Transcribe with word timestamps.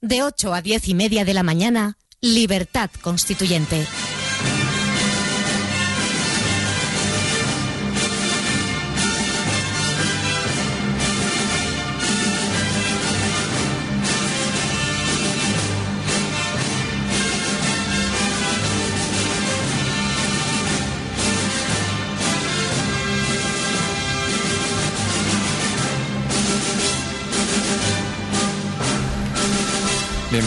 De 0.00 0.22
8 0.22 0.54
a 0.54 0.62
10 0.62 0.90
y 0.90 0.94
media 0.94 1.24
de 1.24 1.34
la 1.34 1.42
mañana, 1.42 1.98
Libertad 2.20 2.88
Constituyente. 3.00 3.84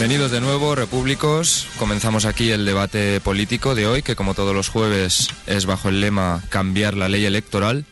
Bienvenidos 0.02 0.32
de 0.32 0.40
nuevo, 0.40 0.74
repúblicos. 0.74 1.68
Comenzamos 1.78 2.24
aquí 2.24 2.50
el 2.50 2.66
debate 2.66 3.20
político 3.20 3.76
de 3.76 3.86
hoy, 3.86 4.02
que 4.02 4.16
como 4.16 4.34
todos 4.34 4.52
los 4.52 4.68
jueves 4.68 5.28
es 5.46 5.64
bajo 5.64 5.90
el 5.90 6.00
lema 6.00 6.42
Cambiar 6.48 6.96
la 6.96 7.08
ley 7.08 7.24
electoral. 7.24 7.84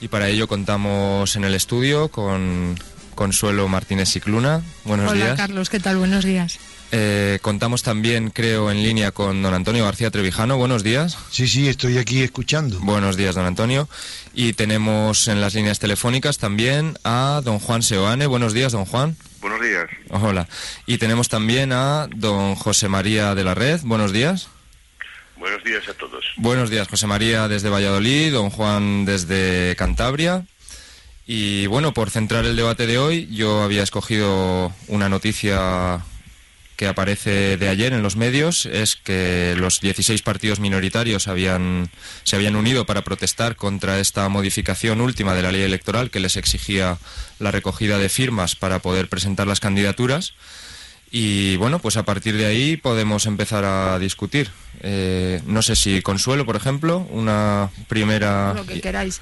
Y 0.00 0.06
para 0.06 0.28
ello 0.28 0.46
contamos 0.46 1.34
en 1.34 1.42
el 1.42 1.56
estudio 1.56 2.06
con 2.10 2.78
Consuelo 3.16 3.66
Martínez 3.66 4.08
Cicluna. 4.10 4.62
Buenos 4.84 5.10
Hola, 5.10 5.24
días. 5.24 5.36
Carlos, 5.36 5.68
¿qué 5.68 5.80
tal? 5.80 5.96
Buenos 5.96 6.24
días. 6.24 6.60
Eh, 6.92 7.40
contamos 7.42 7.82
también, 7.82 8.30
creo, 8.30 8.70
en 8.70 8.80
línea 8.84 9.10
con 9.10 9.42
don 9.42 9.52
Antonio 9.52 9.84
García 9.84 10.12
Trevijano. 10.12 10.56
Buenos 10.58 10.84
días. 10.84 11.18
Sí, 11.32 11.48
sí, 11.48 11.66
estoy 11.66 11.98
aquí 11.98 12.22
escuchando. 12.22 12.78
Buenos 12.78 13.16
días, 13.16 13.34
don 13.34 13.46
Antonio. 13.46 13.88
Y 14.32 14.52
tenemos 14.52 15.26
en 15.26 15.40
las 15.40 15.54
líneas 15.54 15.80
telefónicas 15.80 16.38
también 16.38 16.96
a 17.02 17.40
don 17.44 17.58
Juan 17.58 17.82
Seoane. 17.82 18.28
Buenos 18.28 18.52
días, 18.52 18.70
don 18.70 18.84
Juan. 18.84 19.16
Buenos 19.42 19.60
días. 19.60 19.90
Hola. 20.08 20.48
Y 20.86 20.98
tenemos 20.98 21.28
también 21.28 21.72
a 21.72 22.06
don 22.14 22.54
José 22.54 22.88
María 22.88 23.34
de 23.34 23.42
la 23.42 23.54
Red. 23.54 23.80
Buenos 23.82 24.12
días. 24.12 24.48
Buenos 25.36 25.64
días 25.64 25.88
a 25.88 25.94
todos. 25.94 26.24
Buenos 26.36 26.70
días, 26.70 26.86
José 26.86 27.08
María 27.08 27.48
desde 27.48 27.68
Valladolid, 27.68 28.32
don 28.32 28.50
Juan 28.50 29.04
desde 29.04 29.74
Cantabria. 29.76 30.46
Y 31.26 31.66
bueno, 31.66 31.92
por 31.92 32.10
centrar 32.10 32.44
el 32.44 32.54
debate 32.54 32.86
de 32.86 32.98
hoy, 32.98 33.28
yo 33.32 33.62
había 33.62 33.82
escogido 33.82 34.72
una 34.86 35.08
noticia 35.08 36.04
que 36.82 36.88
aparece 36.88 37.56
de 37.58 37.68
ayer 37.68 37.92
en 37.92 38.02
los 38.02 38.16
medios, 38.16 38.66
es 38.66 38.96
que 38.96 39.54
los 39.56 39.80
16 39.80 40.20
partidos 40.22 40.58
minoritarios 40.58 41.28
habían, 41.28 41.88
se 42.24 42.34
habían 42.34 42.56
unido 42.56 42.86
para 42.86 43.04
protestar 43.04 43.54
contra 43.54 44.00
esta 44.00 44.28
modificación 44.28 45.00
última 45.00 45.32
de 45.34 45.42
la 45.42 45.52
ley 45.52 45.62
electoral 45.62 46.10
que 46.10 46.18
les 46.18 46.36
exigía 46.36 46.98
la 47.38 47.52
recogida 47.52 47.98
de 47.98 48.08
firmas 48.08 48.56
para 48.56 48.80
poder 48.80 49.08
presentar 49.08 49.46
las 49.46 49.60
candidaturas. 49.60 50.34
Y 51.12 51.54
bueno, 51.54 51.78
pues 51.78 51.96
a 51.96 52.02
partir 52.02 52.36
de 52.36 52.46
ahí 52.46 52.76
podemos 52.76 53.26
empezar 53.26 53.64
a 53.64 53.96
discutir. 54.00 54.50
Eh, 54.80 55.40
no 55.46 55.62
sé 55.62 55.76
si 55.76 56.02
Consuelo, 56.02 56.44
por 56.44 56.56
ejemplo, 56.56 57.06
una 57.10 57.70
primera... 57.86 58.54
Lo 58.54 58.66
que 58.66 58.80
queráis. 58.80 59.20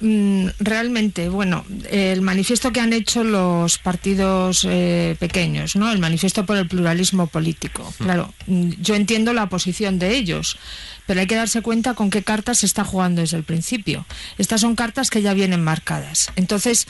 Mm, 0.00 0.46
realmente, 0.60 1.28
bueno, 1.28 1.64
el 1.90 2.22
manifiesto 2.22 2.72
que 2.72 2.78
han 2.78 2.92
hecho 2.92 3.24
los 3.24 3.78
partidos 3.78 4.64
eh, 4.68 5.16
pequeños, 5.18 5.74
¿no? 5.74 5.90
El 5.90 5.98
manifiesto 5.98 6.46
por 6.46 6.56
el 6.56 6.68
pluralismo 6.68 7.26
político. 7.26 7.92
Claro, 7.98 8.32
mm, 8.46 8.70
yo 8.80 8.94
entiendo 8.94 9.32
la 9.32 9.48
posición 9.48 9.98
de 9.98 10.16
ellos, 10.16 10.56
pero 11.06 11.18
hay 11.18 11.26
que 11.26 11.34
darse 11.34 11.62
cuenta 11.62 11.94
con 11.94 12.10
qué 12.10 12.22
cartas 12.22 12.58
se 12.58 12.66
está 12.66 12.84
jugando 12.84 13.22
desde 13.22 13.38
el 13.38 13.42
principio. 13.42 14.06
Estas 14.36 14.60
son 14.60 14.76
cartas 14.76 15.10
que 15.10 15.20
ya 15.20 15.34
vienen 15.34 15.64
marcadas. 15.64 16.30
Entonces, 16.36 16.86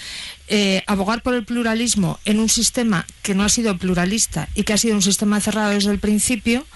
eh, 0.49 0.83
abogar 0.87 1.23
por 1.23 1.35
el 1.35 1.47
pluralismo 1.47 2.19
en 2.27 2.41
un 2.41 2.51
sistema 2.51 3.07
que 3.23 3.35
no 3.35 3.43
ha 3.43 3.49
sido 3.49 3.79
pluralista 3.79 4.51
y 4.55 4.65
que 4.65 4.75
ha 4.75 4.79
sido 4.79 4.97
un 4.97 5.03
sistema 5.03 5.41
cerrado 5.41 5.71
desde 5.71 5.93
el 5.93 5.99
principio, 5.99 6.67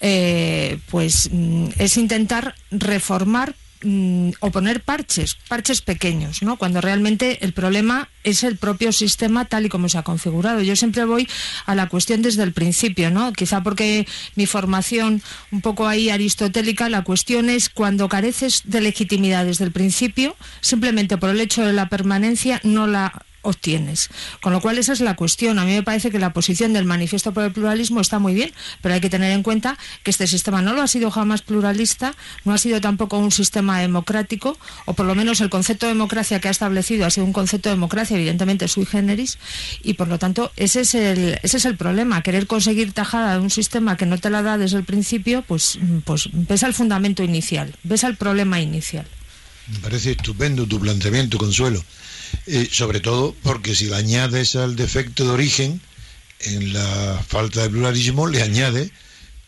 eh, 0.00 0.78
pues 0.90 1.28
mm, 1.30 1.68
es 1.78 1.98
intentar 1.98 2.54
reformar 2.70 3.54
mm, 3.82 4.30
o 4.40 4.50
poner 4.50 4.82
parches, 4.82 5.36
parches 5.48 5.80
pequeños, 5.80 6.42
¿no? 6.42 6.56
Cuando 6.56 6.80
realmente 6.80 7.44
el 7.44 7.52
problema 7.52 8.08
es 8.24 8.42
el 8.44 8.56
propio 8.56 8.92
sistema 8.92 9.44
tal 9.44 9.66
y 9.66 9.68
como 9.68 9.88
se 9.88 9.98
ha 9.98 10.02
configurado. 10.02 10.62
Yo 10.62 10.76
siempre 10.76 11.04
voy 11.04 11.28
a 11.66 11.74
la 11.74 11.88
cuestión 11.88 12.22
desde 12.22 12.42
el 12.42 12.52
principio, 12.52 13.10
¿no? 13.10 13.32
Quizá 13.32 13.62
porque 13.62 14.06
mi 14.34 14.46
formación 14.46 15.22
un 15.50 15.60
poco 15.60 15.86
ahí 15.86 16.10
aristotélica, 16.10 16.88
la 16.88 17.04
cuestión 17.04 17.50
es 17.50 17.68
cuando 17.68 18.08
careces 18.08 18.62
de 18.64 18.80
legitimidad 18.80 19.44
desde 19.44 19.64
el 19.64 19.72
principio, 19.72 20.36
simplemente 20.60 21.16
por 21.16 21.30
el 21.30 21.40
hecho 21.40 21.64
de 21.64 21.72
la 21.72 21.88
permanencia 21.88 22.60
no 22.64 22.86
la 22.86 23.24
obtienes. 23.42 24.10
Con 24.40 24.52
lo 24.52 24.60
cual 24.60 24.78
esa 24.78 24.92
es 24.92 25.00
la 25.00 25.16
cuestión. 25.16 25.58
A 25.58 25.64
mí 25.64 25.72
me 25.72 25.82
parece 25.82 26.10
que 26.10 26.18
la 26.18 26.32
posición 26.32 26.72
del 26.72 26.84
manifiesto 26.84 27.32
por 27.32 27.44
el 27.44 27.52
pluralismo 27.52 28.00
está 28.00 28.18
muy 28.18 28.34
bien, 28.34 28.52
pero 28.82 28.94
hay 28.94 29.00
que 29.00 29.10
tener 29.10 29.32
en 29.32 29.42
cuenta 29.42 29.78
que 30.02 30.10
este 30.10 30.26
sistema 30.26 30.62
no 30.62 30.72
lo 30.72 30.82
ha 30.82 30.88
sido 30.88 31.10
jamás 31.10 31.42
pluralista, 31.42 32.14
no 32.44 32.52
ha 32.52 32.58
sido 32.58 32.80
tampoco 32.80 33.18
un 33.18 33.30
sistema 33.30 33.80
democrático, 33.80 34.58
o 34.86 34.94
por 34.94 35.06
lo 35.06 35.14
menos 35.14 35.40
el 35.40 35.50
concepto 35.50 35.86
de 35.86 35.92
democracia 35.92 36.40
que 36.40 36.48
ha 36.48 36.50
establecido 36.50 37.06
ha 37.06 37.10
sido 37.10 37.26
un 37.26 37.32
concepto 37.32 37.68
de 37.68 37.76
democracia 37.76 38.16
evidentemente 38.16 38.68
sui 38.68 38.86
generis, 38.86 39.38
y 39.82 39.94
por 39.94 40.08
lo 40.08 40.18
tanto 40.18 40.52
ese 40.56 40.80
es 40.80 40.94
el, 40.94 41.38
ese 41.42 41.56
es 41.56 41.64
el 41.64 41.76
problema. 41.76 42.22
Querer 42.22 42.46
conseguir 42.46 42.92
tajada 42.92 43.34
de 43.34 43.40
un 43.40 43.50
sistema 43.50 43.96
que 43.96 44.06
no 44.06 44.18
te 44.18 44.30
la 44.30 44.42
da 44.42 44.58
desde 44.58 44.78
el 44.78 44.84
principio, 44.84 45.42
pues, 45.42 45.78
pues 46.04 46.28
ves 46.32 46.62
al 46.62 46.74
fundamento 46.74 47.22
inicial, 47.22 47.74
ves 47.82 48.04
al 48.04 48.16
problema 48.16 48.60
inicial. 48.60 49.06
Me 49.68 49.78
parece 49.80 50.12
estupendo 50.12 50.66
tu 50.66 50.80
planteamiento, 50.80 51.36
Consuelo. 51.36 51.82
Eh, 52.46 52.68
sobre 52.72 53.00
todo 53.00 53.34
porque 53.42 53.74
si 53.74 53.86
le 53.86 53.96
añades 53.96 54.56
al 54.56 54.74
defecto 54.74 55.24
de 55.24 55.30
origen, 55.30 55.80
en 56.40 56.72
la 56.72 57.22
falta 57.28 57.62
de 57.62 57.70
pluralismo, 57.70 58.26
le 58.26 58.42
añade 58.42 58.90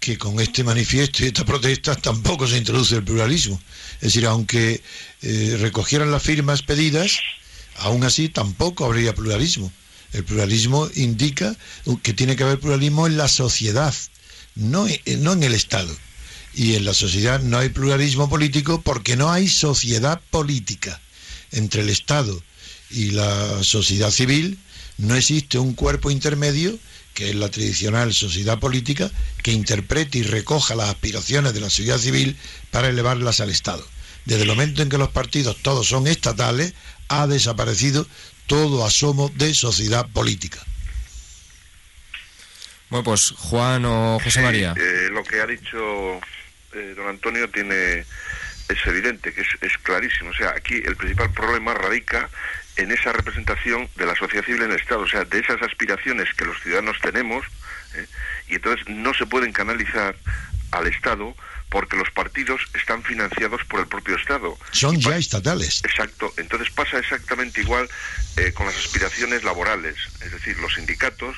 que 0.01 0.19
con 0.19 0.41
este 0.41 0.65
manifiesto 0.65 1.23
y 1.23 1.29
estas 1.29 1.45
protestas 1.45 2.01
tampoco 2.03 2.47
se 2.47 2.59
introduce 2.59 2.97
el 2.97 3.05
pluralismo. 3.05 3.61
Es 3.97 4.13
decir, 4.13 4.27
aunque 4.27 4.83
eh, 5.23 5.57
recogieran 5.61 6.11
las 6.11 6.23
firmas 6.23 6.63
pedidas, 6.63 7.21
aún 7.77 8.05
así 8.05 8.29
tampoco 8.29 8.85
habría 8.85 9.15
pluralismo. 9.15 9.73
El 10.13 10.25
pluralismo 10.25 10.89
indica 10.95 11.57
que 12.03 12.13
tiene 12.13 12.35
que 12.35 12.43
haber 12.43 12.59
pluralismo 12.59 13.07
en 13.07 13.17
la 13.17 13.29
sociedad, 13.29 13.95
no, 14.57 14.87
no 15.19 15.33
en 15.33 15.43
el 15.43 15.55
Estado. 15.55 15.97
Y 16.55 16.75
en 16.75 16.85
la 16.85 16.95
sociedad 16.95 17.41
no 17.41 17.59
hay 17.59 17.69
pluralismo 17.69 18.29
político 18.29 18.83
porque 18.83 19.17
no 19.17 19.31
hay 19.31 19.49
sociedad 19.49 20.21
política 20.31 21.01
entre 21.53 21.83
el 21.83 21.91
Estado 21.91 22.43
y 22.91 23.13
la 23.13 23.63
sociedad 23.63 24.11
civil, 24.11 24.59
no 24.99 25.15
existe 25.15 25.59
un 25.59 25.75
cuerpo 25.75 26.11
intermedio, 26.11 26.79
que 27.15 27.31
es 27.31 27.35
la 27.35 27.51
tradicional 27.51 28.13
sociedad 28.13 28.59
política, 28.59 29.11
que 29.43 29.53
interprete 29.53 30.19
y 30.19 30.23
recoja 30.23 30.75
las 30.75 30.89
aspiraciones 30.89 31.55
de 31.55 31.61
la 31.61 31.71
sociedad 31.71 31.99
civil 31.99 32.37
para 32.71 32.89
elevarlas 32.89 33.41
al 33.41 33.51
Estado. 33.51 33.87
Desde 34.25 34.43
el 34.43 34.49
momento 34.49 34.83
en 34.83 34.89
que 34.89 34.99
los 34.99 35.11
partidos 35.11 35.57
todos 35.63 35.89
son 35.89 36.07
estatales, 36.07 36.75
ha 37.09 37.27
desaparecido 37.27 38.07
todo 38.47 38.85
asomo 38.85 39.31
de 39.37 39.55
sociedad 39.55 40.09
política. 40.13 40.59
Bueno, 42.91 43.05
pues 43.05 43.31
Juan 43.37 43.85
o 43.85 44.19
José 44.23 44.43
María. 44.43 44.75
Eh, 44.77 45.09
lo 45.13 45.23
que 45.23 45.41
ha 45.41 45.47
dicho 45.47 46.21
eh, 46.75 46.95
don 46.97 47.09
Antonio 47.09 47.49
tiene 47.49 48.01
es 48.69 48.87
evidente, 48.87 49.33
que 49.33 49.41
es, 49.41 49.49
es 49.61 49.79
clarísimo. 49.79 50.31
O 50.31 50.35
sea, 50.35 50.51
aquí 50.57 50.75
el 50.75 50.97
principal 50.97 51.33
problema 51.33 51.75
radica 51.75 52.29
en 52.77 52.93
esa 52.93 53.13
representación 53.13 53.89
de 53.97 54.07
la 54.07 54.15
sociedad 54.15 54.45
civil 54.45 54.63
en 54.63 54.71
el 54.73 54.81
Estado, 54.81 55.03
o 55.03 55.09
sea, 55.09 55.25
de 55.25 55.39
esas 55.39 55.61
aspiraciones 55.63 56.33
que 56.35 56.45
los 56.45 56.61
ciudadanos 56.63 56.99
tenemos, 57.01 57.45
¿eh? 57.95 58.07
y 58.49 58.55
entonces 58.55 58.89
no 58.89 59.13
se 59.15 59.27
pueden 59.27 59.53
canalizar 59.53 60.17
al 60.73 60.87
Estado 60.87 61.35
porque 61.69 61.97
los 61.97 62.11
partidos 62.11 62.61
están 62.75 63.03
financiados 63.03 63.65
por 63.65 63.81
el 63.81 63.87
propio 63.87 64.17
Estado. 64.17 64.59
Son 64.73 64.99
ya 64.99 65.17
estatales. 65.17 65.83
Exacto, 65.85 66.33
entonces 66.37 66.71
pasa 66.71 66.99
exactamente 66.99 67.61
igual 67.61 67.89
eh, 68.37 68.53
con 68.53 68.67
las 68.67 68.77
aspiraciones 68.77 69.45
laborales, 69.45 69.97
es 70.21 70.33
decir, 70.33 70.59
los 70.59 70.75
sindicatos 70.75 71.37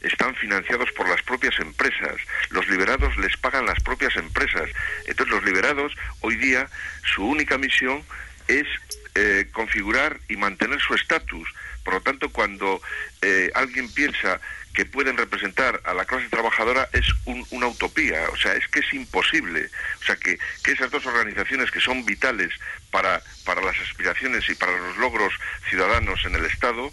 están 0.00 0.34
financiados 0.34 0.90
por 0.92 1.08
las 1.08 1.22
propias 1.22 1.58
empresas. 1.60 2.16
Los 2.50 2.68
liberados 2.68 3.16
les 3.16 3.36
pagan 3.38 3.66
las 3.66 3.80
propias 3.82 4.14
empresas. 4.16 4.68
Entonces 5.06 5.34
los 5.34 5.44
liberados 5.44 5.92
hoy 6.20 6.36
día 6.36 6.68
su 7.14 7.24
única 7.24 7.58
misión 7.58 8.02
es 8.48 8.66
eh, 9.14 9.46
configurar 9.52 10.18
y 10.28 10.36
mantener 10.36 10.80
su 10.80 10.94
estatus. 10.94 11.48
Por 11.84 11.94
lo 11.94 12.00
tanto, 12.00 12.30
cuando 12.30 12.80
eh, 13.22 13.50
alguien 13.54 13.92
piensa 13.92 14.40
que 14.72 14.84
pueden 14.84 15.16
representar 15.16 15.80
a 15.84 15.94
la 15.94 16.04
clase 16.04 16.28
trabajadora 16.28 16.88
es 16.92 17.06
un, 17.26 17.46
una 17.50 17.68
utopía, 17.68 18.28
o 18.30 18.36
sea, 18.36 18.54
es 18.54 18.66
que 18.68 18.80
es 18.80 18.92
imposible. 18.92 19.70
O 20.00 20.04
sea, 20.04 20.16
que, 20.16 20.38
que 20.62 20.72
esas 20.72 20.90
dos 20.90 21.06
organizaciones 21.06 21.70
que 21.70 21.80
son 21.80 22.04
vitales 22.04 22.50
para, 22.90 23.22
para 23.44 23.62
las 23.62 23.78
aspiraciones 23.78 24.48
y 24.48 24.54
para 24.54 24.76
los 24.76 24.96
logros 24.96 25.32
ciudadanos 25.70 26.24
en 26.24 26.34
el 26.34 26.44
Estado, 26.46 26.92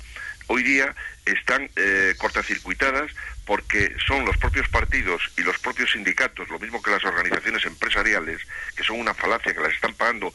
hoy 0.52 0.64
día 0.64 0.94
están 1.26 1.70
eh, 1.78 2.14
cortacircuitadas 2.18 3.10
porque 3.46 3.96
son 4.06 4.26
los 4.26 4.36
propios 4.38 4.68
partidos 4.68 5.22
y 5.38 5.44
los 5.44 5.58
propios 5.60 5.92
sindicatos, 5.92 6.50
lo 6.50 6.60
mismo 6.60 6.82
que 6.82 6.92
las 6.92 7.04
organizaciones 7.06 7.66
empresariales, 7.66 8.42
que 8.76 8.84
son 8.84 9.00
una 9.00 9.14
falacia, 9.14 9.54
que 9.54 9.62
las 9.62 9.74
están 9.74 9.94
pagando, 9.94 10.28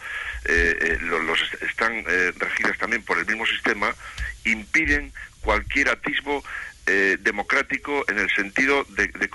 eh, 0.46 0.76
eh, 0.80 0.98
los, 1.02 1.40
están 1.62 2.04
regidas 2.38 2.78
también 2.78 3.02
por 3.02 3.18
el 3.18 3.26
mismo 3.26 3.46
sistema, 3.46 3.94
impiden 4.44 5.12
cualquier 5.40 5.90
atisbo 5.90 6.42
democrático 7.18 8.04
en 8.08 8.20
el 8.20 8.30
sentido 8.30 8.86
de, 8.90 9.28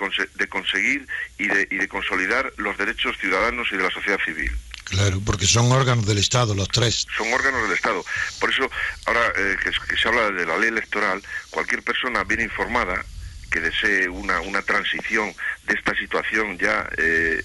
conseguir 0.48 1.06
y 1.36 1.48
de, 1.48 1.68
y 1.70 1.76
de 1.76 1.86
consolidar 1.86 2.50
los 2.56 2.78
derechos 2.78 3.18
ciudadanos 3.18 3.68
y 3.72 3.76
de 3.76 3.82
la 3.82 3.90
sociedad 3.90 4.18
civil. 4.24 4.50
Claro, 4.92 5.22
porque 5.24 5.46
son 5.46 5.72
órganos 5.72 6.04
del 6.04 6.18
Estado, 6.18 6.54
los 6.54 6.68
tres. 6.68 7.06
Son 7.16 7.32
órganos 7.32 7.62
del 7.62 7.72
Estado. 7.72 8.04
Por 8.38 8.50
eso, 8.50 8.70
ahora 9.06 9.32
eh, 9.38 9.56
que, 9.64 9.96
se 9.96 10.06
habla 10.06 10.30
de 10.30 10.44
la 10.44 10.58
ley 10.58 10.68
electoral, 10.68 11.22
cualquier 11.48 11.82
persona 11.82 12.24
bien 12.24 12.42
informada 12.42 13.02
que 13.50 13.60
desee 13.60 14.10
una, 14.10 14.40
una 14.40 14.60
transición 14.60 15.34
de 15.66 15.74
esta 15.74 15.94
situación 15.94 16.58
ya 16.58 16.90
eh, 16.98 17.42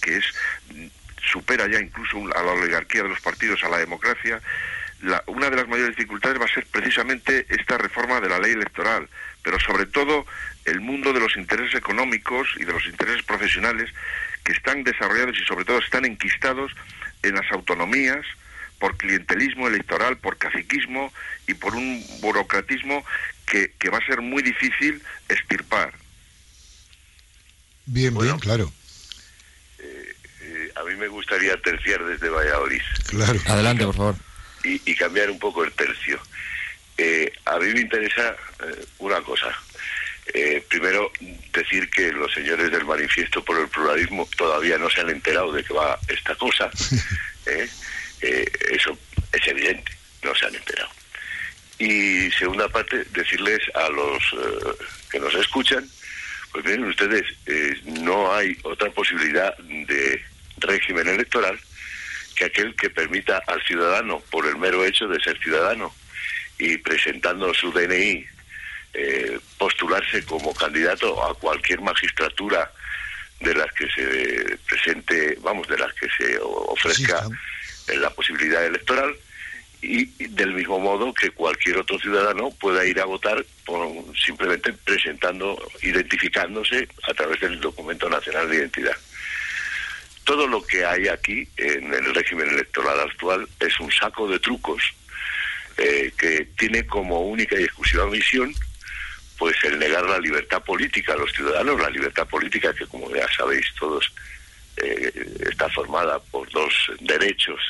que 0.00 0.16
es 0.16 0.24
supera 1.30 1.66
ya 1.70 1.80
incluso 1.80 2.16
a 2.34 2.42
la 2.42 2.52
oligarquía 2.52 3.02
de 3.02 3.10
los 3.10 3.20
partidos, 3.20 3.62
a 3.62 3.68
la 3.68 3.76
democracia, 3.76 4.40
una 5.26 5.50
de 5.50 5.56
las 5.56 5.68
mayores 5.68 5.96
dificultades 5.96 6.40
va 6.40 6.46
a 6.46 6.54
ser 6.54 6.66
precisamente 6.66 7.46
esta 7.48 7.78
reforma 7.78 8.20
de 8.20 8.28
la 8.28 8.38
ley 8.38 8.52
electoral, 8.52 9.08
pero 9.42 9.58
sobre 9.60 9.86
todo 9.86 10.24
el 10.64 10.80
mundo 10.80 11.12
de 11.12 11.20
los 11.20 11.36
intereses 11.36 11.74
económicos 11.74 12.48
y 12.56 12.64
de 12.64 12.72
los 12.72 12.86
intereses 12.86 13.22
profesionales 13.22 13.90
que 14.42 14.52
están 14.52 14.84
desarrollados 14.84 15.36
y 15.38 15.44
sobre 15.44 15.64
todo 15.64 15.78
están 15.78 16.04
enquistados 16.04 16.72
en 17.22 17.34
las 17.34 17.50
autonomías 17.52 18.24
por 18.78 18.96
clientelismo 18.96 19.68
electoral, 19.68 20.18
por 20.18 20.36
caciquismo 20.36 21.12
y 21.46 21.54
por 21.54 21.74
un 21.74 22.04
burocratismo 22.20 23.04
que, 23.46 23.70
va 23.90 23.98
a 23.98 24.06
ser 24.06 24.20
muy 24.20 24.42
difícil 24.42 25.02
estirpar. 25.28 25.92
Bien, 27.86 28.16
bien, 28.16 28.38
claro. 28.38 28.72
Eh, 29.78 30.14
eh, 30.40 30.72
a 30.76 30.84
mí 30.84 30.96
me 30.96 31.08
gustaría 31.08 31.56
terciar 31.60 32.04
desde 32.04 32.28
Valladolid. 32.28 32.80
Claro. 33.08 33.40
Adelante, 33.46 33.84
por 33.84 33.94
favor. 33.94 34.16
Y, 34.64 34.94
cambiar 34.94 35.30
un 35.30 35.38
poco 35.38 35.62
el 35.62 35.72
tercio. 35.72 36.18
Eh, 36.96 37.30
a 37.44 37.58
mí 37.58 37.72
me 37.74 37.80
interesa 37.80 38.36
una 38.98 39.20
cosa. 39.20 39.54
Eh, 40.32 40.64
primero, 40.68 41.12
decir 41.52 41.90
que 41.90 42.10
los 42.12 42.32
señores 42.32 42.70
del 42.70 42.84
Manifiesto 42.84 43.44
por 43.44 43.60
el 43.60 43.68
Pluralismo 43.68 44.26
todavía 44.36 44.78
no 44.78 44.88
se 44.88 45.02
han 45.02 45.10
enterado 45.10 45.52
de 45.52 45.62
que 45.62 45.74
va 45.74 45.98
esta 46.08 46.34
cosa. 46.36 46.70
¿eh? 47.46 47.68
Eh, 48.22 48.44
eso 48.70 48.98
es 49.32 49.46
evidente, 49.46 49.92
no 50.22 50.34
se 50.34 50.46
han 50.46 50.54
enterado. 50.54 50.88
Y 51.78 52.30
segunda 52.32 52.68
parte, 52.68 53.04
decirles 53.10 53.60
a 53.74 53.88
los 53.90 54.22
que 55.10 55.18
nos 55.18 55.34
escuchan, 55.34 55.86
pues 56.52 56.64
miren 56.64 56.84
ustedes, 56.84 57.24
no 57.84 58.32
hay 58.32 58.56
otra 58.62 58.88
posibilidad 58.90 59.56
de 59.58 60.24
régimen 60.58 61.08
electoral 61.08 61.58
que 62.34 62.46
aquel 62.46 62.74
que 62.76 62.90
permita 62.90 63.42
al 63.46 63.62
ciudadano, 63.62 64.20
por 64.30 64.46
el 64.46 64.56
mero 64.56 64.84
hecho 64.84 65.06
de 65.08 65.20
ser 65.20 65.38
ciudadano 65.38 65.94
y 66.58 66.78
presentando 66.78 67.52
su 67.54 67.72
DNI 67.72 68.26
eh, 68.94 69.40
postularse 69.58 70.24
como 70.24 70.54
candidato 70.54 71.24
a 71.24 71.34
cualquier 71.34 71.80
magistratura 71.80 72.70
de 73.40 73.54
las 73.54 73.70
que 73.72 73.88
se 73.88 74.58
presente, 74.68 75.36
vamos, 75.40 75.66
de 75.68 75.78
las 75.78 75.92
que 75.94 76.08
se 76.16 76.38
ofrezca 76.40 77.26
la 77.88 78.10
posibilidad 78.10 78.64
electoral 78.64 79.14
y 79.82 80.06
del 80.28 80.54
mismo 80.54 80.78
modo 80.78 81.12
que 81.12 81.30
cualquier 81.30 81.78
otro 81.78 81.98
ciudadano 81.98 82.50
pueda 82.52 82.86
ir 82.86 83.00
a 83.00 83.04
votar 83.04 83.44
por, 83.66 83.86
simplemente 84.16 84.72
presentando, 84.72 85.60
identificándose 85.82 86.88
a 87.02 87.14
través 87.14 87.40
del 87.40 87.60
documento 87.60 88.08
nacional 88.08 88.48
de 88.48 88.56
identidad. 88.56 88.96
Todo 90.24 90.46
lo 90.46 90.62
que 90.62 90.84
hay 90.84 91.08
aquí 91.08 91.46
en 91.56 91.92
el 91.92 92.14
régimen 92.14 92.48
electoral 92.48 93.00
actual 93.00 93.48
es 93.60 93.78
un 93.80 93.92
saco 93.92 94.28
de 94.28 94.38
trucos 94.38 94.82
eh, 95.76 96.12
que 96.16 96.46
tiene 96.56 96.86
como 96.86 97.20
única 97.22 97.58
y 97.58 97.64
exclusiva 97.64 98.06
misión 98.06 98.54
pues 99.38 99.56
el 99.64 99.78
negar 99.78 100.04
la 100.08 100.18
libertad 100.18 100.62
política 100.62 101.12
a 101.12 101.16
los 101.16 101.32
ciudadanos, 101.32 101.80
la 101.80 101.90
libertad 101.90 102.26
política 102.26 102.72
que 102.72 102.86
como 102.86 103.14
ya 103.14 103.26
sabéis 103.36 103.66
todos 103.78 104.12
eh, 104.76 105.12
está 105.50 105.68
formada 105.70 106.18
por 106.18 106.50
dos 106.50 106.72
derechos, 107.00 107.60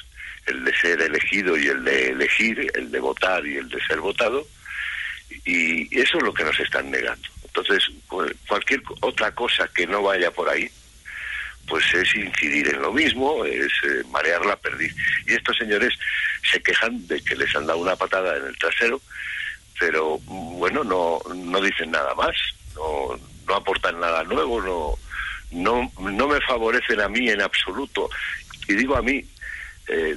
el 0.46 0.64
de 0.64 0.74
ser 0.76 1.00
elegido 1.00 1.56
y 1.56 1.66
el 1.66 1.82
de 1.84 2.10
elegir, 2.10 2.70
el 2.74 2.90
de 2.90 3.00
votar 3.00 3.46
y 3.46 3.56
el 3.56 3.68
de 3.68 3.84
ser 3.86 4.00
votado, 4.00 4.46
y 5.44 5.98
eso 5.98 6.18
es 6.18 6.22
lo 6.22 6.34
que 6.34 6.44
nos 6.44 6.58
están 6.60 6.90
negando. 6.90 7.28
Entonces, 7.44 7.84
cualquier 8.46 8.82
otra 9.00 9.34
cosa 9.34 9.68
que 9.74 9.86
no 9.86 10.02
vaya 10.02 10.30
por 10.30 10.48
ahí, 10.48 10.70
pues 11.66 11.84
es 11.94 12.14
incidir 12.14 12.68
en 12.68 12.82
lo 12.82 12.92
mismo, 12.92 13.44
es 13.44 13.72
eh, 13.84 14.02
marear 14.10 14.44
la 14.44 14.56
perdiz. 14.56 14.94
Y 15.26 15.34
estos 15.34 15.56
señores 15.56 15.92
se 16.50 16.62
quejan 16.62 17.06
de 17.06 17.22
que 17.22 17.36
les 17.36 17.54
han 17.56 17.66
dado 17.66 17.78
una 17.78 17.96
patada 17.96 18.36
en 18.36 18.46
el 18.46 18.58
trasero, 18.58 19.00
pero 19.78 20.18
bueno, 20.18 20.84
no, 20.84 21.20
no 21.34 21.60
dicen 21.60 21.90
nada 21.90 22.14
más, 22.14 22.34
no, 22.74 23.18
no 23.46 23.54
aportan 23.54 23.98
nada 24.00 24.24
nuevo, 24.24 24.60
no, 24.60 24.98
no, 25.50 25.92
no 26.10 26.28
me 26.28 26.40
favorecen 26.40 27.00
a 27.00 27.08
mí 27.08 27.28
en 27.28 27.40
absoluto. 27.40 28.08
Y 28.68 28.74
digo 28.74 28.96
a 28.96 29.02
mí, 29.02 29.24
eh, 29.88 30.16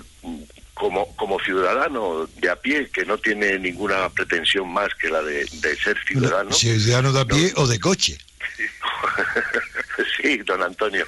como, 0.73 1.15
como 1.15 1.39
ciudadano 1.39 2.27
de 2.37 2.49
a 2.49 2.55
pie, 2.55 2.89
que 2.89 3.05
no 3.05 3.17
tiene 3.17 3.57
ninguna 3.57 4.09
pretensión 4.09 4.71
más 4.71 4.89
que 4.95 5.09
la 5.09 5.21
de, 5.21 5.45
ser 5.83 5.97
ciudadano. 6.05 6.51
¿Ciudadano 6.51 7.11
de 7.11 7.21
a 7.21 7.25
pie 7.25 7.51
o 7.55 7.67
de 7.67 7.79
coche? 7.79 8.17
sí, 10.17 10.37
don 10.37 10.61
Antonio. 10.63 11.05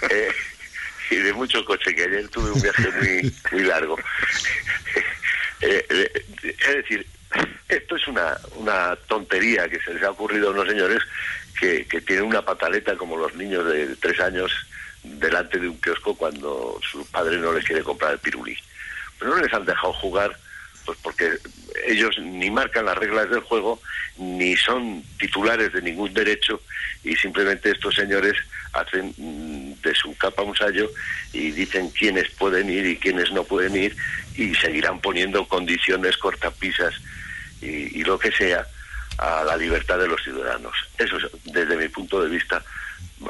eh, 0.10 0.32
y 1.10 1.16
de 1.16 1.32
mucho 1.32 1.64
coche, 1.64 1.94
que 1.94 2.04
ayer 2.04 2.28
tuve 2.28 2.50
un 2.50 2.60
viaje 2.60 2.88
muy, 2.92 3.34
muy 3.52 3.62
largo. 3.64 3.98
Eh, 5.60 5.84
eh, 5.90 6.24
es 6.42 6.74
decir, 6.74 7.06
esto 7.68 7.96
es 7.96 8.08
una, 8.08 8.38
una 8.56 8.96
tontería 9.08 9.68
que 9.68 9.80
se 9.80 9.94
les 9.94 10.02
ha 10.02 10.10
ocurrido 10.10 10.48
a 10.48 10.52
unos 10.52 10.68
señores 10.68 11.02
que, 11.58 11.84
que 11.86 12.00
tienen 12.00 12.24
una 12.24 12.42
pataleta 12.42 12.96
como 12.96 13.16
los 13.16 13.34
niños 13.34 13.66
de 13.66 13.94
tres 13.96 14.18
años 14.20 14.52
delante 15.02 15.58
de 15.58 15.68
un 15.68 15.80
kiosco 15.80 16.14
cuando 16.14 16.78
su 16.82 17.06
padre 17.10 17.38
no 17.38 17.52
les 17.52 17.64
quiere 17.64 17.82
comprar 17.82 18.12
el 18.12 18.18
pirulí. 18.18 18.56
Pero 19.18 19.36
no 19.36 19.42
les 19.42 19.52
han 19.52 19.64
dejado 19.64 19.92
jugar 19.94 20.36
pues 20.90 20.98
porque 21.02 21.38
ellos 21.86 22.18
ni 22.18 22.50
marcan 22.50 22.84
las 22.84 22.98
reglas 22.98 23.30
del 23.30 23.40
juego 23.40 23.80
ni 24.18 24.56
son 24.56 25.04
titulares 25.20 25.72
de 25.72 25.80
ningún 25.80 26.12
derecho 26.12 26.60
y 27.04 27.14
simplemente 27.14 27.70
estos 27.70 27.94
señores 27.94 28.34
hacen 28.72 29.14
mm, 29.16 29.74
de 29.82 29.94
su 29.94 30.16
capa 30.16 30.42
un 30.42 30.56
sallo 30.56 30.90
y 31.32 31.52
dicen 31.52 31.90
quiénes 31.90 32.28
pueden 32.30 32.68
ir 32.70 32.86
y 32.86 32.96
quiénes 32.96 33.30
no 33.30 33.44
pueden 33.44 33.76
ir 33.76 33.96
y 34.36 34.52
seguirán 34.56 35.00
poniendo 35.00 35.46
condiciones, 35.46 36.16
cortapisas 36.16 36.92
y, 37.62 38.02
lo 38.02 38.18
que 38.18 38.32
sea 38.32 38.66
a 39.18 39.44
la 39.44 39.56
libertad 39.56 39.98
de 39.98 40.08
los 40.08 40.20
ciudadanos. 40.24 40.74
Eso 40.98 41.18
es, 41.18 41.24
desde 41.44 41.76
mi 41.76 41.86
punto 41.86 42.20
de 42.20 42.30
vista, 42.30 42.64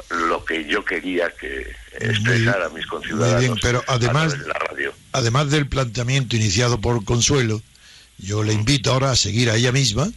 lo 0.09 0.43
que 0.45 0.65
yo 0.65 0.83
quería 0.85 1.31
que 1.39 1.71
expresara 1.99 2.67
a 2.67 2.69
mis 2.69 2.85
conciudadanos 2.85 3.59
pero 3.61 3.83
además, 3.87 4.31
de 4.37 4.47
la 4.47 4.53
radio. 4.53 4.93
Además 5.11 5.49
del 5.49 5.67
planteamiento 5.67 6.35
iniciado 6.35 6.79
por 6.79 7.03
Consuelo, 7.03 7.61
yo 8.17 8.43
le 8.43 8.53
invito 8.53 8.91
ahora 8.91 9.11
a 9.11 9.15
seguir 9.15 9.49
a 9.49 9.55
ella 9.55 9.71
misma, 9.71 10.09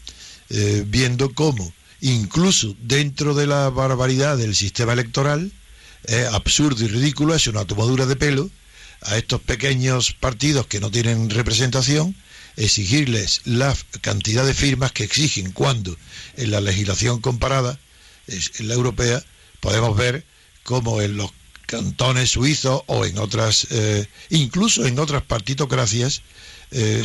eh, 0.50 0.85
viendo 0.87 1.33
cómo, 1.35 1.73
incluso 2.00 2.76
dentro 2.81 3.35
de 3.35 3.47
la 3.47 3.71
barbaridad 3.71 4.37
del 4.37 4.54
sistema 4.54 4.93
electoral, 4.93 5.50
es 6.04 6.26
absurdo 6.28 6.85
y 6.85 6.88
ridículo, 6.88 7.35
es 7.35 7.47
una 7.47 7.64
tomadura 7.64 8.07
de 8.07 8.16
pelo, 8.16 8.50
a 9.02 9.16
estos 9.16 9.40
pequeños 9.40 10.12
partidos 10.12 10.66
que 10.66 10.81
no 10.81 10.90
tienen 10.90 11.31
representación, 11.31 12.14
exigirles 12.57 13.40
la 13.45 13.75
cantidad 14.00 14.47
de 14.47 14.54
firmas 14.54 14.93
que 14.93 15.04
exigen 15.04 15.52
cuando 15.52 15.97
en 16.37 16.50
la 16.50 16.61
legislación 16.61 17.21
comparada, 17.21 17.78
en 18.28 18.69
la 18.69 18.75
europea, 18.75 19.23
podemos 19.64 19.97
ver 19.97 20.26
cómo 20.62 21.00
en 21.00 21.16
los 21.16 21.30
cantones 21.64 22.33
suizos 22.33 22.83
o 22.87 23.06
en 23.06 23.16
otras, 23.16 23.66
eh, 23.71 24.06
incluso 24.28 24.85
en 24.85 24.99
otras 24.99 25.23
partitocracias, 25.23 26.21
eh, 26.71 27.02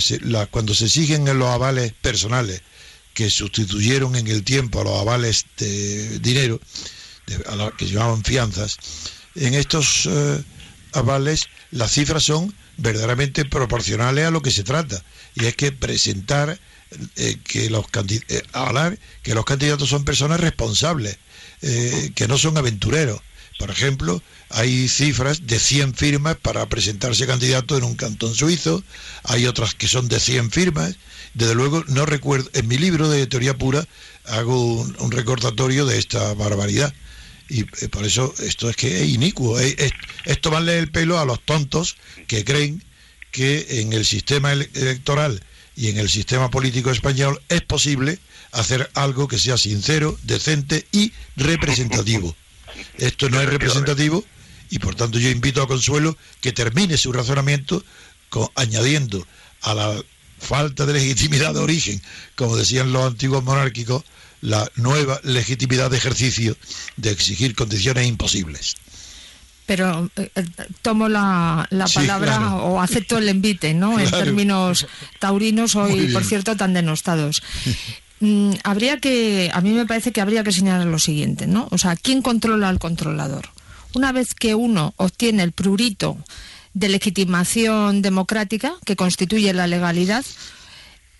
cuando 0.52 0.76
se 0.76 0.86
exigen 0.88 1.30
en 1.30 1.40
los 1.40 1.48
avales 1.48 1.94
personales 2.02 2.62
que 3.14 3.30
sustituyeron 3.30 4.14
en 4.18 4.28
el 4.28 4.44
tiempo 4.44 4.82
a 4.82 4.84
los 4.84 5.00
avales 5.00 5.46
de 5.58 6.20
dinero, 6.20 6.60
a 7.48 7.56
los 7.56 7.74
que 7.76 7.88
llamaban 7.88 8.26
fianzas, 8.26 8.78
en 9.36 9.54
estos 9.54 10.06
eh, 10.12 10.44
avales 10.92 11.48
las 11.72 11.94
cifras 11.94 12.24
son 12.24 12.54
verdaderamente 12.76 13.46
proporcionales 13.46 14.26
a 14.26 14.32
lo 14.32 14.42
que 14.42 14.52
se 14.52 14.66
trata. 14.66 15.02
Y 15.36 15.46
es 15.46 15.56
que 15.56 15.72
presentar 15.72 16.60
eh, 17.16 17.38
que 17.44 17.70
los 17.70 17.86
eh, 18.10 18.98
que 19.22 19.36
los 19.36 19.46
candidatos 19.46 19.90
son 19.90 20.04
personas 20.04 20.40
responsables, 20.40 21.18
eh, 21.62 22.12
que 22.16 22.28
no 22.28 22.38
son 22.38 22.58
aventureros. 22.58 23.22
Por 23.58 23.70
ejemplo, 23.72 24.22
hay 24.50 24.88
cifras 24.88 25.46
de 25.46 25.60
100 25.60 25.94
firmas 25.94 26.38
para 26.38 26.68
presentarse 26.70 27.28
candidato 27.28 27.78
en 27.78 27.84
un 27.84 27.96
cantón 27.96 28.34
suizo, 28.34 28.84
hay 29.24 29.46
otras 29.48 29.76
que 29.76 29.88
son 29.88 30.08
de 30.08 30.20
100 30.20 30.52
firmas. 30.52 30.96
Desde 31.34 31.56
luego, 31.56 31.84
no 31.88 32.06
recuerdo, 32.06 32.50
en 32.54 32.68
mi 32.68 32.78
libro 32.78 33.10
de 33.10 33.28
teoría 33.28 33.58
pura 33.58 33.86
hago 34.26 34.82
un 34.82 35.12
recordatorio 35.12 35.86
de 35.86 35.98
esta 35.98 36.34
barbaridad 36.34 36.94
y 37.50 37.62
eh, 37.62 37.90
por 37.90 38.06
eso 38.06 38.34
esto 38.40 38.70
es 38.70 38.76
que 38.76 39.02
es 39.02 39.10
inicuo. 39.10 39.60
esto 39.60 40.52
va 40.52 40.60
a 40.60 40.62
leer 40.62 40.80
el 40.80 40.92
pelo 40.92 41.20
a 41.20 41.26
los 41.26 41.44
tontos 41.44 41.98
que 42.28 42.46
creen 42.46 42.84
que 43.32 43.82
en 43.82 43.94
el 43.94 44.06
sistema 44.06 44.54
electoral 44.54 45.44
y 45.76 45.90
en 45.90 45.98
el 45.98 46.10
sistema 46.10 46.50
político 46.50 46.92
español 46.92 47.42
es 47.50 47.62
posible 47.62 48.20
hacer 48.52 48.90
algo 48.94 49.28
que 49.28 49.40
sea 49.40 49.58
sincero, 49.58 50.18
decente 50.24 50.86
y 50.92 51.12
representativo. 51.36 52.36
Esto 52.98 53.30
no 53.30 53.42
es 53.42 53.50
representativo 53.50 54.24
y 54.70 54.80
por 54.80 54.96
tanto 54.96 55.20
yo 55.20 55.30
invito 55.30 55.62
a 55.62 55.68
Consuelo 55.68 56.18
que 56.42 56.52
termine 56.52 56.98
su 56.98 57.12
razonamiento 57.12 57.84
añadiendo 58.56 59.26
a 59.62 59.74
la 59.74 60.04
falta 60.40 60.86
de 60.86 60.94
legitimidad 60.94 61.54
de 61.54 61.60
origen, 61.60 62.02
como 62.36 62.56
decían 62.56 62.94
los 62.94 63.06
antiguos 63.06 63.44
monárquicos, 63.44 64.04
la 64.42 64.72
nueva 64.76 65.20
legitimidad 65.24 65.90
de 65.90 65.98
ejercicio 65.98 66.56
de 66.96 67.12
exigir 67.12 67.56
condiciones 67.56 68.08
imposibles 68.08 68.76
pero 69.70 70.10
eh, 70.16 70.32
tomo 70.82 71.08
la, 71.08 71.70
palabra 71.94 72.56
o 72.56 72.82
acepto 72.82 73.20
el 73.20 73.30
envite, 73.30 73.76
¿no? 73.76 74.00
En 74.00 74.10
términos 74.10 74.88
taurinos, 75.20 75.76
hoy, 75.76 76.08
por 76.08 76.24
cierto, 76.26 76.58
tan 76.58 76.74
denostados. 76.74 77.44
Mm, 78.20 78.52
habría 78.64 79.00
que, 79.00 79.50
a 79.54 79.62
mí 79.62 79.72
me 79.72 79.86
parece 79.86 80.12
que 80.12 80.22
habría 80.22 80.44
que 80.44 80.52
señalar 80.52 80.88
lo 80.88 81.00
siguiente, 81.00 81.48
¿no? 81.48 81.68
O 81.72 81.78
sea, 81.78 81.96
¿quién 81.96 82.22
controla 82.22 82.70
al 82.70 82.80
controlador? 82.80 83.50
Una 83.96 84.12
vez 84.12 84.34
que 84.34 84.56
uno 84.56 84.94
obtiene 84.98 85.44
el 85.44 85.52
prurito 85.52 86.18
de 86.74 86.90
legitimación 86.90 88.02
democrática 88.02 88.74
que 88.86 88.96
constituye 88.96 89.54
la 89.54 89.68
legalidad, 89.68 90.26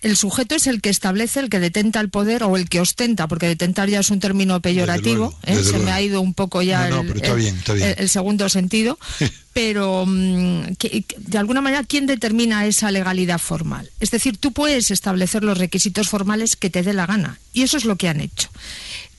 el 0.02 0.16
sujeto 0.16 0.54
es 0.54 0.66
el 0.66 0.80
que 0.80 0.88
establece, 0.88 1.40
el 1.40 1.50
que 1.50 1.60
detenta 1.60 2.00
el 2.00 2.08
poder 2.08 2.42
o 2.42 2.56
el 2.56 2.68
que 2.68 2.80
ostenta, 2.80 3.28
porque 3.28 3.46
detentar 3.46 3.88
ya 3.88 4.00
es 4.00 4.10
un 4.10 4.20
término 4.20 4.60
peyorativo, 4.60 5.34
¿eh? 5.44 5.62
se 5.62 5.78
me 5.78 5.90
ha 5.92 6.00
ido 6.00 6.20
un 6.20 6.32
poco 6.32 6.62
ya 6.62 6.88
el, 6.88 8.08
segundo 8.08 8.48
sentido, 8.48 8.98
pero 9.52 10.06
mm, 10.06 10.62
de 11.18 11.38
alguna 11.38 11.60
manera, 11.60 11.84
¿quién 11.84 12.06
determina 12.06 12.66
esa 12.66 12.90
legalidad 12.90 13.38
formal? 13.38 13.90
Es 14.00 14.10
decir, 14.10 14.38
tú 14.38 14.52
puedes 14.52 14.90
establecer 14.90 15.44
los 15.44 15.58
requisitos 15.58 16.08
formales 16.08 16.56
que 16.56 16.70
te 16.70 16.82
dé 16.82 16.94
la 16.94 17.06
gana, 17.06 17.38
y 17.52 17.62
eso 17.62 17.76
es 17.76 17.84
lo 17.84 17.96
que 17.96 18.08
han 18.08 18.20
hecho. 18.20 18.48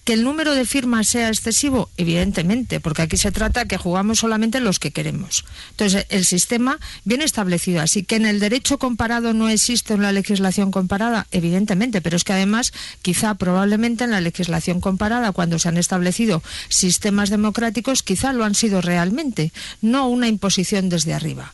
¿Que 0.03 0.13
el 0.13 0.23
número 0.23 0.55
de 0.55 0.65
firmas 0.65 1.07
sea 1.07 1.27
excesivo? 1.27 1.87
Evidentemente, 1.95 2.79
porque 2.79 3.03
aquí 3.03 3.17
se 3.17 3.31
trata 3.31 3.65
que 3.65 3.77
jugamos 3.77 4.17
solamente 4.17 4.59
los 4.59 4.79
que 4.79 4.89
queremos. 4.89 5.45
Entonces, 5.71 6.07
el 6.09 6.25
sistema 6.25 6.79
viene 7.05 7.23
establecido 7.23 7.81
así. 7.81 8.01
¿Que 8.01 8.15
en 8.15 8.25
el 8.25 8.39
derecho 8.39 8.79
comparado 8.79 9.33
no 9.33 9.47
existe 9.47 9.93
una 9.93 10.11
legislación 10.11 10.71
comparada? 10.71 11.27
Evidentemente, 11.29 12.01
pero 12.01 12.17
es 12.17 12.23
que 12.23 12.33
además, 12.33 12.73
quizá 13.03 13.35
probablemente 13.35 14.03
en 14.03 14.09
la 14.09 14.21
legislación 14.21 14.81
comparada, 14.81 15.33
cuando 15.33 15.59
se 15.59 15.69
han 15.69 15.77
establecido 15.77 16.41
sistemas 16.67 17.29
democráticos, 17.29 18.01
quizá 18.01 18.33
lo 18.33 18.43
han 18.43 18.55
sido 18.55 18.81
realmente, 18.81 19.51
no 19.81 20.07
una 20.07 20.27
imposición 20.27 20.89
desde 20.89 21.13
arriba. 21.13 21.53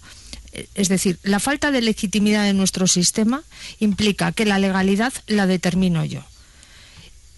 Es 0.74 0.88
decir, 0.88 1.20
la 1.22 1.42
falta 1.42 1.72
de 1.72 1.82
legitimidad 1.82 2.46
de 2.46 2.54
nuestro 2.54 2.88
sistema 2.88 3.44
implica 3.80 4.32
que 4.32 4.46
la 4.46 4.58
legalidad 4.58 5.12
la 5.28 5.48
determino 5.48 6.06
yo 6.06 6.24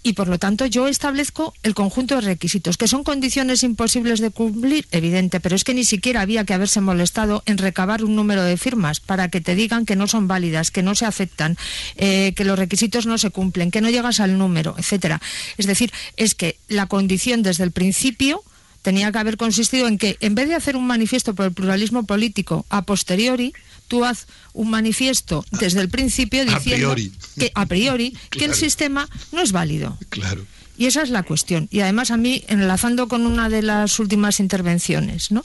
y 0.02 0.14
por 0.14 0.28
lo 0.28 0.38
tanto 0.38 0.66
yo 0.66 0.88
establezco 0.88 1.54
el 1.62 1.74
conjunto 1.74 2.14
de 2.16 2.22
requisitos, 2.22 2.76
que 2.76 2.88
son 2.88 3.04
condiciones 3.04 3.62
imposibles 3.62 4.20
de 4.20 4.30
cumplir, 4.30 4.86
evidente, 4.90 5.40
pero 5.40 5.56
es 5.56 5.64
que 5.64 5.74
ni 5.74 5.84
siquiera 5.84 6.22
había 6.22 6.44
que 6.44 6.54
haberse 6.54 6.80
molestado 6.80 7.42
en 7.46 7.58
recabar 7.58 8.04
un 8.04 8.16
número 8.16 8.42
de 8.42 8.56
firmas 8.56 9.00
para 9.00 9.28
que 9.28 9.40
te 9.40 9.54
digan 9.54 9.86
que 9.86 9.96
no 9.96 10.06
son 10.06 10.28
válidas, 10.28 10.70
que 10.70 10.82
no 10.82 10.94
se 10.94 11.06
aceptan, 11.06 11.56
eh, 11.96 12.32
que 12.34 12.44
los 12.44 12.58
requisitos 12.58 13.06
no 13.06 13.18
se 13.18 13.30
cumplen, 13.30 13.70
que 13.70 13.80
no 13.80 13.90
llegas 13.90 14.20
al 14.20 14.38
número, 14.38 14.74
etcétera. 14.78 15.20
Es 15.58 15.66
decir, 15.66 15.92
es 16.16 16.34
que 16.34 16.56
la 16.68 16.86
condición 16.86 17.42
desde 17.42 17.64
el 17.64 17.72
principio 17.72 18.42
tenía 18.82 19.12
que 19.12 19.18
haber 19.18 19.36
consistido 19.36 19.86
en 19.86 19.98
que 19.98 20.16
en 20.20 20.34
vez 20.34 20.48
de 20.48 20.54
hacer 20.54 20.76
un 20.76 20.86
manifiesto 20.86 21.34
por 21.34 21.46
el 21.46 21.52
pluralismo 21.52 22.04
político 22.04 22.64
a 22.70 22.82
posteriori, 22.82 23.52
tú 23.90 24.04
haz 24.04 24.26
un 24.54 24.70
manifiesto 24.70 25.44
desde 25.50 25.80
el 25.80 25.88
principio 25.90 26.46
diciendo 26.46 26.94
que 27.36 27.50
a 27.54 27.66
priori 27.66 28.16
que 28.30 28.44
el 28.44 28.54
sistema 28.54 29.08
no 29.32 29.42
es 29.42 29.50
válido. 29.50 29.98
Claro. 30.08 30.46
Y 30.78 30.86
esa 30.86 31.02
es 31.02 31.10
la 31.10 31.24
cuestión. 31.24 31.68
Y 31.70 31.80
además 31.80 32.10
a 32.10 32.16
mí, 32.16 32.42
enlazando 32.48 33.06
con 33.06 33.26
una 33.26 33.50
de 33.50 33.60
las 33.60 33.98
últimas 33.98 34.40
intervenciones, 34.40 35.30
¿no? 35.30 35.44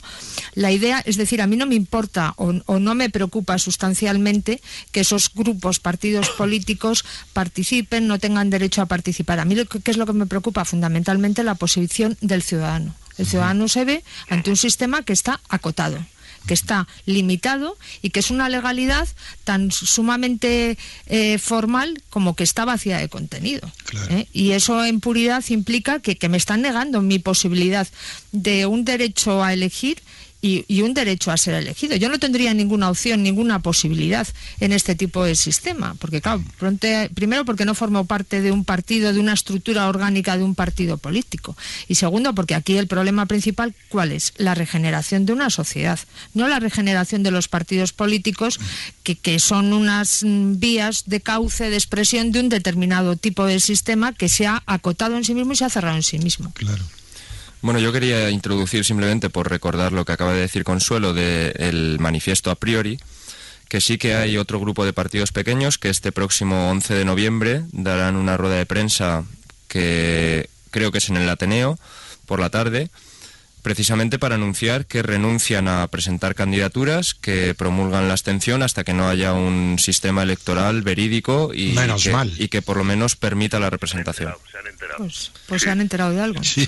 La 0.54 0.72
idea, 0.72 1.02
es 1.04 1.18
decir, 1.18 1.42
a 1.42 1.46
mí 1.46 1.56
no 1.56 1.66
me 1.66 1.74
importa 1.74 2.32
o, 2.38 2.54
o, 2.64 2.78
no 2.78 2.94
me 2.94 3.10
preocupa 3.10 3.58
sustancialmente 3.58 4.62
que 4.92 5.00
esos 5.00 5.30
grupos, 5.34 5.78
partidos 5.78 6.30
políticos 6.30 7.04
participen, 7.34 8.06
no 8.06 8.18
tengan 8.18 8.48
derecho 8.48 8.80
a 8.80 8.86
participar. 8.86 9.38
A 9.40 9.44
mí, 9.44 9.56
¿qué 9.84 9.90
es 9.90 9.98
lo 9.98 10.06
que 10.06 10.14
me 10.14 10.24
preocupa? 10.24 10.64
Fundamentalmente 10.64 11.44
la 11.44 11.56
posición 11.56 12.16
del 12.22 12.42
ciudadano. 12.42 12.94
El 13.18 13.26
ciudadano 13.26 13.68
se 13.68 13.84
ve 13.84 14.04
ante 14.30 14.48
un 14.48 14.56
sistema 14.56 15.02
que 15.02 15.12
está 15.12 15.40
acotado 15.50 15.98
que 16.46 16.54
está 16.54 16.86
limitado 17.04 17.76
y 18.02 18.10
que 18.10 18.20
es 18.20 18.30
una 18.30 18.48
legalidad 18.48 19.06
tan 19.44 19.70
sumamente 19.70 20.78
eh, 21.06 21.38
formal 21.38 22.02
como 22.10 22.34
que 22.34 22.44
está 22.44 22.64
vacía 22.64 22.98
de 22.98 23.08
contenido. 23.08 23.70
¿eh? 24.10 24.26
Y 24.32 24.52
eso 24.52 24.84
en 24.84 25.00
puridad 25.00 25.44
implica 25.48 26.00
que, 26.00 26.16
que 26.16 26.28
me 26.28 26.36
están 26.36 26.62
negando 26.62 27.02
mi 27.02 27.18
posibilidad 27.18 27.86
de 28.32 28.66
un 28.66 28.84
derecho 28.84 29.42
a 29.42 29.52
elegir 29.52 29.98
y, 30.46 30.82
un 30.82 30.94
derecho 30.94 31.30
a 31.30 31.36
ser 31.36 31.54
elegido. 31.54 31.96
Yo 31.96 32.08
no 32.08 32.18
tendría 32.18 32.54
ninguna 32.54 32.90
opción, 32.90 33.22
ninguna 33.22 33.60
posibilidad 33.60 34.26
en 34.60 34.72
este 34.72 34.94
tipo 34.94 35.24
de 35.24 35.34
sistema, 35.34 35.94
porque 35.98 36.20
claro, 36.20 36.42
primero 37.14 37.44
porque 37.44 37.64
no 37.64 37.74
formo 37.74 38.04
parte 38.04 38.40
de 38.40 38.52
un 38.52 38.64
partido, 38.64 39.12
de 39.12 39.20
una 39.20 39.32
estructura 39.32 39.88
orgánica 39.88 40.36
de 40.36 40.44
un 40.44 40.54
partido 40.54 40.98
político, 40.98 41.56
y 41.88 41.96
segundo 41.96 42.34
porque 42.34 42.54
aquí 42.54 42.76
el 42.76 42.86
problema 42.86 43.26
principal, 43.26 43.74
¿cuál 43.88 44.12
es? 44.12 44.32
La 44.36 44.54
regeneración 44.54 45.26
de 45.26 45.32
una 45.32 45.50
sociedad, 45.50 45.98
no 46.34 46.48
la 46.48 46.60
regeneración 46.60 47.22
de 47.22 47.30
los 47.30 47.48
partidos 47.48 47.92
políticos, 47.92 48.60
que, 49.02 49.16
que 49.16 49.38
son 49.38 49.72
unas 49.72 50.22
mm, 50.22 50.58
vías 50.58 51.04
de 51.06 51.20
cauce, 51.20 51.70
de 51.70 51.76
expresión 51.76 52.32
de 52.32 52.40
un 52.40 52.48
determinado 52.48 53.16
tipo 53.16 53.44
de 53.46 53.60
sistema 53.60 54.12
que 54.12 54.28
se 54.28 54.46
ha 54.46 54.62
acotado 54.66 55.16
en 55.16 55.24
sí 55.24 55.34
mismo 55.34 55.52
y 55.52 55.56
se 55.56 55.64
ha 55.64 55.70
cerrado 55.70 55.96
en 55.96 56.02
sí 56.02 56.18
mismo. 56.18 56.52
Claro. 56.54 56.84
Bueno, 57.66 57.80
yo 57.80 57.90
quería 57.90 58.30
introducir 58.30 58.84
simplemente 58.84 59.28
por 59.28 59.50
recordar 59.50 59.90
lo 59.90 60.04
que 60.04 60.12
acaba 60.12 60.32
de 60.32 60.38
decir 60.38 60.62
Consuelo 60.62 61.12
del 61.12 61.98
manifiesto 61.98 62.52
a 62.52 62.54
priori, 62.54 63.00
que 63.68 63.80
sí 63.80 63.98
que 63.98 64.14
hay 64.14 64.38
otro 64.38 64.60
grupo 64.60 64.84
de 64.84 64.92
partidos 64.92 65.32
pequeños 65.32 65.76
que 65.76 65.88
este 65.88 66.12
próximo 66.12 66.70
11 66.70 66.94
de 66.94 67.04
noviembre 67.04 67.64
darán 67.72 68.14
una 68.14 68.36
rueda 68.36 68.54
de 68.54 68.66
prensa 68.66 69.24
que 69.66 70.48
creo 70.70 70.92
que 70.92 70.98
es 70.98 71.08
en 71.08 71.16
el 71.16 71.28
Ateneo 71.28 71.76
por 72.24 72.38
la 72.38 72.50
tarde 72.50 72.88
precisamente 73.66 74.20
para 74.20 74.36
anunciar 74.36 74.86
que 74.86 75.02
renuncian 75.02 75.66
a 75.66 75.88
presentar 75.88 76.36
candidaturas, 76.36 77.14
que 77.14 77.52
promulgan 77.52 78.06
la 78.06 78.12
abstención 78.12 78.62
hasta 78.62 78.84
que 78.84 78.92
no 78.92 79.08
haya 79.08 79.32
un 79.32 79.80
sistema 79.80 80.22
electoral 80.22 80.82
verídico 80.82 81.50
y, 81.52 81.74
que, 81.74 82.44
y 82.44 82.46
que 82.46 82.62
por 82.62 82.76
lo 82.76 82.84
menos 82.84 83.16
permita 83.16 83.58
la 83.58 83.68
representación. 83.68 84.34
Se 84.52 84.58
han 84.58 84.68
enterado, 84.68 84.98
Pues, 84.98 85.32
pues, 85.48 85.62
se 85.62 85.70
han 85.70 85.80
enterado 85.80 86.12
de 86.12 86.20
algo. 86.20 86.44
Sí, 86.44 86.64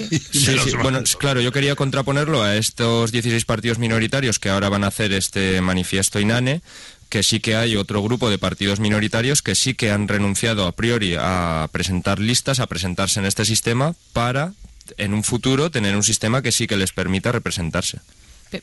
Bueno, 0.83 1.05
claro, 1.21 1.41
yo 1.41 1.53
quería 1.53 1.77
contraponerlo 1.77 2.43
a 2.43 2.57
estos 2.57 3.13
16 3.13 3.45
partidos 3.45 3.79
minoritarios 3.79 4.41
que 4.41 4.49
ahora 4.49 4.69
van 4.69 4.83
a 4.83 4.89
hacer 4.89 5.13
este 5.13 5.61
manifiesto 5.61 6.19
INANE 6.19 6.63
que 7.09 7.23
sí 7.23 7.39
que 7.39 7.55
hay 7.55 7.77
otro 7.77 8.03
grupo 8.03 8.29
de 8.29 8.39
partidos 8.39 8.81
minoritarios 8.81 9.41
que 9.41 9.55
sí 9.55 9.75
que 9.75 9.93
han 9.93 10.09
renunciado 10.09 10.67
a 10.67 10.73
priori 10.73 11.15
a 11.17 11.69
presentar 11.71 12.19
listas, 12.19 12.59
a 12.59 12.67
presentarse 12.67 13.21
en 13.21 13.27
este 13.27 13.45
sistema 13.45 13.95
para 14.13 14.53
en 14.97 15.15
un 15.15 15.25
futuro 15.25 15.71
tener 15.71 15.97
un 15.97 16.03
sistema 16.03 16.43
que 16.43 16.53
sí 16.53 16.67
que 16.67 16.77
les 16.77 16.93
permita 16.93 17.33
representarse. 17.33 18.01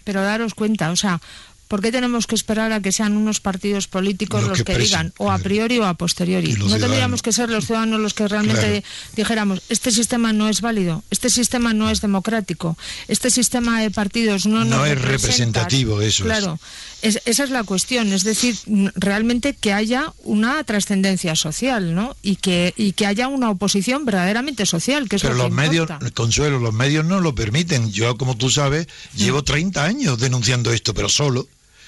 Pero 0.03 0.23
daros 0.23 0.55
cuenta, 0.55 0.89
o 0.91 0.95
sea, 0.95 1.21
¿Por 1.67 1.81
qué 1.81 1.91
tenemos 1.91 2.27
que 2.27 2.35
esperar 2.35 2.71
a 2.73 2.79
que 2.79 2.91
sean 2.91 3.17
unos 3.17 3.39
partidos 3.39 3.87
políticos 3.87 4.43
los, 4.43 4.61
que, 4.61 4.77
digan, 4.77 5.13
o 5.17 5.31
a 5.31 5.39
priori 5.39 5.79
o 5.79 5.85
a 5.85 5.95
posteriori? 5.95 6.53
No 6.53 6.77
tendríamos 6.77 7.23
que 7.23 7.33
ser 7.33 7.49
los 7.49 7.65
ciudadanos 7.65 7.99
los 7.99 8.13
que 8.13 8.27
realmente 8.27 8.83
dijéramos, 9.15 9.63
este 9.69 9.89
sistema 9.89 10.31
no 10.31 10.47
es 10.47 10.61
válido, 10.61 11.03
este 11.09 11.31
sistema 11.31 11.73
no 11.73 11.89
es 11.89 12.01
democrático, 12.01 12.77
este 13.07 13.31
sistema 13.31 13.81
de 13.81 13.89
partidos 13.89 14.45
no, 14.45 14.63
no 14.63 14.85
es 14.85 15.01
representativo, 15.01 16.01
eso 16.01 16.23
claro, 16.23 16.59
esa 17.05 17.43
es 17.43 17.49
la 17.49 17.63
cuestión, 17.63 18.11
es 18.13 18.23
decir, 18.23 18.57
realmente 18.95 19.53
que 19.53 19.73
haya 19.73 20.13
una 20.23 20.63
trascendencia 20.63 21.35
social, 21.35 21.93
¿no? 21.93 22.15
Y 22.21 22.37
que, 22.37 22.73
y 22.75 22.93
que 22.93 23.05
haya 23.05 23.27
una 23.27 23.49
oposición 23.49 24.05
verdaderamente 24.05 24.65
social, 24.65 25.07
que 25.07 25.17
es 25.17 25.21
Pero 25.21 25.35
los 25.35 25.51
medios, 25.51 25.89
Consuelo, 26.13 26.59
los 26.59 26.73
medios 26.73 27.05
no 27.05 27.21
lo 27.21 27.35
permiten. 27.35 27.91
Yo, 27.91 28.17
como 28.17 28.35
tú 28.37 28.49
sabes, 28.49 28.87
llevo 29.15 29.43
30 29.43 29.83
años 29.83 30.19
denunciando 30.19 30.71
esto, 30.71 30.93
pero 30.93 31.09
solo. 31.09 31.47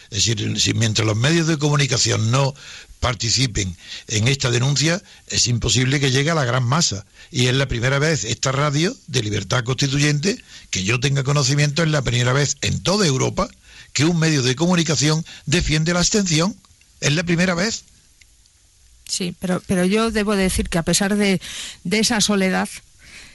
Es 0.09 0.25
decir, 0.25 0.59
si 0.59 0.73
mientras 0.73 1.05
los 1.05 1.17
medios 1.17 1.47
de 1.47 1.57
comunicación 1.57 2.31
no 2.31 2.53
participen 2.99 3.75
en 4.07 4.27
esta 4.27 4.49
denuncia, 4.51 5.01
es 5.27 5.47
imposible 5.47 5.99
que 5.99 6.11
llegue 6.11 6.31
a 6.31 6.35
la 6.35 6.45
gran 6.45 6.63
masa. 6.63 7.05
Y 7.31 7.47
es 7.47 7.55
la 7.55 7.67
primera 7.67 7.99
vez 7.99 8.23
esta 8.23 8.51
radio 8.51 8.95
de 9.07 9.23
libertad 9.23 9.63
constituyente, 9.63 10.37
que 10.69 10.83
yo 10.83 10.99
tenga 10.99 11.23
conocimiento, 11.23 11.83
es 11.83 11.89
la 11.89 12.01
primera 12.01 12.33
vez 12.33 12.57
en 12.61 12.81
toda 12.81 13.05
Europa 13.05 13.49
que 13.97 14.05
un 14.05 14.19
medio 14.19 14.43
de 14.43 14.55
comunicación 14.55 15.25
defiende 15.47 15.91
la 15.91 16.01
abstención. 16.01 16.55
Es 17.01 17.13
la 17.13 17.23
primera 17.23 17.55
vez. 17.55 17.83
Sí, 19.09 19.33
pero, 19.39 19.59
pero 19.65 19.85
yo 19.85 20.11
debo 20.11 20.35
decir 20.35 20.69
que 20.69 20.77
a 20.77 20.83
pesar 20.83 21.15
de, 21.15 21.41
de 21.83 21.97
esa 21.97 22.21
soledad, 22.21 22.69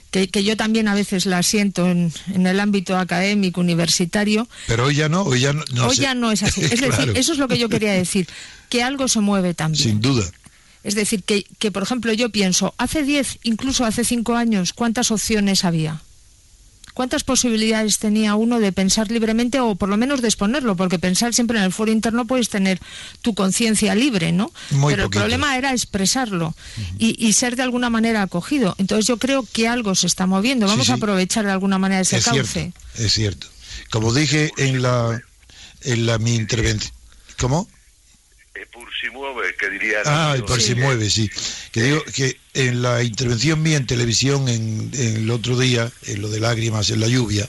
que, 0.09 0.41
yo 0.41 0.55
también 0.55 0.87
a 0.87 0.95
veces 0.95 1.25
la 1.25 1.43
siento 1.43 1.85
en, 1.85 2.13
el 2.33 2.61
ámbito 2.61 2.97
académico, 2.97 3.59
universitario. 3.59 4.47
Pero 4.67 4.85
hoy 4.85 4.95
ya 4.95 5.09
no, 5.09 5.23
hoy 5.23 5.41
ya 5.41 5.51
no, 5.51 5.65
hoy 5.85 5.97
ya 5.97 6.13
no 6.13 6.31
es 6.31 6.43
así. 6.43 6.61
Es 6.71 6.79
decir, 6.79 7.11
eso 7.13 7.33
es 7.33 7.39
lo 7.39 7.49
que 7.49 7.57
yo 7.57 7.67
quería 7.67 7.91
decir, 7.91 8.25
que 8.69 8.83
algo 8.83 9.09
se 9.09 9.19
mueve 9.19 9.53
también. 9.53 9.83
Sin 9.83 9.99
duda. 9.99 10.23
Es 10.85 10.95
decir, 10.95 11.23
que, 11.23 11.45
que 11.59 11.73
por 11.73 11.83
ejemplo 11.83 12.13
yo 12.13 12.29
pienso, 12.29 12.73
hace 12.77 13.03
10, 13.03 13.39
incluso 13.43 13.83
hace 13.83 14.05
5 14.05 14.33
años, 14.37 14.71
¿cuántas 14.71 15.11
opciones 15.11 15.65
había? 15.65 16.01
¿Cuántas 16.93 17.23
posibilidades 17.23 17.97
tenía 17.97 18.35
uno 18.35 18.59
de 18.59 18.71
pensar 18.71 19.09
libremente 19.09 19.59
o 19.59 19.75
por 19.75 19.89
lo 19.89 19.97
menos 19.97 20.21
de 20.21 20.27
exponerlo? 20.27 20.75
Porque 20.75 20.99
pensar 20.99 21.33
siempre 21.33 21.57
en 21.57 21.63
el 21.63 21.73
foro 21.73 21.91
interno 21.91 22.25
puedes 22.25 22.49
tener 22.49 22.79
tu 23.21 23.33
conciencia 23.33 23.95
libre, 23.95 24.31
¿no? 24.31 24.51
Pero 24.87 25.05
el 25.05 25.09
problema 25.09 25.57
era 25.57 25.71
expresarlo 25.71 26.55
y, 26.99 27.33
ser 27.33 27.55
de 27.55 27.63
alguna 27.63 27.89
manera 27.89 28.21
acogido. 28.21 28.75
Entonces 28.77 29.07
yo 29.07 29.17
creo 29.17 29.43
que 29.51 29.67
algo 29.67 29.95
se 29.95 30.07
está 30.07 30.27
moviendo. 30.27 30.67
Vamos 30.67 30.89
a 30.89 30.95
aprovechar 30.95 31.45
de 31.45 31.51
alguna 31.51 31.79
manera 31.79 32.01
ese 32.01 32.17
es 32.17 32.25
cauce. 32.25 32.45
Cierto, 32.45 32.79
es 32.95 33.13
cierto. 33.13 33.47
Como 33.89 34.13
dije 34.13 34.51
en 34.57 34.81
la, 34.81 35.19
en 35.81 36.05
la 36.05 36.19
mi 36.19 36.35
intervención. 36.35 36.93
¿Cómo? 37.39 37.67
Por 38.71 38.87
si 38.99 39.09
mueve, 39.09 39.55
que 39.59 39.69
diría... 39.69 39.99
Ah, 40.05 40.35
por 40.45 40.61
si 40.61 40.75
mueve, 40.75 41.09
sí. 41.09 41.29
Que 41.71 41.83
digo 41.83 42.03
que 42.13 42.37
en 42.53 42.81
la 42.81 43.03
intervención 43.03 43.61
mía 43.61 43.77
en 43.77 43.87
televisión 43.87 44.47
en, 44.47 44.91
el 44.93 45.29
otro 45.29 45.57
día, 45.57 45.91
en 46.07 46.21
lo 46.21 46.29
de 46.29 46.39
lágrimas 46.39 46.89
en 46.89 46.99
la 46.99 47.07
lluvia, 47.07 47.47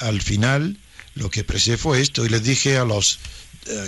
al 0.00 0.20
final 0.22 0.76
lo 1.14 1.30
que 1.30 1.40
expresé 1.40 1.76
fue 1.76 2.00
esto 2.00 2.24
y 2.24 2.28
les 2.28 2.42
dije 2.42 2.76
a 2.76 2.84
los 2.84 3.18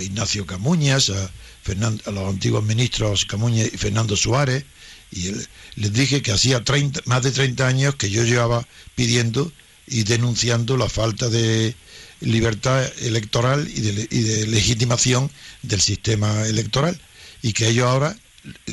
Ignacio 0.01 0.45
Camuñas, 0.45 1.09
a, 1.09 1.23
a 1.25 2.11
los 2.11 2.29
antiguos 2.29 2.63
ministros 2.63 3.25
Camuñas 3.25 3.69
y 3.73 3.77
Fernando 3.77 4.15
Suárez, 4.15 4.65
y 5.11 5.31
les 5.75 5.93
dije 5.93 6.21
que 6.21 6.31
hacía 6.31 6.63
30, 6.63 7.01
más 7.05 7.23
de 7.23 7.31
30 7.31 7.67
años 7.67 7.95
que 7.95 8.09
yo 8.09 8.23
llevaba 8.23 8.65
pidiendo 8.95 9.51
y 9.87 10.03
denunciando 10.03 10.77
la 10.77 10.87
falta 10.87 11.29
de 11.29 11.75
libertad 12.21 12.89
electoral 13.01 13.67
y 13.73 13.81
de, 13.81 14.47
legitimación 14.47 15.29
del 15.61 15.81
sistema 15.81 16.47
electoral 16.47 16.99
y 17.41 17.53
que 17.53 17.67
ellos 17.67 17.87
ahora 17.87 18.15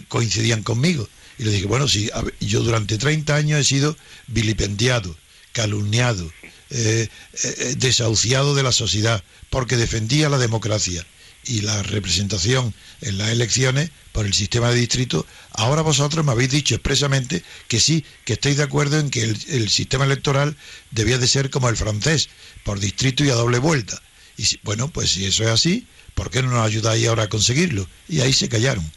coincidían 0.08 0.62
conmigo. 0.62 1.08
Y 1.38 1.44
le 1.44 1.52
dije, 1.52 1.66
bueno, 1.66 1.88
si 1.88 2.10
yo 2.40 2.62
durante 2.62 2.98
30 2.98 3.34
años 3.34 3.60
he 3.60 3.64
sido 3.64 3.96
vilipendiado, 4.26 5.16
calumniado, 5.52 6.30
eh, 6.70 7.08
eh, 7.44 7.74
desahuciado 7.78 8.54
de 8.54 8.62
la 8.62 8.72
sociedad, 8.72 9.22
porque 9.50 9.76
defendía 9.76 10.28
la 10.28 10.38
democracia 10.38 11.06
y 11.48 11.62
la 11.62 11.82
representación 11.82 12.74
en 13.00 13.18
las 13.18 13.30
elecciones 13.30 13.90
por 14.12 14.26
el 14.26 14.34
sistema 14.34 14.70
de 14.70 14.76
distrito, 14.76 15.26
ahora 15.52 15.82
vosotros 15.82 16.24
me 16.24 16.32
habéis 16.32 16.50
dicho 16.50 16.74
expresamente 16.74 17.42
que 17.68 17.80
sí, 17.80 18.04
que 18.24 18.34
estáis 18.34 18.58
de 18.58 18.64
acuerdo 18.64 18.98
en 18.98 19.10
que 19.10 19.22
el, 19.22 19.70
sistema 19.70 20.04
electoral 20.04 20.56
debía 20.90 21.18
de 21.18 21.26
ser 21.26 21.50
como 21.50 21.68
el 21.68 21.76
francés, 21.76 22.28
por 22.64 22.80
distrito 22.80 23.24
y 23.24 23.30
a 23.30 23.34
doble 23.34 23.58
vuelta. 23.58 24.00
Y 24.36 24.44
bueno, 24.62 24.88
pues 24.88 25.10
si 25.10 25.24
eso 25.24 25.44
es 25.44 25.50
así, 25.50 25.86
¿por 26.14 26.30
qué 26.30 26.42
no 26.42 26.50
nos 26.50 26.66
ayudáis 26.66 27.06
ahora 27.08 27.24
a 27.24 27.28
conseguirlo? 27.28 27.88
Y 28.08 28.20
ahí 28.20 28.32
se 28.32 28.48
callaron. 28.48 28.88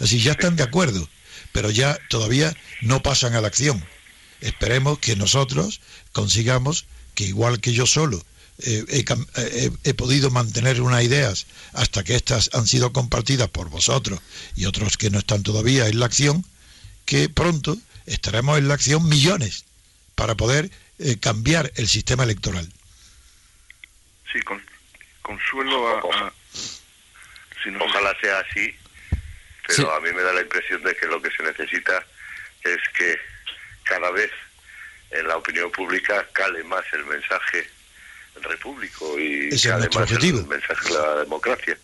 Así 0.00 0.20
ya 0.20 0.32
están 0.32 0.56
de 0.56 0.62
acuerdo, 0.62 1.08
pero 1.52 1.70
ya 1.70 1.98
todavía 2.08 2.56
no 2.80 3.02
pasan 3.02 3.34
a 3.34 3.40
la 3.40 3.48
acción. 3.48 3.84
Esperemos 4.40 4.98
que 4.98 5.16
nosotros 5.16 5.80
consigamos 6.12 6.86
que 7.14 7.24
igual 7.24 7.60
que 7.60 7.72
yo 7.72 7.86
solo 7.86 8.24
eh, 8.60 9.70
he, 9.84 9.94
podido 9.94 10.30
mantener 10.30 10.80
unas 10.80 11.04
ideas 11.04 11.46
hasta 11.74 12.02
que 12.02 12.16
estas 12.16 12.50
han 12.54 12.66
sido 12.66 12.92
compartidas 12.92 13.48
por 13.48 13.68
vosotros 13.68 14.20
y 14.56 14.66
otros 14.66 14.96
que 14.96 15.10
no 15.10 15.18
están 15.20 15.44
todavía 15.44 15.86
en 15.86 16.00
la 16.00 16.06
acción, 16.06 16.44
que 17.06 17.28
pronto 17.28 17.76
estaremos 18.06 18.58
en 18.58 18.66
la 18.66 18.74
acción 18.74 19.08
millones 19.08 19.64
para 20.16 20.34
poder 20.34 20.70
eh, 20.98 21.18
cambiar 21.20 21.70
el 21.76 21.88
sistema 21.88 22.24
electoral. 22.24 22.68
Sí, 24.32 24.40
con, 24.42 24.60
consuelo 25.22 25.88
a... 25.88 26.32
Ojalá 27.80 28.16
sea 28.20 28.38
así, 28.38 28.74
pero 29.66 29.94
a 29.94 30.00
mí 30.00 30.10
me 30.12 30.22
da 30.22 30.32
la 30.32 30.40
impresión 30.40 30.82
de 30.82 30.96
que 30.96 31.06
lo 31.06 31.20
que 31.20 31.30
se 31.30 31.42
necesita 31.42 32.04
es 32.64 32.78
que 32.96 33.18
cada 33.84 34.10
vez 34.10 34.30
en 35.10 35.28
la 35.28 35.36
opinión 35.36 35.70
pública 35.70 36.26
cale 36.32 36.64
más 36.64 36.84
el 36.92 37.04
mensaje 37.04 37.68
repúblico 38.42 39.18
y 39.18 39.48
además 39.68 40.10
es 40.10 40.24
el 40.24 40.46
mensaje 40.46 40.88
de 40.88 40.94
la 40.94 41.16
democracia. 41.16 41.78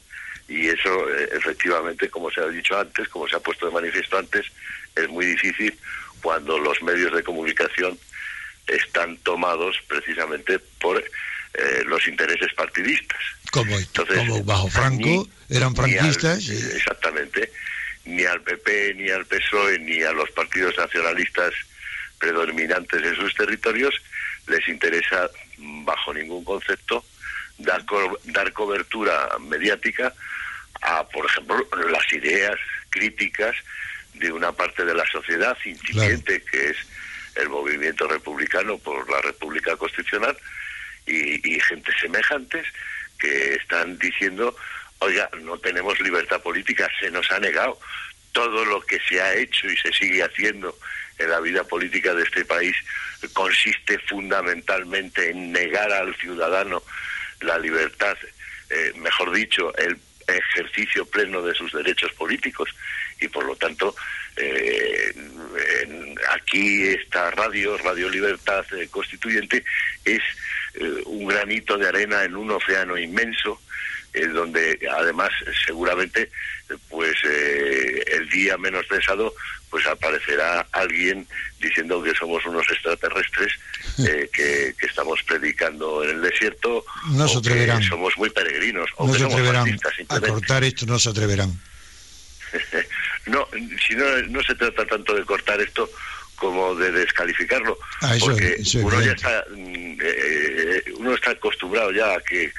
Y 0.48 0.68
eso, 0.68 1.08
eh, 1.10 1.30
efectivamente, 1.32 2.10
como 2.10 2.30
se 2.30 2.40
ha 2.40 2.48
dicho 2.48 2.78
antes, 2.78 3.08
como 3.08 3.26
se 3.26 3.36
ha 3.36 3.40
puesto 3.40 3.66
de 3.66 3.72
manifiesto 3.72 4.18
antes, 4.18 4.46
es 4.94 5.08
muy 5.08 5.26
difícil 5.26 5.76
cuando 6.20 6.58
los 6.58 6.82
medios 6.82 7.12
de 7.14 7.22
comunicación 7.22 7.98
están 8.66 9.16
tomados 9.18 9.76
precisamente 9.88 10.58
por 10.80 10.98
eh, 10.98 11.82
los 11.86 12.06
intereses 12.08 12.52
partidistas. 12.54 13.20
Como, 13.50 13.76
como 13.94 14.44
bajo 14.44 14.68
Franco 14.68 15.28
eran 15.48 15.74
franquistas. 15.74 16.48
Exactamente. 16.48 17.52
Ni 18.04 18.24
al 18.24 18.42
PP, 18.42 18.94
ni 18.96 19.08
al 19.08 19.24
PSOE, 19.24 19.78
ni 19.78 20.02
a 20.02 20.12
los 20.12 20.30
partidos 20.30 20.76
nacionalistas 20.76 21.54
predominantes 22.18 23.02
en 23.02 23.16
sus 23.16 23.34
territorios 23.34 23.94
les 24.46 24.66
interesa 24.68 25.30
bajo 25.58 26.12
ningún 26.12 26.44
concepto 26.44 27.04
dar, 27.58 27.84
dar 28.24 28.52
cobertura 28.52 29.36
mediática 29.40 30.12
a, 30.82 31.06
por 31.08 31.26
ejemplo, 31.26 31.66
las 31.90 32.12
ideas 32.12 32.58
críticas 32.90 33.54
de 34.14 34.32
una 34.32 34.52
parte 34.52 34.84
de 34.84 34.94
la 34.94 35.04
sociedad 35.06 35.56
incipiente 35.64 36.42
que 36.42 36.70
es 36.70 36.76
el 37.36 37.48
movimiento 37.48 38.06
republicano 38.06 38.78
por 38.78 39.08
la 39.10 39.20
República 39.20 39.76
Constitucional 39.76 40.36
y, 41.06 41.56
y 41.56 41.60
gente 41.60 41.90
semejantes 42.00 42.66
que 43.18 43.54
están 43.54 43.98
diciendo, 43.98 44.54
oiga, 45.00 45.28
no 45.42 45.58
tenemos 45.58 45.98
libertad 46.00 46.40
política, 46.40 46.88
se 47.00 47.10
nos 47.10 47.30
ha 47.32 47.40
negado 47.40 47.78
todo 48.34 48.64
lo 48.64 48.80
que 48.82 48.98
se 49.08 49.22
ha 49.22 49.32
hecho 49.32 49.68
y 49.68 49.76
se 49.76 49.92
sigue 49.92 50.22
haciendo 50.22 50.76
en 51.18 51.30
la 51.30 51.40
vida 51.40 51.64
política 51.64 52.12
de 52.12 52.24
este 52.24 52.44
país 52.44 52.76
consiste 53.32 53.98
fundamentalmente 54.00 55.30
en 55.30 55.52
negar 55.52 55.90
al 55.92 56.14
ciudadano 56.16 56.82
la 57.40 57.58
libertad, 57.58 58.16
eh, 58.70 58.92
mejor 58.96 59.32
dicho, 59.32 59.74
el 59.76 59.96
ejercicio 60.26 61.06
pleno 61.06 61.42
de 61.42 61.54
sus 61.54 61.72
derechos 61.72 62.12
políticos. 62.14 62.68
Y 63.20 63.28
por 63.28 63.44
lo 63.44 63.54
tanto 63.54 63.94
eh, 64.36 65.14
aquí 66.30 66.88
esta 66.88 67.30
radio, 67.30 67.78
Radio 67.78 68.08
Libertad 68.08 68.64
eh, 68.74 68.88
Constituyente, 68.90 69.64
es 70.04 70.20
un 71.06 71.28
granito 71.28 71.78
de 71.78 71.86
arena 71.86 72.24
en 72.24 72.34
un 72.34 72.50
océano 72.50 72.98
inmenso 72.98 73.60
donde 74.32 74.78
además 74.96 75.30
seguramente 75.66 76.30
pues 76.88 77.14
el 77.24 78.28
día 78.30 78.56
menos 78.56 78.86
pensado 78.86 79.34
pues 79.74 79.88
aparecerá 79.88 80.64
alguien 80.70 81.26
diciendo 81.60 82.00
que 82.00 82.14
somos 82.14 82.46
unos 82.46 82.64
extraterrestres 82.70 83.52
eh, 84.06 84.30
que, 84.32 84.72
estamos 84.86 85.20
predicando 85.24 86.04
en 86.04 86.10
el 86.10 86.22
desierto. 86.22 86.84
No 87.10 87.26
se 87.26 87.38
atreverán. 87.38 87.82
somos 87.82 88.16
muy 88.16 88.30
peregrinos. 88.30 88.88
O 88.96 89.08
no 89.08 89.14
se 89.14 89.24
atreverán. 89.24 89.76
A 90.10 90.20
cortar 90.20 90.62
esto 90.62 90.86
no 90.86 90.96
se 91.00 91.10
atreverán. 91.10 91.60
no, 93.26 93.48
si 93.84 93.96
no, 93.96 94.04
no 94.28 94.40
se 94.44 94.54
trata 94.54 94.86
tanto 94.86 95.12
de 95.16 95.24
cortar 95.24 95.60
esto 95.60 95.90
como 96.36 96.76
de 96.76 96.92
descalificarlo, 96.92 97.76
ah, 98.02 98.14
porque 98.20 98.58
uno 98.80 99.00
ya 99.02 99.12
está, 99.12 99.44
mm, 99.50 99.98
eh, 100.02 100.84
uno 100.98 101.14
está 101.14 101.30
acostumbrado 101.30 101.90
ya 101.90 102.14
a 102.14 102.20
que 102.20 102.52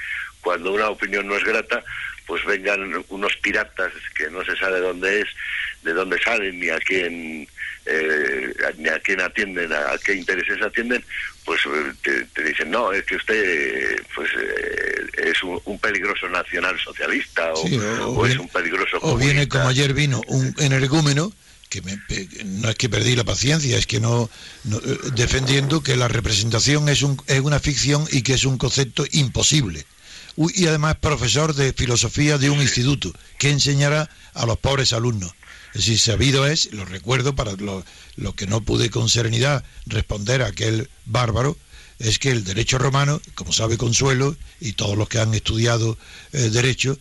cuando 0.46 0.72
una 0.72 0.90
opinión 0.90 1.26
no 1.26 1.34
es 1.34 1.42
grata, 1.42 1.82
pues 2.24 2.44
vengan 2.44 3.04
unos 3.08 3.36
piratas 3.42 3.92
que 4.16 4.30
no 4.30 4.44
se 4.44 4.54
sabe 4.54 4.78
dónde 4.78 5.22
es, 5.22 5.26
de 5.82 5.92
dónde 5.92 6.22
salen, 6.22 6.60
ni 6.60 6.68
a 6.68 6.78
quién, 6.78 7.48
eh, 7.84 8.54
ni 8.78 8.88
a 8.88 9.00
quién 9.00 9.20
atienden, 9.22 9.72
a 9.72 9.98
qué 10.04 10.14
intereses 10.14 10.62
atienden, 10.62 11.04
pues 11.44 11.62
eh, 11.66 12.26
te, 12.32 12.44
dicen, 12.44 12.70
no, 12.70 12.92
es 12.92 13.02
que 13.06 13.16
usted 13.16 14.00
pues 14.14 14.30
eh, 14.38 15.06
es 15.16 15.42
un, 15.42 15.78
peligroso 15.80 16.28
nacional 16.28 16.78
socialista 16.78 17.52
o, 17.52 18.24
es 18.24 18.38
un 18.38 18.48
peligroso 18.48 18.98
O 19.00 19.16
viene 19.16 19.48
como 19.48 19.66
ayer 19.66 19.94
vino 19.94 20.20
un 20.28 20.54
energúmeno 20.58 21.32
que 21.68 21.82
no 22.44 22.68
es 22.68 22.76
que 22.76 22.88
perdí 22.88 23.16
la 23.16 23.24
paciencia, 23.24 23.76
es 23.76 23.88
que 23.88 23.98
no, 23.98 24.30
defendiendo 25.16 25.82
que 25.82 25.96
la 25.96 26.06
representación 26.06 26.88
es, 26.88 27.02
un, 27.02 27.20
es 27.26 27.40
una 27.40 27.58
ficción 27.58 28.04
y 28.12 28.22
que 28.22 28.34
es 28.34 28.44
un 28.44 28.58
concepto 28.58 29.04
imposible 29.10 29.84
y 30.36 30.66
además 30.66 30.96
profesor 30.96 31.54
de 31.54 31.72
filosofía 31.72 32.38
de 32.38 32.50
un 32.50 32.60
instituto 32.60 33.12
que 33.38 33.50
enseñará 33.50 34.10
a 34.34 34.46
los 34.46 34.58
pobres 34.58 34.92
alumnos. 34.92 35.32
Es 35.74 35.86
decir, 35.86 35.98
sabido 35.98 36.46
es, 36.46 36.72
lo 36.72 36.84
recuerdo 36.84 37.34
para 37.34 37.52
lo, 37.52 37.84
que 38.34 38.46
no 38.46 38.62
pude 38.62 38.90
con 38.90 39.08
serenidad 39.08 39.64
responder 39.86 40.42
a 40.42 40.46
aquel 40.46 40.88
bárbaro, 41.04 41.56
es 41.98 42.18
que 42.18 42.30
el 42.30 42.44
derecho 42.44 42.78
romano, 42.78 43.20
como 43.34 43.52
sabe 43.52 43.78
Consuelo, 43.78 44.36
y 44.60 44.72
todos 44.72 44.96
los 44.96 45.08
que 45.08 45.18
han 45.18 45.34
estudiado 45.34 45.98
eh, 46.32 46.50
derecho, 46.50 46.98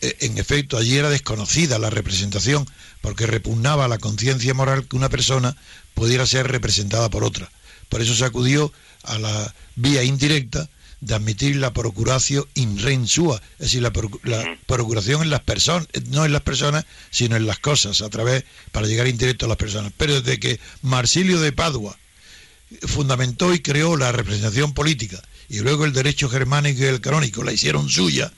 eh, 0.00 0.16
en 0.20 0.38
efecto 0.38 0.76
allí 0.76 0.96
era 0.96 1.10
desconocida 1.10 1.78
la 1.78 1.90
representación, 1.90 2.68
porque 3.00 3.26
repugnaba 3.26 3.84
a 3.84 3.88
la 3.88 3.98
conciencia 3.98 4.54
moral 4.54 4.86
que 4.86 4.96
una 4.96 5.08
persona 5.08 5.56
pudiera 5.94 6.26
ser 6.26 6.48
representada 6.48 7.10
por 7.10 7.24
otra. 7.24 7.50
Por 7.88 8.02
eso 8.02 8.14
se 8.14 8.24
acudió 8.24 8.72
a 9.04 9.18
la 9.18 9.54
vía 9.76 10.02
indirecta 10.02 10.68
de 11.00 11.14
admitir 11.14 11.56
la 11.56 11.72
procuratio 11.72 12.48
in 12.54 12.78
ren 12.78 13.06
sua, 13.06 13.40
es 13.58 13.72
decir, 13.72 13.82
la, 13.82 13.92
procuración 14.66 15.22
en 15.22 15.30
las 15.30 15.40
personas, 15.40 15.86
no 16.06 16.24
en 16.24 16.32
las 16.32 16.42
personas, 16.42 16.84
sino 17.10 17.36
en 17.36 17.46
las 17.46 17.58
cosas, 17.58 18.02
a 18.02 18.08
través, 18.08 18.44
para 18.72 18.86
llegar 18.86 19.06
indirecto 19.06 19.46
a 19.46 19.48
las 19.48 19.56
personas. 19.56 19.92
Pero 19.96 20.20
desde 20.20 20.40
que 20.40 20.58
Marsilio 20.82 21.40
de 21.40 21.52
Padua 21.52 21.96
fundamentó 22.86 23.54
y 23.54 23.60
creó 23.60 23.96
la 23.96 24.12
representación 24.12 24.74
política, 24.74 25.22
y 25.48 25.60
luego 25.60 25.84
el 25.84 25.92
derecho 25.92 26.28
germánico 26.28 26.82
y 26.82 26.86
el 26.86 27.00
canónico 27.00 27.42
la 27.42 27.52
hicieron 27.52 27.88
suya, 27.88 28.32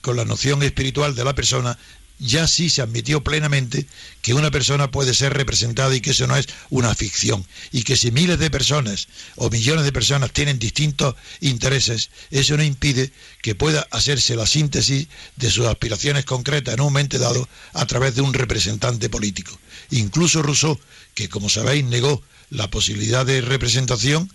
con 0.00 0.16
la 0.16 0.24
noción 0.24 0.62
espiritual 0.62 1.14
de 1.14 1.24
la 1.24 1.34
persona, 1.34 1.78
ya 2.18 2.46
sí 2.46 2.70
se 2.70 2.82
admitió 2.82 3.22
plenamente 3.22 3.86
que 4.22 4.34
una 4.34 4.50
persona 4.50 4.90
puede 4.90 5.14
ser 5.14 5.34
representada 5.34 5.94
y 5.94 6.00
que 6.00 6.10
eso 6.10 6.26
no 6.26 6.36
es 6.36 6.46
una 6.70 6.94
ficción. 6.94 7.46
Y 7.72 7.82
que 7.82 7.96
si 7.96 8.10
miles 8.10 8.38
de 8.38 8.50
personas 8.50 9.08
o 9.36 9.50
millones 9.50 9.84
de 9.84 9.92
personas 9.92 10.32
tienen 10.32 10.58
distintos 10.58 11.14
intereses, 11.40 12.10
eso 12.30 12.56
no 12.56 12.62
impide 12.62 13.12
que 13.42 13.54
pueda 13.54 13.86
hacerse 13.90 14.36
la 14.36 14.46
síntesis 14.46 15.08
de 15.36 15.50
sus 15.50 15.66
aspiraciones 15.66 16.24
concretas 16.24 16.74
en 16.74 16.80
un 16.80 16.86
momento 16.86 17.18
dado 17.18 17.48
a 17.72 17.86
través 17.86 18.14
de 18.14 18.22
un 18.22 18.32
representante 18.32 19.08
político. 19.08 19.58
Incluso 19.90 20.42
Rousseau, 20.42 20.78
que 21.14 21.28
como 21.28 21.48
sabéis 21.48 21.84
negó 21.84 22.22
la 22.50 22.70
posibilidad 22.70 23.26
de 23.26 23.40
representación, 23.40 24.30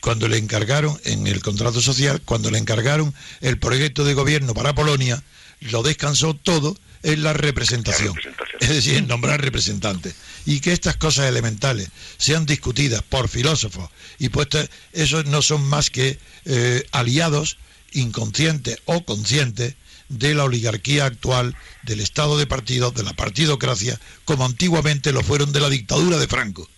cuando 0.00 0.28
le 0.28 0.36
encargaron 0.36 1.00
en 1.04 1.26
el 1.26 1.40
contrato 1.40 1.80
social, 1.80 2.20
cuando 2.24 2.50
le 2.50 2.58
encargaron 2.58 3.14
el 3.40 3.58
proyecto 3.58 4.04
de 4.04 4.14
gobierno 4.14 4.52
para 4.52 4.74
Polonia, 4.74 5.22
lo 5.70 5.82
descansó 5.82 6.34
todo 6.34 6.76
es 7.02 7.18
la 7.18 7.32
representación. 7.32 8.14
Es 8.60 8.68
decir, 8.68 9.02
nombrar 9.06 9.40
representantes. 9.40 10.14
Y 10.46 10.60
que 10.60 10.72
estas 10.72 10.96
cosas 10.96 11.26
elementales 11.26 11.88
sean 12.16 12.46
discutidas 12.46 13.02
por 13.02 13.28
filósofos 13.28 13.90
y 14.18 14.28
puestas, 14.28 14.70
esos 14.92 15.26
no 15.26 15.42
son 15.42 15.64
más 15.68 15.90
que 15.90 16.18
eh, 16.44 16.86
aliados 16.92 17.58
inconscientes 17.92 18.78
o 18.84 19.04
conscientes 19.04 19.74
de 20.08 20.34
la 20.34 20.44
oligarquía 20.44 21.06
actual, 21.06 21.56
del 21.82 22.00
estado 22.00 22.38
de 22.38 22.46
partidos, 22.46 22.94
de 22.94 23.02
la 23.02 23.14
partidocracia, 23.14 23.98
como 24.24 24.44
antiguamente 24.44 25.12
lo 25.12 25.22
fueron 25.22 25.52
de 25.52 25.60
la 25.60 25.70
dictadura 25.70 26.18
de 26.18 26.28
Franco. 26.28 26.68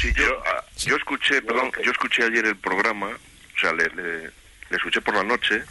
Sí, 0.00 0.12
yo, 0.16 0.42
ah, 0.46 0.64
yo 0.78 0.96
escuché, 0.96 1.42
perdón, 1.42 1.70
yo 1.84 1.90
escuché 1.90 2.24
ayer 2.24 2.46
el 2.46 2.56
programa, 2.56 3.08
o 3.08 3.60
sea, 3.60 3.72
le 3.72 3.84
le 3.90 4.41
escuché 4.76 5.00
por 5.00 5.14
la 5.14 5.24
noche 5.24 5.62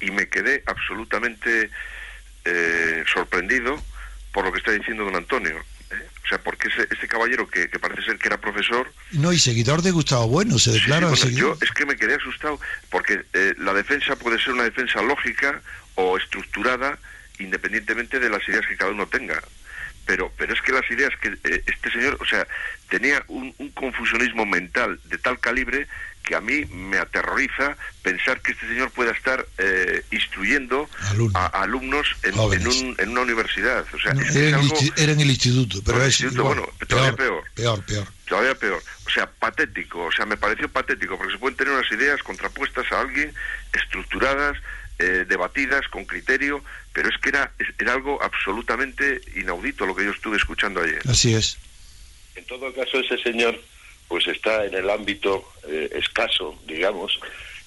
y 0.00 0.10
me 0.10 0.28
quedé 0.28 0.62
absolutamente 0.66 1.70
eh, 2.44 3.04
sorprendido 3.12 3.82
por 4.32 4.44
lo 4.44 4.52
que 4.52 4.58
está 4.58 4.72
diciendo 4.72 5.04
don 5.04 5.16
Antonio. 5.16 5.56
¿eh? 5.90 6.08
O 6.24 6.28
sea, 6.28 6.38
porque 6.38 6.68
ese, 6.68 6.82
este 6.90 7.08
caballero 7.08 7.48
que, 7.48 7.68
parece 7.80 8.02
ser 8.02 8.18
que 8.18 8.28
era 8.28 8.40
profesor... 8.40 8.92
No, 9.12 9.32
y 9.32 9.38
seguidor 9.38 9.82
de 9.82 9.90
Gustavo 9.90 10.28
Bueno, 10.28 10.58
se 10.58 10.72
declara 10.72 11.12
Yo 11.14 11.56
es 11.60 11.70
que 11.72 11.86
me 11.86 11.96
quedé 11.96 12.14
asustado 12.14 12.60
porque 12.90 13.24
eh, 13.32 13.54
la 13.58 13.74
defensa 13.74 14.16
puede 14.16 14.38
ser 14.38 14.52
una 14.52 14.64
defensa 14.64 15.02
lógica 15.02 15.60
o 15.96 16.16
estructurada 16.16 16.98
independientemente 17.38 18.20
de 18.20 18.30
las 18.30 18.46
ideas 18.48 18.66
que 18.66 18.76
cada 18.76 18.92
uno 18.92 19.06
tenga 19.06 19.40
pero 20.06 20.32
pero 20.36 20.52
es 20.52 20.60
que 20.62 20.72
las 20.72 20.90
ideas 20.90 21.12
que 21.20 21.36
este 21.44 21.90
señor, 21.92 22.18
o 22.20 22.24
sea, 22.24 22.44
tenía 22.88 23.22
un, 23.28 23.54
un, 23.58 23.70
confusionismo 23.70 24.44
mental 24.44 24.98
de 25.04 25.18
tal 25.18 25.38
calibre 25.38 25.86
que 26.30 26.36
a 26.36 26.40
mí 26.40 26.64
me 26.66 26.96
aterroriza 26.96 27.76
pensar 28.02 28.40
que 28.40 28.52
este 28.52 28.68
señor 28.68 28.92
pueda 28.92 29.10
estar 29.10 29.44
eh, 29.58 30.04
instruyendo 30.12 30.88
a, 31.34 31.46
alumnos 31.62 32.06
en, 32.22 32.38
una 33.08 33.22
universidad. 33.22 33.84
O 33.92 33.98
sea, 33.98 34.12
era, 34.12 34.60
en 35.12 35.20
el 35.20 35.28
instituto, 35.28 35.82
pero 35.84 36.04
es 36.04 36.36
bueno, 36.36 36.68
todavía 36.86 37.16
peor, 37.16 37.44
peor. 37.56 37.84
Peor, 37.84 38.06
Todavía 38.28 38.54
peor. 38.54 38.80
O 39.08 39.10
sea, 39.10 39.28
patético. 39.28 40.04
O 40.04 40.12
sea, 40.12 40.24
me 40.24 40.36
pareció 40.36 40.68
patético, 40.68 41.18
porque 41.18 41.32
se 41.32 41.38
pueden 41.40 41.56
tener 41.56 41.72
unas 41.72 41.90
ideas 41.90 42.22
contrapuestas 42.22 42.86
a 42.92 43.00
alguien, 43.00 43.34
estructuradas, 43.72 44.56
eh, 45.00 45.24
debatidas, 45.28 45.88
con 45.88 46.04
criterio, 46.04 46.62
pero 46.92 47.08
es 47.08 47.18
que 47.18 47.30
era, 47.30 47.52
era 47.76 47.94
algo 47.94 48.22
absolutamente 48.22 49.20
inaudito 49.34 49.84
lo 49.84 49.96
que 49.96 50.04
yo 50.04 50.12
estuve 50.12 50.36
escuchando 50.36 50.80
ayer. 50.80 51.02
Así 51.08 51.34
es. 51.34 51.58
En 52.36 52.44
todo 52.44 52.72
caso, 52.72 53.00
ese 53.00 53.18
señor 53.20 53.60
pues 54.10 54.26
está 54.26 54.64
en 54.64 54.74
el 54.74 54.90
ámbito 54.90 55.52
eh, 55.68 55.88
escaso, 55.94 56.58
digamos, 56.66 57.16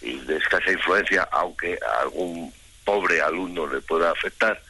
y 0.02 0.18
de 0.20 0.36
escasa 0.36 0.74
influencia, 0.74 1.26
aunque 1.32 1.80
a 1.82 2.02
algún 2.02 2.54
pobre 2.84 3.22
alumno 3.22 3.66
le 3.66 3.80
pueda 3.80 4.12
afectar. 4.12 4.62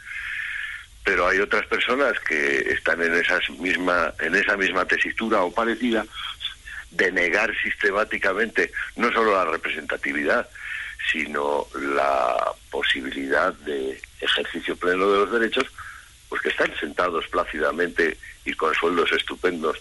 Pero 1.03 1.27
hay 1.27 1.39
otras 1.39 1.65
personas 1.65 2.13
que 2.19 2.59
están 2.71 3.01
en, 3.01 3.15
esas 3.15 3.49
misma, 3.49 4.13
en 4.19 4.35
esa 4.35 4.55
misma 4.55 4.85
tesitura 4.85 5.41
o 5.41 5.51
parecida 5.51 6.05
de 6.91 7.11
negar 7.11 7.51
sistemáticamente 7.63 8.71
no 8.95 9.11
solo 9.11 9.33
la 9.33 9.45
representatividad, 9.45 10.47
sino 11.11 11.65
la 11.73 12.51
posibilidad 12.69 13.51
de 13.51 13.99
ejercicio 14.21 14.75
pleno 14.75 15.11
de 15.11 15.17
los 15.17 15.31
derechos, 15.31 15.65
pues 16.33 16.41
que 16.41 16.49
están 16.49 16.75
sentados 16.79 17.27
plácidamente 17.27 18.17
y 18.43 18.53
con 18.53 18.73
sueldos 18.73 19.11
estupendos 19.11 19.77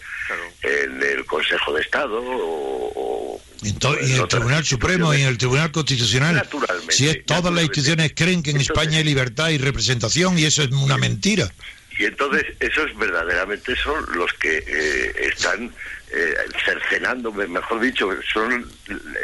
en 0.61 1.01
el 1.01 1.25
Consejo 1.25 1.73
de 1.73 1.81
Estado 1.81 2.21
o, 2.21 3.41
en, 3.63 4.21
el 4.21 4.27
Tribunal 4.27 4.63
Supremo 4.63 5.15
y 5.15 5.21
en 5.23 5.29
el 5.29 5.39
Tribunal 5.39 5.71
Constitucional. 5.71 6.47
Si 6.89 7.07
es, 7.07 7.25
todas 7.25 7.51
las 7.51 7.63
instituciones 7.63 8.13
creen 8.15 8.43
que 8.43 8.51
en 8.51 8.57
España 8.57 8.99
hay 8.99 9.03
libertad 9.03 9.49
y 9.49 9.57
representación 9.57 10.37
y 10.37 10.43
eso 10.43 10.61
es 10.61 10.69
una 10.69 10.95
mentira. 10.95 11.51
Y 11.97 12.05
entonces 12.05 12.45
esos 12.59 12.95
verdaderamente 12.99 13.75
son 13.75 14.05
los 14.13 14.31
que 14.33 14.63
eh, 14.67 15.29
están 15.33 15.73
eh, 16.15 16.35
cercenando, 16.63 17.31
mejor 17.31 17.79
dicho, 17.79 18.09
son 18.31 18.69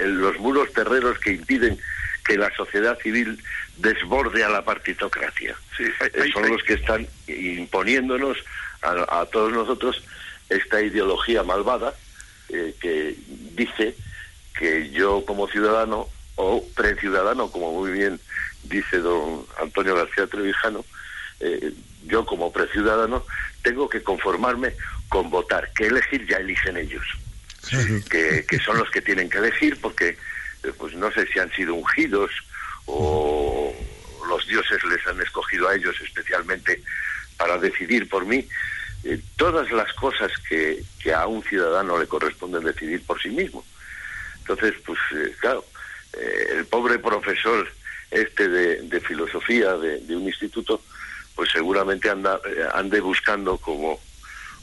los 0.04 0.40
muros 0.40 0.74
terreros 0.74 1.20
que 1.20 1.34
impiden 1.34 1.80
que 2.26 2.36
la 2.36 2.50
sociedad 2.56 2.98
civil 2.98 3.40
desborde 3.78 4.44
a 4.44 4.50
la 4.50 4.64
partitocracia. 4.64 5.56
Son 6.34 6.50
los 6.50 6.64
que 6.64 6.74
están 6.74 7.08
imponiéndonos 7.28 8.38
a, 8.82 9.26
todos 9.32 9.52
nosotros 9.52 10.02
esta 10.50 10.82
ideología 10.82 11.44
malvada 11.44 11.94
eh, 12.50 12.74
que 12.82 13.16
dice 13.56 13.96
que 14.58 14.90
yo 14.90 15.24
como 15.26 15.48
ciudadano 15.48 16.08
o 16.36 16.66
preciudadano, 16.76 17.52
como 17.52 17.72
muy 17.72 17.92
bien 17.92 18.20
dice 18.64 18.98
don 18.98 19.46
Antonio 19.62 19.96
García 19.96 20.26
Trevijano, 20.26 20.84
eh, 21.40 21.72
yo 22.06 22.26
como 22.26 22.52
preciudadano 22.52 23.24
tengo 23.62 23.90
que 23.90 24.02
conformarme 24.02 24.74
con 25.10 25.30
votar, 25.30 25.72
que 25.74 25.88
elegir 25.88 26.26
ya 26.28 26.38
eligen 26.38 26.78
ellos, 26.78 27.06
que, 28.10 28.46
que 28.48 28.60
son 28.60 28.78
los 28.78 28.90
que 28.92 29.02
tienen 29.02 29.30
que 29.30 29.40
elegir 29.40 29.80
porque 29.82 30.18
eh, 30.64 30.74
pues 30.78 30.94
no 30.96 31.12
sé 31.12 31.26
si 31.28 31.40
han 31.40 31.52
sido 31.52 31.74
ungidos 31.74 32.32
o 32.86 33.74
los 34.28 34.48
dioses 34.48 34.84
les 34.86 35.06
han 35.08 35.20
escogido 35.22 35.70
a 35.70 35.76
ellos 35.76 35.96
especialmente 36.02 36.82
para 37.38 37.58
decidir 37.58 38.08
por 38.10 38.26
mí. 38.26 38.48
Eh, 39.04 39.20
todas 39.38 39.72
las 39.72 39.92
cosas 39.94 40.32
que, 40.48 40.84
a 41.14 41.26
un 41.28 41.44
ciudadano 41.44 41.98
le 41.98 42.08
corresponden 42.08 42.64
decidir 42.64 43.04
por 43.06 43.22
sí 43.22 43.30
mismo. 43.30 43.66
Entonces, 44.40 44.76
pues 44.86 45.00
eh, 45.16 45.34
claro, 45.40 45.66
el 46.14 46.66
pobre 46.66 47.00
profesor 47.00 47.72
este 48.12 48.50
de, 48.50 49.00
filosofía 49.02 49.76
de, 49.76 50.16
un 50.16 50.24
instituto, 50.24 50.82
pues 51.36 51.52
seguramente 51.52 52.10
anda, 52.10 52.40
ande 52.74 53.00
buscando 53.00 53.58
como 53.58 54.00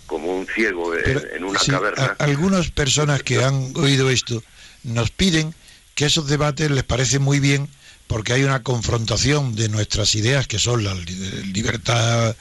como 0.06 0.36
un 0.36 0.46
ciego 0.46 0.94
en, 0.94 1.44
una 1.44 1.58
caverna. 1.58 2.16
algunas 2.18 2.70
personas 2.70 3.22
que 3.22 3.42
han 3.42 3.72
oído 3.76 4.10
esto 4.10 4.42
nos 4.84 5.10
piden 5.10 5.54
que 5.94 6.06
esos 6.06 6.28
debates 6.28 6.70
les 6.70 6.84
parecen 6.84 7.22
muy 7.22 7.40
bien 7.40 7.68
porque 8.06 8.32
hay 8.32 8.44
una 8.44 8.62
confrontación 8.62 9.56
de 9.56 9.68
nuestras 9.68 10.14
ideas 10.14 10.46
que 10.46 10.58
son 10.58 10.84
la 10.84 10.94
libertad 10.94 12.36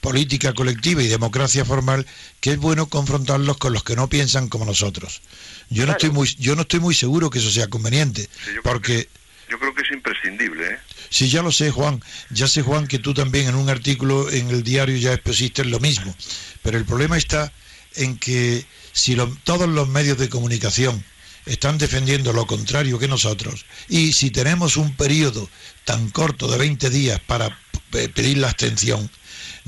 política 0.00 0.54
colectiva 0.54 1.02
y 1.02 1.08
democracia 1.08 1.64
formal, 1.64 2.06
que 2.40 2.52
es 2.52 2.58
bueno 2.58 2.86
confrontarlos 2.86 3.56
con 3.56 3.72
los 3.72 3.82
que 3.82 3.96
no 3.96 4.08
piensan 4.08 4.48
como 4.48 4.64
nosotros. 4.64 5.22
Yo 5.70 5.86
no 5.86 5.92
estoy 5.92 6.10
muy 6.10 6.28
yo 6.38 6.54
no 6.54 6.62
estoy 6.62 6.80
muy 6.80 6.94
seguro 6.94 7.30
que 7.30 7.40
eso 7.40 7.50
sea 7.50 7.66
conveniente, 7.68 8.28
porque 8.62 9.08
yo 9.48 9.58
creo 9.58 9.74
que 9.74 9.82
es 9.82 9.90
imprescindible, 9.90 10.66
¿eh? 10.66 10.78
Sí, 11.10 11.28
ya 11.28 11.42
lo 11.42 11.52
sé, 11.52 11.70
Juan. 11.70 12.02
Ya 12.30 12.48
sé, 12.48 12.62
Juan, 12.62 12.86
que 12.86 12.98
tú 12.98 13.14
también 13.14 13.48
en 13.48 13.54
un 13.54 13.68
artículo 13.68 14.30
en 14.30 14.50
el 14.50 14.62
diario 14.62 14.96
ya 14.96 15.12
expusiste 15.12 15.64
lo 15.64 15.80
mismo. 15.80 16.14
Pero 16.62 16.78
el 16.78 16.84
problema 16.84 17.16
está 17.16 17.52
en 17.94 18.18
que 18.18 18.66
si 18.92 19.16
todos 19.44 19.68
los 19.68 19.88
medios 19.88 20.18
de 20.18 20.28
comunicación 20.28 21.04
están 21.46 21.78
defendiendo 21.78 22.32
lo 22.32 22.46
contrario 22.46 22.98
que 22.98 23.08
nosotros. 23.08 23.64
Y 23.88 24.12
si 24.12 24.30
tenemos 24.30 24.76
un 24.76 24.94
periodo 24.94 25.48
tan 25.84 26.10
corto 26.10 26.48
de 26.48 26.58
20 26.58 26.90
días 26.90 27.20
para 27.26 27.58
pedir 27.90 28.38
la 28.38 28.48
abstención, 28.48 29.10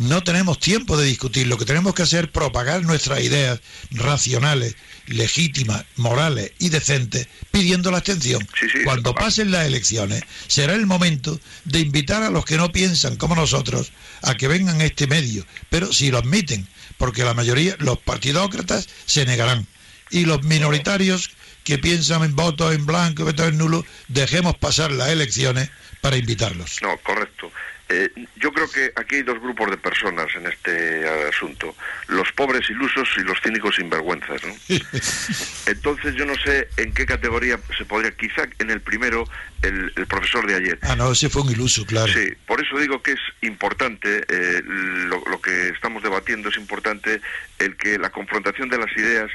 no 0.01 0.23
tenemos 0.23 0.59
tiempo 0.59 0.97
de 0.97 1.07
discutir. 1.07 1.47
Lo 1.47 1.59
que 1.59 1.67
tenemos 1.67 1.95
que 1.95 2.03
hacer 2.03 2.25
es 2.25 2.31
propagar 2.31 2.83
nuestras 2.85 3.21
ideas 3.21 3.61
racionales, 3.91 4.75
legítimas, 5.07 5.85
morales 5.97 6.53
y 6.59 6.71
decentes, 6.71 7.29
pidiendo 7.51 7.91
la 7.91 7.99
abstención. 7.99 8.47
Cuando 8.85 9.15
pasen 9.15 9.51
las 9.51 9.67
elecciones, 9.67 10.23
será 10.47 10.75
el 10.75 10.87
momento 10.87 11.39
de 11.65 11.81
invitar 11.81 12.23
a 12.23 12.31
los 12.31 12.47
que 12.47 12.57
no 12.57 12.73
piensan 12.73 13.17
como 13.17 13.37
nosotros 13.37 13.93
a 14.23 14.37
que 14.37 14.49
vengan 14.49 14.81
a 14.81 14.87
este 14.87 15.07
medio, 15.07 15.45
pero 15.69 15.93
si 15.93 16.11
lo 16.11 16.19
admiten, 16.19 16.67
porque 16.97 17.23
la 17.23 17.35
mayoría, 17.35 17.77
los 17.79 17.99
partidócratas, 17.99 18.89
se 19.05 19.27
negarán. 19.27 19.67
Y 20.11 20.25
los 20.25 20.43
minoritarios 20.45 21.31
que 21.63 21.77
piensan 21.77 22.25
en 22.25 22.35
votos 22.35 22.75
en 22.75 22.87
blanco, 22.87 23.27
votos 23.27 23.49
en 23.49 23.59
nulo, 23.59 23.85
dejemos 24.09 24.57
pasar 24.57 24.93
las 24.93 25.11
elecciones 25.11 25.71
para 26.01 26.17
invitarlos. 26.17 26.79
No, 26.81 26.97
correcto. 26.99 27.53
Eh, 27.93 28.09
yo 28.37 28.53
creo 28.53 28.71
que 28.71 28.93
aquí 28.95 29.17
hay 29.17 29.23
dos 29.23 29.41
grupos 29.41 29.69
de 29.69 29.77
personas 29.77 30.29
en 30.37 30.47
este 30.47 31.09
asunto, 31.29 31.75
los 32.07 32.31
pobres 32.33 32.71
ilusos 32.71 33.09
y 33.17 33.23
los 33.23 33.41
cínicos 33.41 33.75
sinvergüenzas. 33.75 34.41
¿no? 34.45 34.55
Entonces 35.67 36.15
yo 36.15 36.25
no 36.25 36.37
sé 36.37 36.69
en 36.77 36.93
qué 36.93 37.05
categoría 37.05 37.59
se 37.77 37.85
podría, 37.85 38.13
quizá 38.13 38.49
en 38.61 38.71
el 38.71 38.81
primero, 38.81 39.29
el, 39.63 39.93
el 39.97 40.07
profesor 40.07 40.47
de 40.47 40.55
ayer. 40.55 40.79
Ah, 40.83 40.95
no, 40.95 41.11
ese 41.11 41.29
fue 41.29 41.43
un 41.43 41.51
iluso, 41.51 41.85
claro. 41.85 42.13
Sí, 42.13 42.33
por 42.47 42.65
eso 42.65 42.79
digo 42.79 43.03
que 43.03 43.13
es 43.13 43.21
importante, 43.43 44.25
eh, 44.29 44.63
lo, 44.65 45.25
lo 45.29 45.41
que 45.41 45.71
estamos 45.71 46.01
debatiendo 46.05 46.49
es 46.49 46.57
importante 46.59 47.21
el 47.59 47.77
que 47.77 47.99
la 47.99 48.11
confrontación 48.11 48.69
de 48.69 48.79
las 48.79 48.97
ideas 48.97 49.31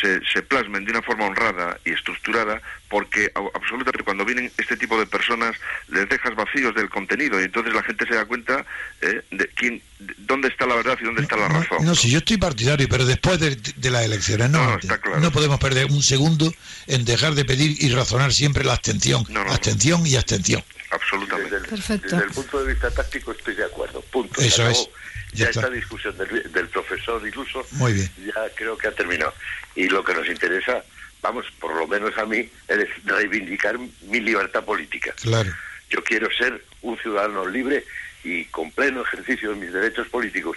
se, 0.00 0.20
se, 0.32 0.42
plasmen 0.42 0.84
de 0.84 0.92
una 0.92 1.02
forma 1.02 1.26
honrada 1.26 1.78
y 1.84 1.92
estructurada, 1.92 2.60
porque 2.88 3.30
absolutamente 3.54 4.04
cuando 4.04 4.24
vienen 4.24 4.50
este 4.56 4.76
tipo 4.76 4.98
de 4.98 5.06
personas 5.06 5.56
les 5.88 6.08
dejas 6.08 6.34
vacíos 6.34 6.74
del 6.74 6.88
contenido 6.88 7.40
y 7.40 7.44
entonces 7.44 7.74
la 7.74 7.82
gente 7.82 8.06
se 8.06 8.14
da 8.14 8.24
cuenta 8.24 8.64
eh, 9.00 9.22
de 9.30 9.48
quién, 9.48 9.82
de 9.98 10.14
dónde 10.18 10.48
está 10.48 10.66
la 10.66 10.76
verdad 10.76 10.98
y 11.00 11.04
dónde 11.04 11.22
está 11.22 11.36
la 11.36 11.48
razón. 11.48 11.78
No, 11.80 11.90
no, 11.90 11.94
si 11.94 12.10
yo 12.10 12.18
estoy 12.18 12.36
partidario, 12.36 12.88
pero 12.88 13.04
después 13.04 13.38
de, 13.40 13.56
de 13.56 13.90
las 13.90 14.04
elecciones 14.04 14.50
no, 14.50 14.64
no, 14.64 14.78
está 14.78 14.98
claro. 14.98 15.20
no 15.20 15.30
podemos 15.30 15.58
perder 15.58 15.86
un 15.86 16.02
segundo 16.02 16.52
en 16.86 17.04
dejar 17.04 17.34
de 17.34 17.44
pedir 17.44 17.82
y 17.82 17.90
razonar 17.90 18.32
siempre 18.32 18.64
la 18.64 18.74
abstención, 18.74 19.24
No, 19.28 19.44
no, 19.44 19.52
abstención 19.52 20.06
y 20.06 20.16
abstención. 20.16 20.62
Absolutamente. 20.90 21.56
Desde 21.56 21.64
el, 21.64 21.70
Perfecto. 21.70 22.16
desde 22.16 22.28
el 22.28 22.32
punto 22.32 22.64
de 22.64 22.72
vista 22.72 22.90
táctico 22.90 23.32
estoy 23.32 23.54
de 23.54 23.64
acuerdo. 23.64 24.00
Punto. 24.10 24.40
Eso 24.40 24.68
es. 24.68 24.88
Ya 25.32 25.44
Ya, 25.44 25.50
está. 25.50 25.60
esta 25.60 25.70
discusión 25.72 26.16
del, 26.16 26.52
del 26.52 26.68
profesor 26.68 27.26
iluso 27.26 27.66
Muy 27.72 27.92
bien. 27.92 28.10
ya 28.24 28.48
creo 28.54 28.76
que 28.78 28.88
ha 28.88 28.92
terminado. 28.92 29.34
Y 29.74 29.88
lo 29.88 30.02
que 30.02 30.14
nos 30.14 30.26
interesa, 30.28 30.82
vamos, 31.22 31.46
por 31.60 31.74
lo 31.76 31.86
menos 31.86 32.16
a 32.18 32.24
mí, 32.24 32.48
es 32.68 32.88
reivindicar 33.04 33.78
mi 34.02 34.20
libertad 34.20 34.64
política. 34.64 35.12
Claro. 35.22 35.50
Yo 35.90 36.02
quiero 36.04 36.28
ser 36.32 36.62
un 36.82 36.98
ciudadano 36.98 37.46
libre 37.48 37.84
y 38.24 38.44
con 38.46 38.70
pleno 38.72 39.02
ejercicio 39.02 39.50
de 39.50 39.56
mis 39.56 39.72
derechos 39.72 40.08
políticos. 40.08 40.56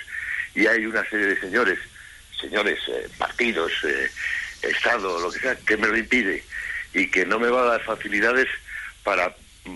Y 0.55 0.65
hay 0.67 0.85
una 0.85 1.03
serie 1.09 1.27
de 1.27 1.39
señores, 1.39 1.79
señores, 2.39 2.79
eh, 2.87 3.07
partidos, 3.17 3.71
eh, 3.85 4.09
Estado, 4.63 5.19
lo 5.19 5.31
que 5.31 5.39
sea, 5.39 5.55
que 5.55 5.75
me 5.77 5.87
lo 5.87 5.97
impide 5.97 6.43
y 6.93 7.07
que 7.07 7.25
no 7.25 7.39
me 7.39 7.47
va 7.49 7.61
a 7.61 7.65
dar 7.65 7.83
facilidades 7.83 8.47
para 9.03 9.33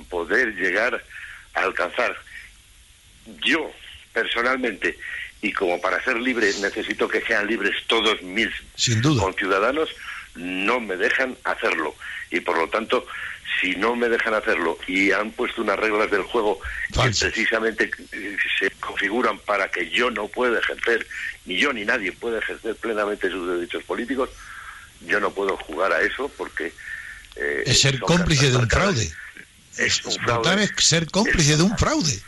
poder 0.09 0.53
llegar 0.55 1.03
a 1.53 1.61
alcanzar. 1.61 2.15
Yo, 3.43 3.71
personalmente, 4.15 4.97
y 5.41 5.51
como 5.53 5.79
para 5.79 6.03
ser 6.03 6.15
libre 6.17 6.51
necesito 6.61 7.07
que 7.07 7.21
sean 7.21 7.45
libres 7.45 7.75
todos 7.85 8.19
mis 8.23 8.49
Sin 8.75 9.01
duda. 9.01 9.21
conciudadanos, 9.21 9.89
no 10.35 10.79
me 10.79 10.95
dejan 10.97 11.37
hacerlo. 11.43 11.93
Y 12.31 12.39
por 12.39 12.57
lo 12.57 12.67
tanto, 12.69 13.05
si 13.61 13.75
no 13.75 13.95
me 13.95 14.09
dejan 14.09 14.33
hacerlo 14.33 14.77
y 14.87 15.11
han 15.11 15.31
puesto 15.31 15.61
unas 15.61 15.77
reglas 15.77 16.09
del 16.09 16.23
juego 16.23 16.59
que 16.91 17.11
precisamente 17.19 17.91
eh, 18.11 18.37
se 18.59 18.71
configuran 18.79 19.37
para 19.39 19.69
que 19.69 19.89
yo 19.91 20.09
no 20.09 20.27
pueda 20.27 20.57
ejercer, 20.59 21.05
ni 21.45 21.57
yo 21.57 21.71
ni 21.71 21.85
nadie 21.85 22.11
pueda 22.11 22.39
ejercer 22.39 22.75
plenamente 22.77 23.29
sus 23.29 23.47
derechos 23.47 23.83
políticos, 23.83 24.29
yo 25.05 25.19
no 25.19 25.31
puedo 25.31 25.55
jugar 25.57 25.91
a 25.93 26.01
eso 26.01 26.29
porque... 26.37 26.73
eh, 27.35 27.63
Es 27.67 27.81
ser 27.81 27.99
cómplice 27.99 28.49
de 28.49 28.57
un 28.57 28.67
fraude. 28.69 29.11
Es 29.77 30.03
un 30.05 30.13
fraude. 30.23 30.63
es 30.63 30.71
ser 30.83 31.05
cómplice 31.11 31.57
de 31.57 31.63
un 31.63 31.77
fraude. 31.77 32.19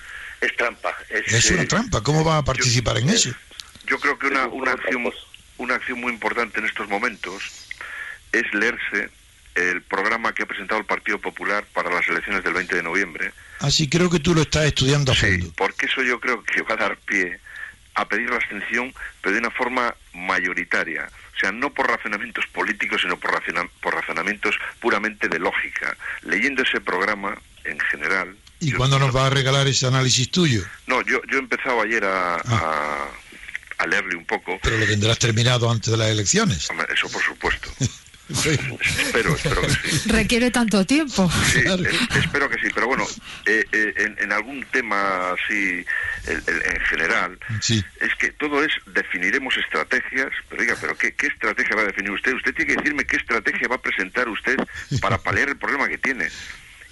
Es 0.41 0.56
trampa. 0.56 0.95
Es, 1.10 1.34
Es 1.34 1.52
una 1.52 1.63
eh, 1.63 1.67
trampa. 1.67 2.02
¿Cómo 2.04 2.23
va 2.23 2.38
a 2.38 2.43
participar 2.43 2.97
en 2.97 3.10
eso? 3.10 3.32
Yo 3.86 4.00
creo 4.00 4.17
que 4.19 4.28
una, 4.28 4.47
una 4.47 4.71
acción 4.73 5.12
una 5.58 5.76
acción 5.76 6.00
muy 6.00 6.13
importante 6.13 6.60
en 6.60 6.65
estos 6.67 6.88
momentos 6.88 7.41
es 8.32 8.43
leerse 8.54 9.10
el 9.56 9.82
programa 9.82 10.34
que 10.34 10.43
ha 10.43 10.45
presentado 10.45 10.80
el 10.80 10.86
Partido 10.86 11.19
Popular 11.19 11.65
para 11.73 11.89
las 11.89 12.08
elecciones 12.08 12.43
del 12.43 12.54
20 12.54 12.76
de 12.76 12.84
noviembre. 12.84 13.34
Así 13.60 13.89
creo 13.89 14.08
que 14.12 14.19
tú 14.19 14.36
lo 14.36 14.41
estás 14.43 14.65
estudiando 14.65 15.12
a 15.13 15.15
Sí, 15.15 15.21
fondo. 15.39 15.54
porque 15.58 15.88
eso 15.88 16.04
yo 16.04 16.19
creo 16.19 16.43
que 16.43 16.62
va 16.62 16.76
a 16.76 16.78
dar 16.78 16.97
pie 16.97 17.39
a 17.95 18.08
pedir 18.08 18.30
la 18.30 18.36
abstención, 18.36 18.93
pero 19.21 19.34
de 19.34 19.39
una 19.39 19.50
forma 19.50 19.95
mayoritaria. 20.13 21.10
O 21.36 21.39
sea, 21.39 21.52
no 21.52 21.71
por 21.73 21.88
razonamientos 21.89 22.45
políticos, 22.47 23.02
sino 23.02 23.17
por, 23.19 23.32
razona- 23.32 23.67
por 23.82 23.95
razonamientos 23.95 24.56
puramente 24.80 25.28
de 25.28 25.39
lógica. 25.39 25.97
Leyendo 26.21 26.62
ese 26.62 26.80
programa, 26.82 27.36
en 27.63 27.80
general... 27.80 28.36
¿Y 28.60 28.72
cuándo 28.72 28.98
nos 29.00 29.15
va 29.15 29.28
a 29.28 29.30
regalar 29.30 29.67
ese 29.67 29.86
análisis 29.88 30.30
tuyo? 30.32 30.63
No, 30.88 31.02
yo, 31.04 31.22
yo 31.30 31.38
he 31.38 31.41
empezado 31.41 31.82
ayer 31.82 32.04
a, 32.04 32.36
Ah. 32.38 33.10
a, 33.80 33.84
a 33.84 33.88
leerle 33.88 34.15
un 34.15 34.26
poco. 34.26 34.60
Pero 34.63 34.78
lo 34.78 34.86
tendrás 34.88 35.20
terminado 35.20 35.70
antes 35.70 35.91
de 35.91 35.98
las 35.98 36.10
elecciones. 36.10 36.70
Hombre, 36.70 36.88
Eso 36.93 37.10
por 37.10 37.22
supuesto. 37.22 37.70
espero, 38.30 39.36
espero 39.36 39.62
que 39.62 39.70
sí. 39.70 40.10
Requiere 40.10 40.52
tanto 40.52 40.86
tiempo. 40.86 41.32
Sí, 41.54 41.62
Claro. 41.62 41.84
es- 41.86 42.17
espero 42.17 42.50
que 42.50 42.58
sí, 42.60 42.67
pero 42.74 42.88
bueno, 42.88 43.06
eh, 43.46 43.63
eh, 43.72 43.93
en, 43.98 44.15
en 44.20 44.32
algún 44.34 44.65
tema 44.72 45.32
así, 45.32 45.86
el- 46.26 46.43
el- 46.48 46.62
en 46.76 46.82
general, 46.89 47.39
Sí. 47.62 47.84
es 48.02 48.13
que 48.15 48.32
todo 48.32 48.63
es, 48.63 48.72
definiremos 48.88 49.56
estrategias, 49.58 50.30
pero 50.50 50.62
diga, 50.62 50.76
pero 50.82 50.98
¿qué, 50.98 51.13
¿qué 51.13 51.28
estrategia 51.28 51.76
va 51.76 51.84
a 51.84 51.86
definir 51.86 52.12
usted? 52.12 52.34
Usted 52.34 52.54
tiene 52.54 52.74
que 52.74 52.78
decirme 52.82 53.06
qué 53.06 53.15
estrategia 53.15 53.67
va 53.70 53.76
a 53.78 53.82
presentar 53.82 54.28
usted 54.28 54.58
para 55.00 55.20
paliar 55.20 55.48
el 55.50 55.58
problema 55.58 55.88
que 55.88 55.98
tiene. 55.98 56.28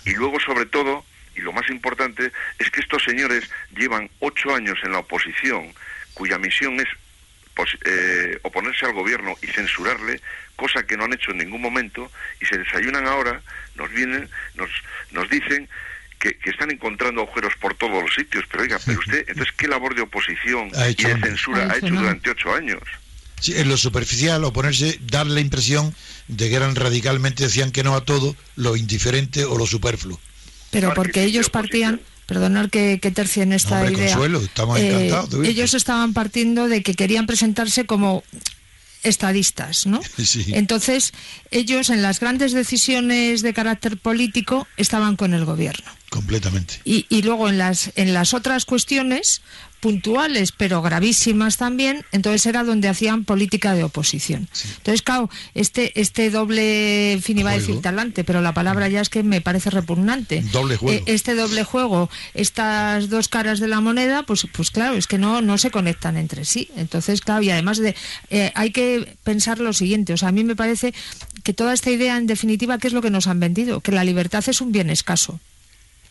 Y 0.06 0.12
luego, 0.14 0.40
sobre 0.40 0.68
todo, 0.68 1.04
y 1.36 1.42
lo 1.42 1.52
más 1.54 1.70
importante, 1.70 2.32
es 2.60 2.70
que 2.72 2.82
estos 2.82 3.04
señores 3.04 3.44
llevan 3.76 4.10
ocho 4.20 4.56
años 4.56 4.78
en 4.84 4.92
la 4.92 5.00
oposición, 5.00 5.74
cuya 6.14 6.38
misión 6.38 6.80
es 6.80 6.88
pos- 7.56 7.78
eh, 7.86 8.40
oponerse 8.44 8.86
al 8.86 8.94
gobierno 8.94 9.36
y 9.42 9.48
censurarle, 9.48 10.22
cosa 10.56 10.84
que 10.84 10.96
no 10.98 11.06
han 11.06 11.14
hecho 11.14 11.32
en 11.32 11.38
ningún 11.40 11.62
momento, 11.62 12.12
y 12.42 12.46
se 12.46 12.58
desayunan 12.58 13.06
ahora, 13.08 13.42
nos 13.76 13.90
vienen, 13.92 14.30
nos, 14.56 14.70
nos 15.12 15.30
dicen 15.30 15.68
que, 16.20 16.38
que 16.38 16.50
están 16.50 16.72
encontrando 16.72 17.22
agujeros 17.22 17.54
por 17.60 17.76
todos 17.76 18.02
los 18.02 18.14
sitios. 18.16 18.46
Pero 18.50 18.64
oiga, 18.64 18.80
pero 18.86 19.00
usted, 19.00 19.26
entonces, 19.28 19.54
¿qué 19.58 19.68
labor 19.68 19.94
de 19.96 20.02
oposición 20.02 20.72
Ha 20.76 20.90
y 20.90 20.96
de 20.96 21.20
censura 21.22 21.66
Ha 21.66 21.74
ha 21.74 21.78
hecho 21.78 21.88
durante 21.94 22.30
ocho 22.30 22.54
años? 22.56 22.80
Sí, 23.42 23.54
en 23.58 23.68
lo 23.68 23.76
superficial, 23.76 24.46
oponerse, 24.46 24.98
dar 25.02 25.28
la 25.28 25.42
impresión 25.42 25.94
de 26.30 26.50
que 26.50 26.56
eran 26.56 26.74
radicalmente, 26.74 27.44
decían 27.44 27.72
que 27.74 27.84
no 27.84 27.94
a 27.96 28.06
todo, 28.06 28.34
lo 28.56 28.78
indiferente 28.78 29.44
o 29.44 29.58
lo 29.58 29.68
superfluo. 29.68 30.18
Pero 30.80 30.94
porque 30.94 31.24
ellos 31.24 31.50
partían, 31.50 32.02
perdonar 32.26 32.70
que, 32.70 33.00
que 33.02 33.12
tercien 33.12 33.54
esta 33.54 33.80
Hombre, 33.80 33.94
idea. 33.94 34.14
Consuelo, 34.14 34.42
estamos 34.42 34.80
eh, 34.80 34.88
encantados 34.90 35.30
de 35.30 35.38
oírte. 35.38 35.52
ellos 35.52 35.74
estaban 35.74 36.14
partiendo 36.14 36.68
de 36.68 36.84
que 36.84 36.94
querían 36.94 37.26
presentarse 37.26 37.86
como 37.86 38.24
estadistas, 39.04 39.86
¿no? 39.86 40.02
Sí. 40.18 40.46
Entonces, 40.54 41.14
ellos 41.52 41.90
en 41.90 42.02
las 42.02 42.20
grandes 42.20 42.52
decisiones 42.52 43.42
de 43.42 43.54
carácter 43.54 43.98
político 43.98 44.68
estaban 44.78 45.16
con 45.16 45.34
el 45.34 45.46
gobierno. 45.46 45.90
Completamente. 46.10 46.82
Y, 46.84 47.06
y 47.10 47.22
luego 47.22 47.50
en 47.50 47.58
las, 47.58 47.92
en 47.96 48.14
las 48.14 48.34
otras 48.34 48.66
cuestiones 48.66 49.42
puntuales, 49.86 50.52
pero 50.52 50.82
gravísimas 50.82 51.58
también, 51.58 52.04
entonces 52.12 52.44
era 52.48 52.64
donde 52.64 52.88
hacían 52.88 53.24
política 53.24 53.76
de 53.76 53.84
oposición. 53.84 54.48
Entonces, 54.78 55.04
claro, 55.04 55.30
este, 55.54 55.92
este 56.02 56.32
doble, 56.32 57.12
en 57.14 57.22
fin, 57.22 57.38
iba 57.38 57.52
a 57.52 57.54
decir 57.54 57.82
talante, 57.82 58.24
pero 58.24 58.42
la 58.42 58.56
palabra 58.56 58.90
ya 58.90 59.00
es 59.00 59.10
que 59.10 59.22
me 59.22 59.42
parece 59.42 59.70
repugnante. 59.70 60.42
Doble 60.52 60.78
juego. 60.78 60.98
Eh, 60.98 61.04
este 61.06 61.36
doble 61.36 61.64
juego, 61.64 62.10
estas 62.34 63.12
dos 63.12 63.28
caras 63.28 63.60
de 63.60 63.68
la 63.68 63.80
moneda, 63.80 64.24
pues, 64.24 64.48
pues 64.52 64.72
claro, 64.72 64.96
es 64.96 65.06
que 65.06 65.20
no, 65.20 65.44
no 65.44 65.60
se 65.60 65.70
conectan 65.70 66.18
entre 66.18 66.46
sí. 66.46 66.68
Entonces, 66.76 67.22
claro, 67.22 67.44
y 67.44 67.52
además 67.52 67.78
de, 67.78 67.94
eh, 68.32 68.52
hay 68.56 68.72
que 68.72 69.16
pensar 69.24 69.60
lo 69.60 69.72
siguiente, 69.72 70.14
o 70.14 70.18
sea, 70.18 70.30
a 70.30 70.32
mí 70.32 70.44
me 70.44 70.56
parece 70.56 70.96
que 71.44 71.54
toda 71.54 71.76
esta 71.76 71.92
idea, 71.92 72.18
en 72.18 72.26
definitiva, 72.26 72.80
¿qué 72.80 72.88
es 72.88 72.94
lo 72.94 73.04
que 73.04 73.12
nos 73.12 73.28
han 73.28 73.40
vendido? 73.40 73.82
Que 73.82 73.92
la 73.92 74.04
libertad 74.04 74.44
es 74.48 74.62
un 74.62 74.72
bien 74.72 74.90
escaso 74.90 75.40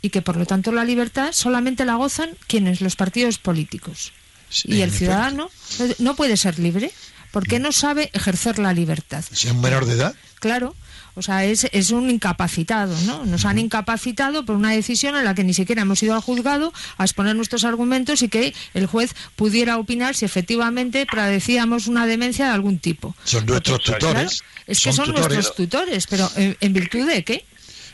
y 0.05 0.11
que 0.11 0.21
por 0.23 0.37
lo 0.37 0.45
tanto 0.45 0.71
la 0.71 0.85
libertad 0.85 1.31
solamente 1.33 1.85
la 1.87 1.95
gozan 1.95 2.31
quienes 2.47 2.81
los 2.83 2.95
partidos 2.95 3.39
políticos 3.39 4.13
Sí, 4.51 4.69
y 4.71 4.83
el 4.83 4.91
ciudadano 4.93 5.51
no- 5.79 5.95
no 5.99 6.15
puede 6.15 6.37
ser 6.37 6.59
libre 6.59 6.93
porque 7.33 7.59
no 7.59 7.73
sabe 7.73 8.11
ejercer 8.13 8.59
la 8.61 8.73
libertad. 8.73 9.25
Si 9.33 9.49
es 9.49 9.53
un 9.55 9.61
menor 9.63 9.87
de 9.87 9.95
edad, 9.95 10.15
claro 10.39 10.75
o 11.17 11.23
sea 11.23 11.45
es, 11.45 11.69
es 11.73 11.91
un 11.93 12.11
incapacitado 12.11 12.95
no 13.07 13.25
nos 13.25 13.45
han 13.45 13.59
incapacitado 13.61 14.45
por 14.45 14.57
una 14.57 14.73
decisión 14.73 15.15
en 15.17 15.25
la 15.25 15.33
que 15.35 15.45
ni 15.45 15.55
siquiera 15.55 15.83
hemos 15.83 16.03
ido 16.03 16.15
al 16.15 16.21
juzgado 16.21 16.73
a 16.99 17.05
exponer 17.05 17.35
nuestros 17.37 17.63
argumentos 17.65 18.21
y 18.23 18.29
que 18.29 18.53
el 18.75 18.87
juez 18.87 19.15
pudiera 19.37 19.79
opinar 19.79 20.15
si 20.17 20.25
efectivamente 20.25 21.07
padecíamos 21.07 21.87
una 21.87 22.07
demencia 22.07 22.47
de 22.47 22.51
algún 22.53 22.79
tipo 22.81 23.15
son 23.25 23.47
nuestros 23.47 23.81
tutores. 23.83 24.43
es 24.67 24.81
que 24.83 24.93
son, 24.93 25.07
tutores. 25.07 25.29
nuestros 25.37 25.55
tutores 25.57 26.07
pero 26.09 26.29
¿en, 26.37 26.57
en 26.61 26.73
virtud 26.73 27.07
de 27.07 27.23
qué? 27.25 27.45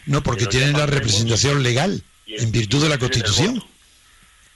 No, 0.06 0.22
porque 0.22 0.46
tienen 0.46 0.72
la 0.72 0.86
representación 0.86 1.62
legal, 1.62 2.02
en 2.26 2.52
virtud 2.52 2.82
de 2.82 2.88
la 2.88 2.98
Constitución. 2.98 3.62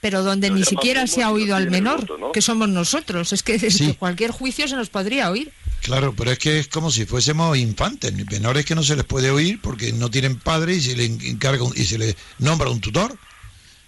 pero 0.01 0.23
donde 0.23 0.49
ni 0.51 0.63
siquiera 0.63 1.07
se 1.07 1.23
ha 1.23 1.31
oído 1.31 1.55
al 1.55 1.71
menor, 1.71 2.01
voto, 2.01 2.17
¿no? 2.19 2.31
que 2.31 2.41
somos 2.41 2.69
nosotros. 2.69 3.33
Es 3.33 3.41
que 3.41 3.53
desde 3.53 3.69
Sí. 3.85 3.93
cualquier 3.97 4.29
juicio 4.31 4.67
se 4.67 4.75
nos 4.75 4.89
podría 4.89 5.31
oír. 5.31 5.51
Claro, 5.81 6.13
pero 6.15 6.31
es 6.31 6.37
que 6.39 6.59
es 6.59 6.67
como 6.67 6.91
si 6.91 7.05
fuésemos 7.05 7.57
infantes, 7.57 8.13
menores 8.13 8.65
que 8.65 8.75
no 8.75 8.83
se 8.83 8.95
les 8.95 9.05
puede 9.05 9.31
oír 9.31 9.59
porque 9.61 9.93
no 9.93 10.09
tienen 10.11 10.35
padre 10.39 10.75
y 10.75 10.81
se 10.81 10.95
les 10.95 11.09
encarga 11.09 11.63
un- 11.63 11.73
y 11.75 11.85
se 11.85 11.97
les 11.97 12.15
nombra 12.39 12.69
un 12.69 12.81
tutor. 12.81 13.17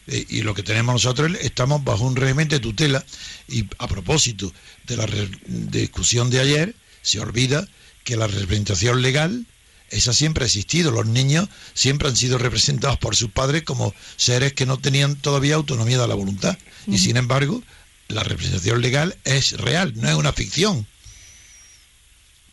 Eh, 0.08 0.26
y 0.30 0.42
lo 0.42 0.54
que 0.56 0.64
tenemos 0.64 0.94
nosotros 0.94 1.32
es- 1.34 1.46
estamos 1.46 1.84
bajo 1.84 2.04
un 2.06 2.16
régimen 2.16 2.48
de 2.48 2.60
tutela 2.60 3.04
y 3.48 3.66
a 3.78 3.88
propósito 3.88 4.52
de 4.88 4.98
la 4.98 5.06
re- 5.06 5.30
discusión 5.46 6.30
de 6.30 6.40
ayer 6.40 6.76
se 7.04 7.20
olvida 7.20 7.68
que 8.04 8.16
la 8.18 8.26
representación 8.28 9.02
legal 9.02 9.46
esa 9.90 10.14
siempre 10.14 10.44
ha 10.44 10.48
existido. 10.48 10.92
Los 10.92 11.06
niños 11.06 11.48
siempre 11.74 12.08
han 12.08 12.16
sido 12.16 12.38
representados 12.38 12.98
por 12.98 13.16
sus 13.16 13.32
padres 13.32 13.64
como 13.64 13.94
seres 14.16 14.54
que 14.54 14.66
no 14.66 14.78
tenían 14.78 15.16
todavía 15.16 15.56
autonomía 15.56 16.00
de 16.00 16.08
la 16.08 16.16
voluntad. 16.16 16.58
Y 16.88 17.00
sin 17.00 17.18
embargo, 17.18 17.64
la 18.08 18.24
representación 18.24 18.82
legal 18.82 19.18
es 19.24 19.54
real, 19.54 19.94
no 19.96 20.10
es 20.10 20.16
una 20.16 20.34
ficción. 20.34 20.88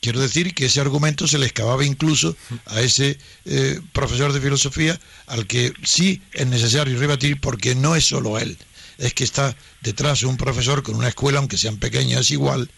Quiero 0.01 0.21
decir 0.21 0.55
que 0.55 0.67
ese 0.67 0.81
argumento 0.81 1.27
se 1.27 1.39
le 1.39 1.47
excavaba 1.47 1.85
incluso 1.85 2.37
a 2.67 2.83
ese 2.83 3.19
eh, 3.47 3.81
profesor 3.93 4.33
de 4.35 4.41
filosofía 4.41 5.01
al 5.27 5.47
que 5.47 5.73
sí 5.83 6.21
es 6.33 6.47
necesario 6.47 6.99
rebatir 6.99 7.41
porque 7.41 7.75
no 7.75 7.97
es 7.97 8.05
solo 8.05 8.39
él, 8.39 8.59
es 8.99 9.15
que 9.15 9.25
está 9.25 9.57
detrás 9.81 10.23
un 10.23 10.37
profesor 10.37 10.83
con 10.83 10.97
una 10.97 11.09
escuela, 11.09 11.39
aunque 11.39 11.57
sean 11.57 11.79
pequeñas, 11.79 12.21
es 12.21 12.31
igual, 12.33 12.71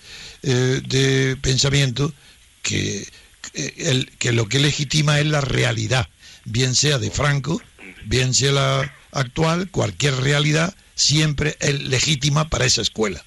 eh, 0.44 0.80
de 0.86 1.36
pensamiento 1.42 2.14
que, 2.62 3.08
el, 3.54 4.10
que 4.18 4.32
lo 4.32 4.48
que 4.48 4.58
legitima 4.58 5.18
es 5.20 5.26
la 5.26 5.40
realidad, 5.40 6.08
bien 6.44 6.74
sea 6.74 6.98
de 6.98 7.10
Franco, 7.10 7.60
bien 8.04 8.34
sea 8.34 8.52
la 8.52 8.94
actual, 9.12 9.68
cualquier 9.70 10.14
realidad 10.16 10.74
siempre 10.94 11.56
es 11.60 11.82
legítima 11.82 12.48
para 12.48 12.64
esa 12.64 12.82
escuela. 12.82 13.22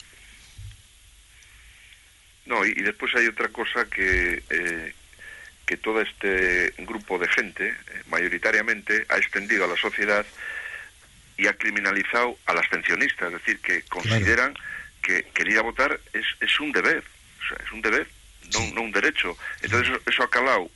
No, 2.46 2.66
y, 2.66 2.74
después 2.74 3.14
hay 3.16 3.28
otra 3.28 3.50
cosa 3.50 3.86
que, 3.86 4.42
eh, 4.50 4.94
que 5.66 5.78
todo 5.78 6.02
este 6.02 6.74
grupo 6.80 7.20
de 7.20 7.28
gente, 7.28 7.68
eh, 7.68 7.76
mayoritariamente, 8.10 9.06
ha 9.10 9.18
extendido 9.18 9.66
a 9.66 9.68
la 9.68 9.78
sociedad 9.78 10.26
y 11.38 11.46
ha 11.46 11.54
criminalizado 11.54 12.38
a 12.48 12.54
las 12.54 12.68
pensionistas, 12.68 13.32
es 13.32 13.40
decir, 13.40 13.60
que 13.60 13.84
consideran 13.84 14.56
que, 15.04 15.24
que, 15.34 15.44
ir 15.44 15.60
a 15.60 15.62
votar 15.62 16.00
es, 16.12 16.26
es 16.42 16.60
un 16.60 16.72
deber, 16.72 17.04
o 17.40 17.48
sea, 17.48 17.64
es 17.64 17.72
un 17.72 17.82
deber, 17.82 18.08
no, 18.54 18.74
no 18.74 18.82
un 18.82 18.92
derecho. 18.92 19.38
Entonces 19.62 20.00
eso, 20.06 20.24
ha 20.24 20.30
calado 20.30 20.70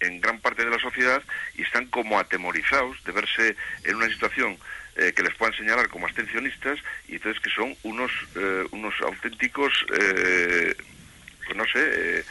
en 0.00 0.20
gran 0.20 0.40
parte 0.40 0.64
de 0.64 0.70
la 0.70 0.78
sociedad 0.78 1.22
y 1.56 1.62
están 1.62 1.86
como 1.86 2.18
atemorizados 2.18 3.02
de 3.04 3.12
verse 3.12 3.56
en 3.84 3.96
una 3.96 4.08
situación 4.08 4.56
eh, 4.96 5.12
que 5.14 5.22
les 5.22 5.34
puedan 5.34 5.56
señalar 5.56 5.88
como 5.88 6.06
abstencionistas 6.06 6.78
y 7.08 7.16
entonces 7.16 7.42
que 7.42 7.50
son 7.50 7.76
unos 7.82 8.12
unos 8.70 8.94
auténticos 9.00 9.72
pues 11.48 11.56
no 11.56 11.64
sé, 11.64 11.80
eh, 11.80 12.24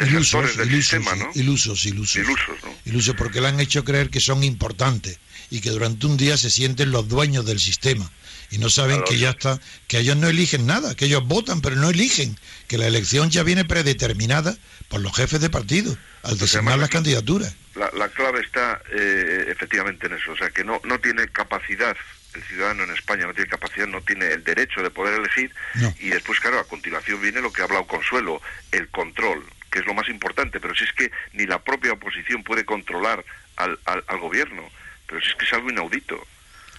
ilusos, 0.00 0.56
del 0.56 0.70
sistema, 0.70 1.14
¿no? 1.14 1.30
Ilusos, 1.34 1.86
ilusos. 1.86 2.16
Ilusos, 2.16 2.64
¿no? 2.64 2.74
Ilusos 2.84 3.14
porque 3.14 3.40
le 3.40 3.48
han 3.48 3.60
hecho 3.60 3.84
creer 3.84 4.10
que 4.10 4.20
son 4.20 4.42
importantes 4.42 5.18
y 5.50 5.60
que 5.60 5.70
durante 5.70 6.06
un 6.06 6.16
día 6.16 6.36
se 6.36 6.50
sienten 6.50 6.90
los 6.90 7.08
dueños 7.08 7.46
del 7.46 7.60
sistema 7.60 8.10
y 8.50 8.58
no 8.58 8.70
saben 8.70 9.02
que 9.04 9.18
ya 9.18 9.30
está, 9.30 9.60
que 9.88 9.98
ellos 9.98 10.16
no 10.16 10.28
eligen 10.28 10.66
nada, 10.66 10.94
que 10.94 11.06
ellos 11.06 11.26
votan 11.26 11.60
pero 11.60 11.76
no 11.76 11.90
eligen, 11.90 12.36
que 12.68 12.78
la 12.78 12.86
elección 12.86 13.30
ya 13.30 13.42
viene 13.42 13.64
predeterminada 13.64 14.56
por 14.88 15.00
los 15.00 15.14
jefes 15.14 15.40
de 15.40 15.50
partido 15.50 15.96
al 16.22 16.38
designar 16.38 16.78
las 16.78 16.90
candidaturas. 16.90 17.54
La, 17.74 18.08
clave 18.08 18.40
está 18.40 18.80
eh, 18.90 19.46
efectivamente 19.48 20.06
en 20.06 20.14
eso, 20.14 20.32
o 20.32 20.36
sea 20.36 20.50
que 20.50 20.64
no, 20.64 20.80
no 20.84 20.98
tiene 20.98 21.28
capacidad 21.28 21.96
el 22.36 22.42
ciudadano 22.44 22.84
en 22.84 22.90
España 22.90 23.26
no 23.26 23.34
tiene 23.34 23.50
capacidad, 23.50 23.86
no 23.86 24.02
tiene 24.02 24.26
el 24.28 24.44
derecho 24.44 24.82
de 24.82 24.90
poder 24.90 25.18
elegir 25.18 25.50
y 25.98 26.10
después, 26.10 26.38
claro, 26.38 26.60
a 26.60 26.64
continuación 26.64 27.20
viene 27.20 27.40
lo 27.40 27.52
que 27.52 27.62
ha 27.62 27.64
hablado 27.64 27.86
Consuelo, 27.86 28.40
el 28.72 28.88
control, 28.88 29.44
que 29.70 29.78
es 29.80 29.86
lo 29.86 29.94
más 29.94 30.08
importante, 30.08 30.60
pero 30.60 30.74
si 30.74 30.84
es 30.84 30.92
que 30.92 31.10
ni 31.32 31.46
la 31.46 31.62
propia 31.62 31.92
oposición 31.92 32.44
puede 32.44 32.64
controlar 32.64 33.24
al, 33.56 33.78
al, 33.84 34.18
gobierno, 34.20 34.62
pero 35.06 35.20
si 35.20 35.28
es 35.28 35.34
que 35.34 35.44
es 35.44 35.52
algo 35.52 35.70
inaudito. 35.70 36.26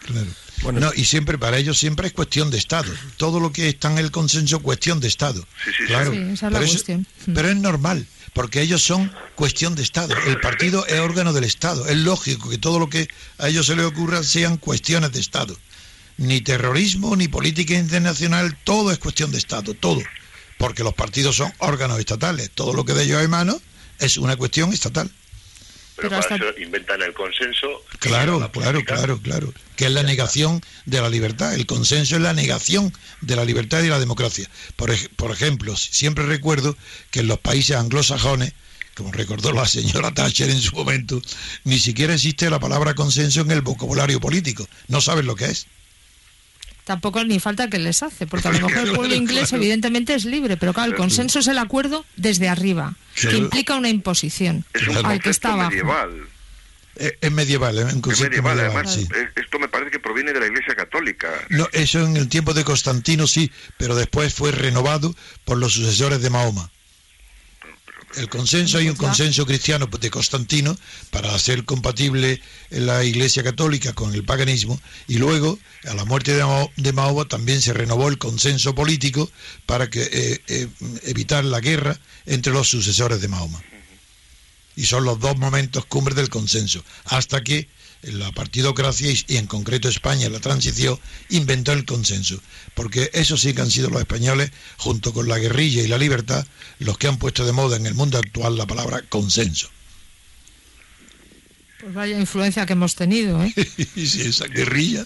Claro. 0.07 0.27
Bueno, 0.63 0.79
no, 0.79 0.91
y 0.95 1.05
siempre, 1.05 1.37
para 1.37 1.57
ellos 1.57 1.77
siempre 1.77 2.07
es 2.07 2.13
cuestión 2.13 2.49
de 2.49 2.57
Estado. 2.57 2.91
Todo 3.17 3.39
lo 3.39 3.51
que 3.51 3.69
está 3.69 3.91
en 3.91 3.99
el 3.99 4.09
consenso, 4.09 4.59
cuestión 4.59 4.99
de 4.99 5.07
Estado. 5.07 5.45
Sí, 5.63 5.71
sí, 5.77 5.83
claro. 5.85 6.11
Sí, 6.11 6.17
esa 6.17 6.47
es 6.47 6.53
la 6.53 6.59
cuestión. 6.59 7.07
pero 7.33 7.49
es 7.49 7.55
normal 7.57 8.07
porque 8.37 8.61
ellos 8.61 8.83
son 8.83 9.11
cuestión 9.33 9.73
de 9.73 9.81
Estado. 9.81 10.15
El 10.27 10.39
partido 10.39 10.85
es 10.85 10.99
órgano 10.99 11.33
del 11.33 11.43
Estado. 11.43 11.87
Es 11.87 11.97
lógico 11.97 12.49
que 12.49 12.59
todo 12.59 12.77
lo 12.77 12.87
que 12.87 13.07
a 13.39 13.47
ellos 13.47 13.65
se 13.65 13.75
les 13.75 13.83
ocurra 13.83 14.21
sean 14.21 14.57
cuestiones 14.57 15.11
de 15.11 15.19
Estado. 15.19 15.57
Ni 16.17 16.41
terrorismo, 16.41 17.15
ni 17.15 17.27
política 17.27 17.73
internacional, 17.73 18.55
todo 18.63 18.91
es 18.91 18.99
cuestión 18.99 19.31
de 19.31 19.39
Estado, 19.39 19.73
todo. 19.73 20.03
Porque 20.59 20.83
los 20.83 20.93
partidos 20.93 21.35
son 21.35 21.51
órganos 21.57 21.97
estatales. 21.97 22.51
Todo 22.51 22.73
lo 22.73 22.85
que 22.85 22.93
de 22.93 23.05
ellos 23.05 23.27
mano 23.27 23.59
es 23.97 24.17
una 24.17 24.35
cuestión 24.35 24.71
estatal. 24.71 25.09
Pero, 25.97 26.09
para 26.09 26.35
eso 26.35 26.59
inventan 26.59 27.01
el 27.01 27.13
consenso. 27.13 27.83
Claro, 27.99 28.51
claro, 28.51 28.83
claro, 28.85 29.19
claro. 29.19 29.53
Que 29.75 29.85
es 29.85 29.91
la 29.91 30.03
negación 30.03 30.61
de 30.85 31.01
la 31.01 31.09
libertad. 31.09 31.53
El 31.55 31.65
consenso 31.65 32.15
es 32.15 32.21
la 32.21 32.33
negación 32.33 32.93
de 33.21 33.35
la 33.35 33.43
libertad 33.43 33.79
y 33.79 33.83
de 33.83 33.89
la 33.89 33.99
democracia. 33.99 34.49
Por, 34.75 34.93
por 35.15 35.31
ejemplo, 35.31 35.75
siempre 35.75 36.25
recuerdo 36.25 36.77
que 37.09 37.21
en 37.21 37.27
los 37.27 37.39
países 37.39 37.75
anglosajones, 37.75 38.53
como 38.95 39.11
recordó 39.11 39.51
la 39.51 39.67
señora 39.67 40.13
Thatcher 40.13 40.49
en 40.49 40.61
su 40.61 40.75
momento, 40.75 41.21
ni 41.63 41.79
siquiera 41.79 42.13
existe 42.13 42.49
la 42.49 42.59
palabra 42.59 42.93
consenso 42.93 43.41
en 43.41 43.51
el 43.51 43.61
vocabulario 43.61 44.19
político. 44.19 44.67
No 44.87 45.01
saben 45.01 45.25
lo 45.25 45.35
que 45.35 45.45
es 45.45 45.67
tampoco 46.87 47.23
ni 47.25 47.39
falta 47.39 47.69
que 47.69 47.77
les 47.77 48.01
hace, 48.01 48.25
porque 48.25 48.47
a 48.47 48.51
lo 48.53 48.59
mejor 48.67 48.87
el 48.87 48.95
pueblo 48.95 49.13
inglés 49.13 49.51
evidentemente 49.51 50.15
es 50.15 50.25
libre, 50.25 50.55
pero 50.57 50.73
claro, 50.73 50.89
el 50.89 50.97
consenso 50.97 51.39
es 51.39 51.47
el 51.47 51.59
acuerdo 51.59 52.05
desde 52.15 52.47
arriba, 52.47 52.95
que 53.13 53.35
implica 53.35 53.75
una 53.75 53.89
imposición 53.89 54.65
al 55.03 55.21
que 55.21 55.29
está 55.29 55.53
abajo. 55.53 55.69
Medieval. 55.69 56.27
Eh, 56.99 57.15
es 57.21 57.31
medieval, 57.31 57.77
¿eh? 57.77 57.81
en 57.81 58.01
es 58.11 58.21
medieval, 58.21 58.59
además, 58.59 58.97
eh, 58.97 59.07
esto 59.35 59.59
me 59.59 59.67
parece 59.67 59.91
que 59.91 59.99
proviene 59.99 60.33
de 60.33 60.39
la 60.39 60.47
Iglesia 60.47 60.73
Católica. 60.73 61.29
No, 61.49 61.67
eso 61.73 62.03
en 62.03 62.17
el 62.17 62.27
tiempo 62.27 62.55
de 62.55 62.63
Constantino 62.63 63.27
sí, 63.27 63.51
pero 63.77 63.93
después 63.93 64.33
fue 64.33 64.51
renovado 64.51 65.13
por 65.45 65.57
los 65.57 65.73
sucesores 65.73 66.21
de 66.21 66.31
Mahoma. 66.31 66.71
El 68.15 68.29
consenso, 68.29 68.77
hay 68.77 68.89
un 68.89 68.95
consenso 68.95 69.45
cristiano 69.45 69.87
de 69.87 70.09
Constantino 70.09 70.77
para 71.11 71.35
hacer 71.35 71.65
compatible 71.65 72.41
la 72.69 73.03
Iglesia 73.03 73.43
Católica 73.43 73.93
con 73.93 74.13
el 74.13 74.23
paganismo 74.23 74.79
y 75.07 75.17
luego, 75.17 75.59
a 75.85 75.93
la 75.93 76.05
muerte 76.05 76.33
de 76.33 76.93
Mahoma, 76.93 77.27
también 77.27 77.61
se 77.61 77.73
renovó 77.73 78.07
el 78.07 78.17
consenso 78.17 78.73
político 78.73 79.29
para 79.65 79.89
que, 79.89 80.03
eh, 80.03 80.41
eh, 80.47 80.67
evitar 81.03 81.43
la 81.43 81.59
guerra 81.59 81.99
entre 82.25 82.53
los 82.53 82.69
sucesores 82.69 83.21
de 83.21 83.27
Mahoma. 83.27 83.61
Y 84.75 84.85
son 84.85 85.03
los 85.03 85.19
dos 85.19 85.37
momentos 85.37 85.85
cumbres 85.85 86.15
del 86.15 86.29
consenso, 86.29 86.83
hasta 87.05 87.43
que 87.43 87.67
la 88.11 88.31
partidocracia 88.31 89.11
y, 89.11 89.37
en 89.37 89.47
concreto 89.47 89.89
España, 89.89 90.29
la 90.29 90.39
transición, 90.39 90.99
inventó 91.29 91.71
el 91.73 91.85
consenso. 91.85 92.41
Porque 92.73 93.09
eso 93.13 93.37
sí 93.37 93.53
que 93.53 93.61
han 93.61 93.71
sido 93.71 93.89
los 93.89 93.99
españoles, 93.99 94.51
junto 94.77 95.13
con 95.13 95.27
la 95.27 95.37
guerrilla 95.37 95.81
y 95.81 95.87
la 95.87 95.97
libertad, 95.97 96.45
los 96.79 96.97
que 96.97 97.07
han 97.07 97.17
puesto 97.17 97.45
de 97.45 97.51
moda 97.51 97.77
en 97.77 97.85
el 97.85 97.93
mundo 97.93 98.17
actual 98.17 98.57
la 98.57 98.67
palabra 98.67 99.01
consenso. 99.09 99.69
Pues 101.79 101.93
vaya 101.93 102.19
influencia 102.19 102.65
que 102.65 102.73
hemos 102.73 102.95
tenido, 102.95 103.43
¿eh? 103.43 103.53
sí, 103.95 104.21
esa 104.21 104.47
guerrilla 104.47 105.05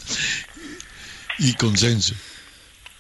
y 1.40 1.54
consenso. 1.54 2.14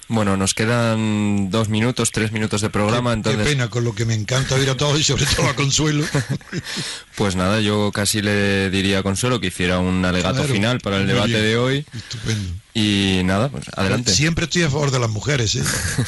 Bueno, 0.07 0.35
nos 0.35 0.53
quedan 0.53 1.49
dos 1.49 1.69
minutos, 1.69 2.11
tres 2.11 2.31
minutos 2.31 2.61
de 2.61 2.69
programa, 2.69 3.13
entonces... 3.13 3.43
Qué 3.43 3.49
pena, 3.49 3.69
con 3.69 3.83
lo 3.83 3.95
que 3.95 4.05
me 4.05 4.13
encanta 4.13 4.55
oír 4.55 4.69
a 4.69 4.75
todos 4.75 4.99
y 4.99 5.03
sobre 5.03 5.25
todo 5.25 5.47
a 5.47 5.55
Consuelo. 5.55 6.03
pues 7.15 7.35
nada, 7.35 7.61
yo 7.61 7.91
casi 7.93 8.21
le 8.21 8.69
diría 8.69 8.99
a 8.99 9.03
Consuelo 9.03 9.39
que 9.39 9.47
hiciera 9.47 9.79
un 9.79 10.03
alegato 10.03 10.43
final 10.43 10.79
para 10.79 10.97
el 10.97 11.07
debate 11.07 11.41
de 11.41 11.57
hoy. 11.57 11.85
Estupendo. 11.93 12.53
Y 12.73 13.21
nada, 13.25 13.49
pues 13.49 13.65
adelante. 13.75 14.13
Siempre 14.13 14.45
estoy 14.45 14.63
a 14.63 14.69
favor 14.69 14.91
de 14.91 14.99
las 14.99 15.09
mujeres, 15.09 15.55
¿eh? 15.55 15.63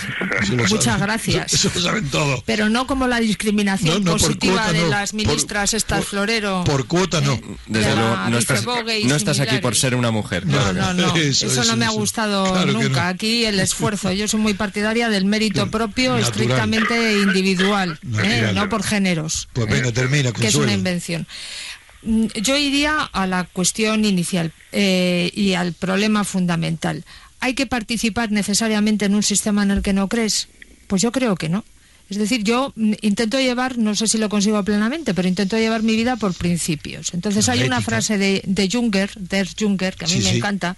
Muchas 0.70 1.00
gracias. 1.00 1.54
Eso, 1.54 1.70
lo 1.76 1.82
saben 1.82 2.10
todo. 2.10 2.42
Pero 2.46 2.70
no 2.70 2.88
como 2.88 3.08
la 3.08 3.20
discriminación 3.20 4.04
positiva 4.06 4.72
de 4.72 4.88
las 4.88 5.14
ministras 5.14 5.74
estas 5.74 6.06
Florero. 6.06 6.64
Por 6.66 6.88
cuota 6.88 7.20
no. 7.22 7.34
Eh, 7.34 7.44
Desde 7.68 7.96
luego, 7.96 8.16
no 8.30 8.38
estás, 8.38 8.66
no 8.66 9.16
estás 9.16 9.40
aquí 9.40 9.58
por 9.58 9.76
ser 9.76 9.96
una 9.96 10.12
mujer. 10.12 10.46
No, 10.46 10.72
no, 10.72 10.94
no. 10.94 11.16
Eso, 11.16 11.64
no 11.66 11.76
me 11.76 11.86
ha 11.86 11.92
gustado 11.92 12.66
nunca. 12.66 13.10
Aquí 13.10 13.46
el 13.46 13.60
esfuerzo. 13.60 14.12
Yo 14.12 14.28
soy 14.28 14.40
muy 14.40 14.54
partidaria 14.54 15.10
del 15.10 15.26
mérito 15.26 15.70
propio, 15.70 16.18
estrictamente 16.18 17.20
individual, 17.22 18.00
¿eh? 18.24 18.52
no 18.54 18.70
por 18.70 18.84
géneros. 18.84 19.50
Pues 19.54 19.68
venga, 19.68 19.90
¿eh? 19.90 19.92
termina, 19.92 20.32
Que 20.32 20.48
es 20.48 20.56
una 20.56 20.74
invención. 20.74 21.28
Mm, 22.04 22.28
yo 22.42 22.58
iría 22.58 23.02
a 23.02 23.28
la 23.28 23.46
cuestión 23.46 24.06
inicial 24.06 24.52
eh, 24.72 25.32
y 25.34 25.54
al 25.54 25.74
problema 25.74 26.24
fundamental. 26.24 27.04
¿Hay 27.40 27.54
que 27.54 27.66
participar 27.66 28.32
necesariamente 28.32 29.06
en 29.06 29.16
un 29.16 29.24
sistema 29.24 29.64
en 29.64 29.72
el 29.72 29.82
que 29.82 29.94
no 29.94 30.08
crees? 30.08 30.48
Pues 30.88 31.02
yo 31.02 31.12
creo 31.12 31.36
que 31.36 31.50
no. 31.50 31.64
Es 32.10 32.18
decir, 32.18 32.44
yo 32.44 32.74
mm, 32.76 32.94
intento 33.02 33.40
llevar, 33.40 33.78
no 33.78 33.96
sé 33.96 34.08
si 34.08 34.18
lo 34.18 34.28
consigo 34.28 34.62
plenamente, 34.64 35.14
pero 35.14 35.28
intento 35.28 35.58
llevar 35.58 35.82
mi 35.82 35.96
vida 35.96 36.18
por 36.18 36.34
principios. 36.34 37.14
Entonces 37.14 37.48
hay 37.48 37.64
una 37.64 37.82
frase 37.82 38.18
de, 38.18 38.42
de 38.46 38.70
Junger, 38.70 39.12
Der 39.16 39.48
Junger, 39.58 39.96
que 39.96 40.06
a 40.06 40.08
mí 40.10 40.20
me 40.20 40.32
encanta, 40.32 40.76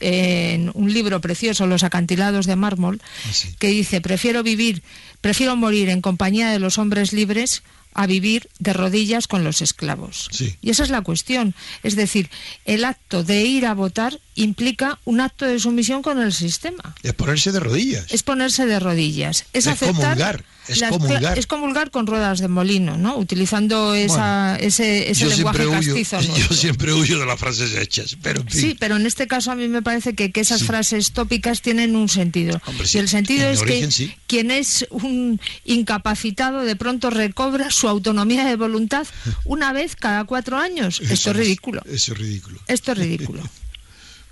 en 0.00 0.70
un 0.74 0.92
libro 0.92 1.20
precioso, 1.20 1.66
Los 1.66 1.84
acantilados 1.84 2.46
de 2.46 2.56
mármol, 2.56 3.00
ah, 3.02 3.30
que 3.58 3.68
dice, 3.68 4.02
prefiero 4.02 4.42
vivir, 4.42 4.82
prefiero 5.22 5.56
morir 5.56 5.88
en 5.88 6.02
compañía 6.02 6.50
de 6.50 6.58
los 6.58 6.78
hombres 6.78 7.12
libres 7.14 7.62
a 7.96 8.06
vivir 8.06 8.48
de 8.58 8.74
rodillas 8.74 9.26
con 9.26 9.42
los 9.42 9.62
esclavos. 9.62 10.28
Y 10.60 10.70
esa 10.70 10.82
es 10.82 10.90
la 10.90 11.00
cuestión. 11.00 11.54
Es 11.82 11.96
decir, 11.96 12.30
el 12.66 12.84
acto 12.84 13.24
de 13.24 13.42
ir 13.42 13.64
a 13.66 13.74
votar 13.74 14.20
implica 14.36 14.98
un 15.04 15.20
acto 15.20 15.44
de 15.46 15.58
sumisión 15.58 16.02
con 16.02 16.20
el 16.22 16.32
sistema. 16.32 16.94
Es 17.02 17.12
ponerse 17.14 17.52
de 17.52 17.60
rodillas. 17.60 18.06
Es 18.10 18.22
ponerse 18.22 18.66
de 18.66 18.78
rodillas. 18.78 19.46
Es, 19.52 19.66
Es 19.66 19.66
aceptar 19.66 19.94
comulgar, 20.14 20.44
es 20.68 20.78
las- 20.78 20.90
comulgar. 20.90 21.38
es 21.38 21.46
comulgar 21.46 21.90
con 21.90 22.06
ruedas 22.06 22.38
de 22.40 22.48
molino, 22.48 22.96
¿no? 22.98 23.16
Utilizando 23.16 23.94
esa, 23.94 24.56
ese, 24.56 25.10
ese 25.10 25.26
lenguaje 25.26 25.66
huyo, 25.66 25.72
castizo. 25.94 26.20
yo 26.20 26.54
siempre 26.54 26.92
huyo 26.92 27.18
de 27.18 27.26
las 27.26 27.40
frases 27.40 27.74
hechas, 27.74 28.16
pero 28.22 28.40
en 28.42 28.48
fin. 28.48 28.60
Sí, 28.60 28.76
pero 28.78 28.96
en 28.96 29.06
este 29.06 29.26
caso 29.26 29.50
a 29.50 29.54
mí 29.56 29.68
me 29.68 29.82
parece 29.82 30.14
que, 30.14 30.30
que 30.32 30.40
esas 30.40 30.60
Sí. 30.60 30.66
frases 30.66 31.12
tópicas 31.12 31.62
tienen 31.62 31.96
un 31.96 32.08
sentido. 32.08 32.60
Hombre, 32.66 32.86
sí, 32.86 32.98
Y 32.98 33.00
el 33.00 33.08
sentido 33.08 33.46
en 33.46 33.54
es 33.54 33.60
origen 33.62 33.86
que 33.86 33.90
sí. 33.92 34.14
quien 34.26 34.50
es 34.50 34.86
un 34.90 35.40
incapacitado 35.64 36.60
de 36.64 36.76
pronto 36.76 37.10
recobra 37.10 37.70
su 37.70 37.88
autonomía 37.88 38.44
de 38.44 38.56
voluntad 38.56 39.06
una 39.44 39.72
vez 39.72 39.96
cada 39.96 40.24
cuatro 40.24 40.58
años. 40.58 41.00
Esto 41.00 41.14
Eso 41.14 41.30
es 41.30 41.36
ridículo. 41.36 41.82
Eso 41.86 42.12
es 42.12 42.18
ridículo. 42.18 42.60
Esto 42.66 42.92
es 42.92 42.98
ridículo. 42.98 43.42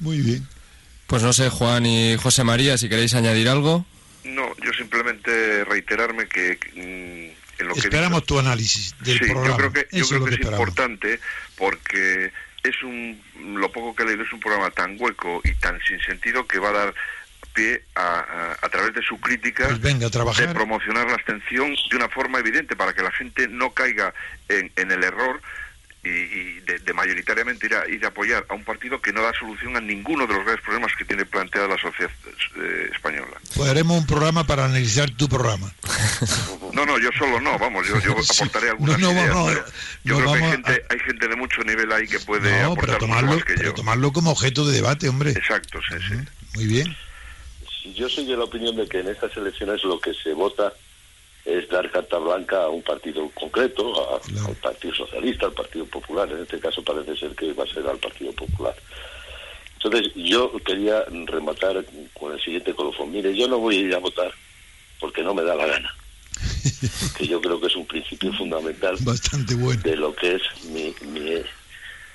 Muy 0.01 0.20
bien. 0.20 0.47
Pues 1.07 1.22
no 1.22 1.32
sé, 1.32 1.49
Juan 1.51 1.84
y 1.86 2.16
José 2.16 2.45
María, 2.45 2.76
si 2.78 2.88
queréis 2.88 3.14
añadir 3.14 3.49
algo. 3.49 3.84
No, 4.24 4.55
yo 4.64 4.72
simplemente 4.72 5.64
reiterarme 5.64 6.26
que 6.26 6.59
mm, 6.74 7.61
en 7.62 7.68
lo 7.68 7.74
que 7.74 7.80
Esperamos 7.80 8.20
dicho- 8.22 8.26
tu 8.34 8.38
análisis 8.38 8.95
del 9.01 9.18
sí, 9.18 9.24
programa. 9.26 9.49
yo 9.49 9.57
creo 9.57 9.72
que, 9.72 9.80
yo 9.80 9.86
creo 9.90 10.03
es 10.05 10.11
lo 10.11 10.18
que 10.18 10.24
que 10.24 10.34
es 10.34 10.40
esperamos. 10.40 10.68
importante 10.68 11.20
porque 11.57 12.32
es 12.62 12.82
un, 12.82 13.20
lo 13.61 13.70
poco 13.70 13.95
que 13.95 14.03
he 14.03 14.07
leído 14.07 14.24
es 14.24 14.32
un 14.32 14.40
programa 14.40 14.70
tan 14.70 14.97
hueco 14.99 15.40
y 15.45 15.55
tan 15.57 15.78
sin 15.86 16.01
sentido 16.01 16.47
que 16.47 16.59
va 16.59 16.70
a 16.70 16.72
dar 16.72 16.95
pie 17.53 17.84
a, 17.95 18.01
a, 18.03 18.66
a 18.66 18.68
través 18.70 18.95
de 18.95 19.03
su 19.03 19.20
crítica 19.20 19.66
Pues 19.68 19.80
venga, 19.80 20.07
a 20.07 20.11
trabajar. 20.11 20.49
de 20.49 20.55
promocionar 20.55 21.07
la 21.07 21.14
abstención 21.14 21.76
de 21.90 21.97
una 21.97 22.09
forma 22.09 22.38
evidente 22.40 22.74
para 22.74 22.95
que 22.95 23.03
la 23.03 23.12
gente 23.12 23.47
no 23.49 23.70
caiga 23.74 24.12
en, 24.49 24.72
en 24.76 24.90
el 24.90 25.05
error 25.05 25.40
y, 26.05 26.09
y 26.09 26.61
de, 26.61 26.78
de 26.80 26.92
mayoritariamente 26.92 27.66
ir 27.66 27.74
a, 27.74 27.88
ir 27.88 28.05
a 28.05 28.09
apoyar 28.09 28.44
a 28.48 28.55
un 28.55 28.62
partido 28.64 29.00
que 29.00 29.12
no 29.12 29.22
da 29.22 29.32
solución 29.32 29.76
a 29.76 29.80
ninguno 29.80 30.26
de 30.26 30.34
los 30.34 30.44
graves 30.44 30.62
problemas 30.62 30.92
que 30.96 31.05
tiene 31.05 31.24
planteada 31.24 31.66
la 31.68 31.78
sociedad 31.78 32.11
eh, 32.57 32.90
española. 32.92 33.38
Pues 33.57 33.68
haremos 33.70 33.98
un 33.98 34.07
programa 34.07 34.46
para 34.46 34.66
analizar 34.66 35.11
tu 35.11 35.28
programa. 35.28 35.72
No, 36.72 36.84
no, 36.84 36.98
yo 36.98 37.11
solo 37.18 37.40
no, 37.40 37.59
vamos, 37.59 37.86
yo, 37.88 37.98
yo 38.00 38.12
aportaré 38.36 38.70
algunas 38.70 38.98
No, 38.98 39.12
no, 39.12 39.20
ideas. 39.20 39.34
pero 39.46 39.64
yo 40.05 40.14
no 40.20 40.20
creo 40.20 40.32
que 40.34 40.44
hay 40.44 40.50
gente, 40.52 40.70
a- 40.88 40.92
hay 40.92 40.98
gente 41.00 41.28
de 41.28 41.36
mucho 41.36 41.62
nivel 41.62 41.92
ahí 41.92 42.07
que 42.07 42.18
puede 42.20 42.50
No, 42.62 42.72
aportar 42.72 42.76
pero 42.76 42.92
mucho 42.92 42.98
tomarlo, 43.07 43.34
más 43.36 43.44
que 43.44 43.55
pero 43.55 43.64
yo. 43.70 43.74
tomarlo 43.74 44.12
como 44.12 44.30
objeto 44.30 44.66
de 44.66 44.72
debate, 44.74 45.09
hombre. 45.09 45.30
Exacto, 45.30 45.78
sí, 45.88 45.96
sí. 46.09 46.14
Muy 46.55 46.66
bien. 46.66 46.96
Yo 47.94 48.09
soy 48.09 48.26
de 48.26 48.36
la 48.36 48.44
opinión 48.44 48.74
de 48.76 48.86
que 48.88 49.00
en 49.00 49.09
estas 49.09 49.36
elecciones 49.36 49.82
lo 49.84 50.00
que 50.00 50.12
se 50.14 50.32
vota 50.32 50.72
es 51.45 51.68
dar 51.68 51.90
carta 51.90 52.18
blanca 52.18 52.64
a 52.64 52.68
un 52.70 52.82
partido 52.82 53.28
concreto, 53.34 54.14
a- 54.14 54.20
Claro. 54.20 54.49
al 54.49 54.55
Partido 54.57 54.95
Socialista, 54.95 55.47
al 55.47 55.53
Partido 55.53 55.84
Popular. 55.86 56.30
En 56.32 56.38
este 56.42 56.59
caso 56.59 56.82
parece 56.82 57.16
ser 57.16 57.34
que 57.36 57.53
va 57.53 57.64
a 57.64 57.66
ser 57.66 57.86
al 57.86 57.99
Partido 57.99 58.32
Popular. 58.32 58.74
Entonces, 59.74 60.12
yo 60.14 60.51
quería 60.64 61.05
rematar 61.26 61.84
con 62.18 62.32
el 62.32 62.40
siguiente 62.42 62.72
colofón. 62.74 63.12
Mire, 63.12 63.36
yo 63.36 63.47
no 63.49 63.59
voy 63.59 63.76
a 63.76 63.80
ir 63.80 63.95
a 63.95 63.99
votar 63.99 64.32
porque 64.99 65.22
no 65.22 65.34
me 65.34 65.42
da 65.42 65.55
la 65.55 65.66
gana. 65.66 65.95
Que 67.18 67.26
yo 67.26 67.40
creo 67.40 67.61
que 67.61 67.66
es 67.68 67.76
un 67.76 67.86
principio 67.86 68.32
fundamental 68.32 68.97
Bastante 69.01 69.55
bueno. 69.55 69.80
de 69.82 69.97
lo 69.97 70.14
que 70.14 70.34
es 70.36 70.42
mi, 70.64 70.95
mi, 71.03 71.34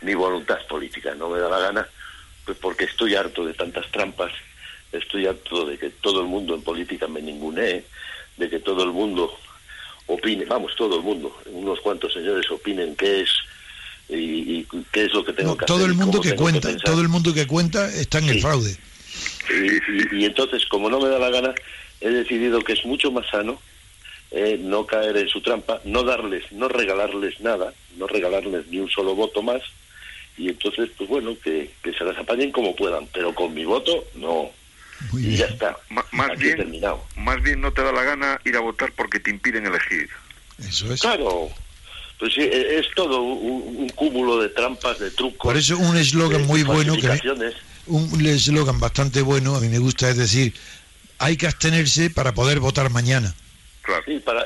mi 0.01 0.13
voluntad 0.15 0.57
política. 0.67 1.13
No 1.15 1.29
me 1.29 1.39
da 1.39 1.47
la 1.49 1.59
gana, 1.59 1.87
pues 2.45 2.57
porque 2.57 2.85
estoy 2.85 3.15
harto 3.15 3.45
de 3.45 3.53
tantas 3.53 3.89
trampas, 3.91 4.31
estoy 4.91 5.27
harto 5.27 5.65
de 5.65 5.77
que 5.77 5.89
todo 5.91 6.21
el 6.21 6.27
mundo 6.27 6.55
en 6.55 6.63
política 6.63 7.07
me 7.07 7.21
ningunee, 7.21 7.85
de 8.39 8.49
que 8.49 8.59
todo 8.59 8.83
el 8.83 8.91
mundo 8.91 9.31
opine, 10.07 10.45
vamos, 10.45 10.73
todo 10.75 10.95
el 10.97 11.03
mundo, 11.03 11.35
unos 11.47 11.79
cuantos 11.81 12.13
señores 12.13 12.49
opinen 12.49 12.95
qué 12.95 13.21
es 13.21 13.29
y, 14.09 14.15
y 14.61 14.67
qué 14.91 15.05
es 15.05 15.13
lo 15.13 15.23
que 15.23 15.33
tengo 15.33 15.51
No, 15.51 15.57
que 15.57 15.65
todo 15.65 15.77
hacer. 15.79 15.89
el 15.89 15.95
y 15.95 15.97
mundo 15.97 16.21
que 16.21 16.35
cuenta, 16.35 16.75
todo 16.77 17.01
el 17.01 17.09
mundo 17.09 17.31
que 17.33 17.45
cuenta 17.45 17.93
está 17.93 18.17
en 18.17 18.29
el 18.29 18.41
fraude. 18.41 18.75
Y, 19.49 20.17
y- 20.17 20.21
y 20.21 20.25
entonces, 20.25 20.65
como 20.67 20.89
no 20.89 20.99
me 20.99 21.09
da 21.09 21.19
la 21.19 21.29
gana, 21.29 21.53
he 22.01 22.09
decidido 22.09 22.61
que 22.61 22.73
es 22.73 22.85
mucho 22.85 23.11
más 23.11 23.27
sano 23.29 23.59
eh, 24.31 24.57
no 24.59 24.85
caer 24.85 25.17
en 25.17 25.27
su 25.27 25.41
trampa, 25.41 25.81
no 25.85 26.03
darles, 26.03 26.51
no 26.51 26.67
regalarles 26.69 27.39
nada, 27.41 27.73
no 27.97 28.07
regalarles 28.07 28.67
ni 28.67 28.77
un 28.79 28.89
solo 28.89 29.15
voto 29.15 29.41
más, 29.41 29.61
y 30.37 30.49
entonces, 30.49 30.89
pues 30.97 31.09
bueno, 31.09 31.35
que, 31.43 31.69
que 31.83 31.93
se 31.93 32.03
las 32.05 32.17
apañen 32.17 32.51
como 32.51 32.75
puedan, 32.75 33.07
pero 33.13 33.33
con 33.35 33.53
mi 33.53 33.65
voto, 33.65 34.05
no. 34.15 34.51
Muy 35.11 35.23
y 35.23 35.25
bien. 35.27 35.37
ya 35.39 35.45
está. 35.45 35.77
Más 36.11 36.29
Aquí 36.31 36.43
bien, 36.43 36.57
terminado. 36.57 37.05
más 37.15 37.41
bien 37.41 37.61
no 37.61 37.71
te 37.71 37.81
da 37.83 37.91
la 37.91 38.03
gana 38.03 38.39
ir 38.45 38.55
a 38.55 38.59
votar 38.59 38.91
porque 38.93 39.19
te 39.19 39.29
impiden 39.29 39.65
elegir. 39.65 40.09
Eso 40.59 40.91
es. 40.93 41.01
Claro, 41.01 41.49
pues 42.19 42.33
sí, 42.33 42.41
e- 42.41 42.79
es 42.79 42.87
todo 42.95 43.21
un, 43.21 43.77
un 43.77 43.89
cúmulo 43.89 44.41
de 44.41 44.49
trampas, 44.49 44.99
de 44.99 45.11
trucos. 45.11 45.39
Por 45.41 45.57
eso 45.57 45.77
un 45.77 45.95
eslogan 45.97 46.45
muy 46.45 46.63
bueno 46.63 46.95
que 46.97 47.07
me- 47.07 47.53
un 47.87 48.25
eslogan 48.25 48.79
bastante 48.79 49.21
bueno, 49.21 49.55
a 49.55 49.59
mí 49.61 49.69
me 49.69 49.79
gusta, 49.79 50.09
es 50.09 50.17
decir, 50.17 50.53
hay 51.17 51.37
que 51.37 51.47
abstenerse 51.47 52.09
para 52.09 52.33
poder 52.33 52.59
votar 52.59 52.89
mañana. 52.89 53.33
Claro. 53.81 54.03
Sí, 54.05 54.19
para, 54.19 54.45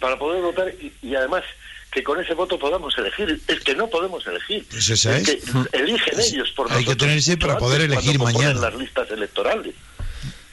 para 0.00 0.18
poder 0.18 0.40
votar 0.42 0.72
y, 0.80 0.92
y 1.02 1.14
además 1.14 1.42
que 1.90 2.02
con 2.02 2.20
ese 2.20 2.34
voto 2.34 2.58
podamos 2.58 2.96
elegir. 2.98 3.40
Es 3.48 3.60
que 3.60 3.74
no 3.74 3.88
podemos 3.88 4.26
elegir. 4.26 4.64
Pues 4.70 4.88
esa 4.90 5.16
es. 5.16 5.24
que 5.24 5.40
eligen 5.72 6.20
ellos 6.20 6.50
por 6.52 6.70
Hay 6.72 6.84
que 6.84 6.96
tenerse 6.96 7.36
para 7.36 7.58
poder 7.58 7.82
elegir 7.82 8.18
mañana. 8.18 8.60
las 8.60 8.74
listas 8.74 9.10
electorales. 9.10 9.74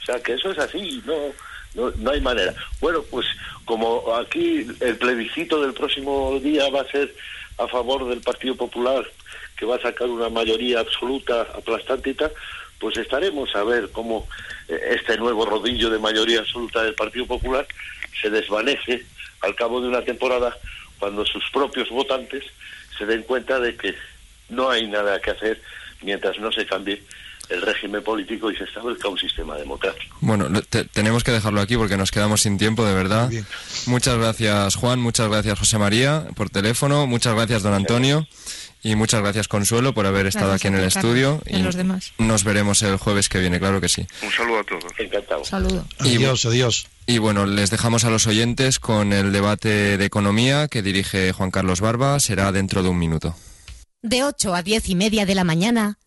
O 0.02 0.04
sea, 0.04 0.20
que 0.22 0.34
eso 0.34 0.50
es 0.50 0.58
así, 0.58 1.02
no, 1.04 1.14
no, 1.74 1.92
no 1.96 2.10
hay 2.10 2.20
manera. 2.20 2.54
Bueno, 2.80 3.02
pues 3.10 3.26
como 3.64 4.14
aquí 4.16 4.66
el 4.80 4.96
plebiscito 4.96 5.60
del 5.60 5.74
próximo 5.74 6.40
día 6.40 6.68
va 6.70 6.80
a 6.80 6.90
ser 6.90 7.14
a 7.58 7.68
favor 7.68 8.08
del 8.08 8.20
Partido 8.20 8.56
Popular, 8.56 9.04
que 9.56 9.66
va 9.66 9.76
a 9.76 9.82
sacar 9.82 10.08
una 10.08 10.28
mayoría 10.28 10.80
absoluta 10.80 11.42
aplastante 11.42 12.10
y 12.10 12.14
tal, 12.14 12.32
pues 12.78 12.96
estaremos 12.96 13.54
a 13.54 13.64
ver 13.64 13.90
cómo 13.90 14.26
eh, 14.68 14.96
este 14.98 15.18
nuevo 15.18 15.44
rodillo 15.44 15.90
de 15.90 15.98
mayoría 15.98 16.40
absoluta 16.40 16.82
del 16.82 16.94
Partido 16.94 17.26
Popular 17.26 17.66
se 18.20 18.30
desvanece 18.30 19.04
al 19.42 19.54
cabo 19.54 19.80
de 19.80 19.88
una 19.88 20.02
temporada 20.02 20.56
cuando 20.98 21.24
sus 21.24 21.44
propios 21.52 21.88
votantes 21.90 22.44
se 22.96 23.06
den 23.06 23.22
cuenta 23.22 23.58
de 23.60 23.76
que 23.76 23.94
no 24.48 24.70
hay 24.70 24.86
nada 24.88 25.20
que 25.20 25.30
hacer 25.30 25.60
mientras 26.02 26.38
no 26.38 26.50
se 26.52 26.66
cambie 26.66 27.02
el 27.48 27.62
régimen 27.62 28.02
político 28.02 28.50
y 28.50 28.56
se 28.56 28.64
establezca 28.64 29.08
un 29.08 29.18
sistema 29.18 29.56
democrático. 29.56 30.14
Bueno, 30.20 30.48
te- 30.62 30.84
tenemos 30.84 31.24
que 31.24 31.30
dejarlo 31.30 31.60
aquí 31.62 31.76
porque 31.78 31.96
nos 31.96 32.10
quedamos 32.10 32.42
sin 32.42 32.58
tiempo, 32.58 32.84
de 32.84 32.92
verdad. 32.94 33.28
Bien. 33.30 33.46
Muchas 33.86 34.18
gracias, 34.18 34.74
Juan. 34.74 35.00
Muchas 35.00 35.28
gracias, 35.30 35.58
José 35.58 35.78
María, 35.78 36.26
por 36.36 36.50
teléfono. 36.50 37.06
Muchas 37.06 37.34
gracias, 37.34 37.62
don 37.62 37.72
Antonio. 37.72 38.26
Y 38.82 38.94
muchas 38.94 39.20
gracias, 39.22 39.48
Consuelo, 39.48 39.92
por 39.92 40.06
haber 40.06 40.26
estado 40.26 40.50
Gracias 40.50 40.70
aquí 40.70 40.74
en 40.76 40.80
el 40.80 40.86
estudio. 40.86 41.42
y 41.46 41.56
a 41.56 41.58
los 41.58 41.74
demás. 41.74 42.12
Nos 42.18 42.44
veremos 42.44 42.82
el 42.82 42.96
jueves 42.96 43.28
que 43.28 43.40
viene, 43.40 43.58
claro 43.58 43.80
que 43.80 43.88
sí. 43.88 44.06
Un 44.22 44.30
saludo 44.30 44.60
a 44.60 44.64
todos. 44.64 44.84
Encantado. 44.98 45.44
Saludo. 45.44 45.84
Y- 46.04 46.16
Adiós, 46.16 46.46
adiós. 46.46 46.86
Y 47.06 47.18
bueno, 47.18 47.44
les 47.46 47.70
dejamos 47.70 48.04
a 48.04 48.10
los 48.10 48.26
oyentes 48.26 48.78
con 48.78 49.12
el 49.12 49.32
debate 49.32 49.98
de 49.98 50.04
economía 50.04 50.68
que 50.68 50.82
dirige 50.82 51.32
Juan 51.32 51.50
Carlos 51.50 51.80
Barba. 51.80 52.20
Será 52.20 52.52
dentro 52.52 52.82
de 52.82 52.88
un 52.90 52.98
minuto. 52.98 53.34
De 54.02 54.22
8 54.22 54.54
a 54.54 54.62
10 54.62 54.88
y 54.90 54.94
media 54.94 55.26
de 55.26 55.34
la 55.34 55.42
mañana, 55.42 55.98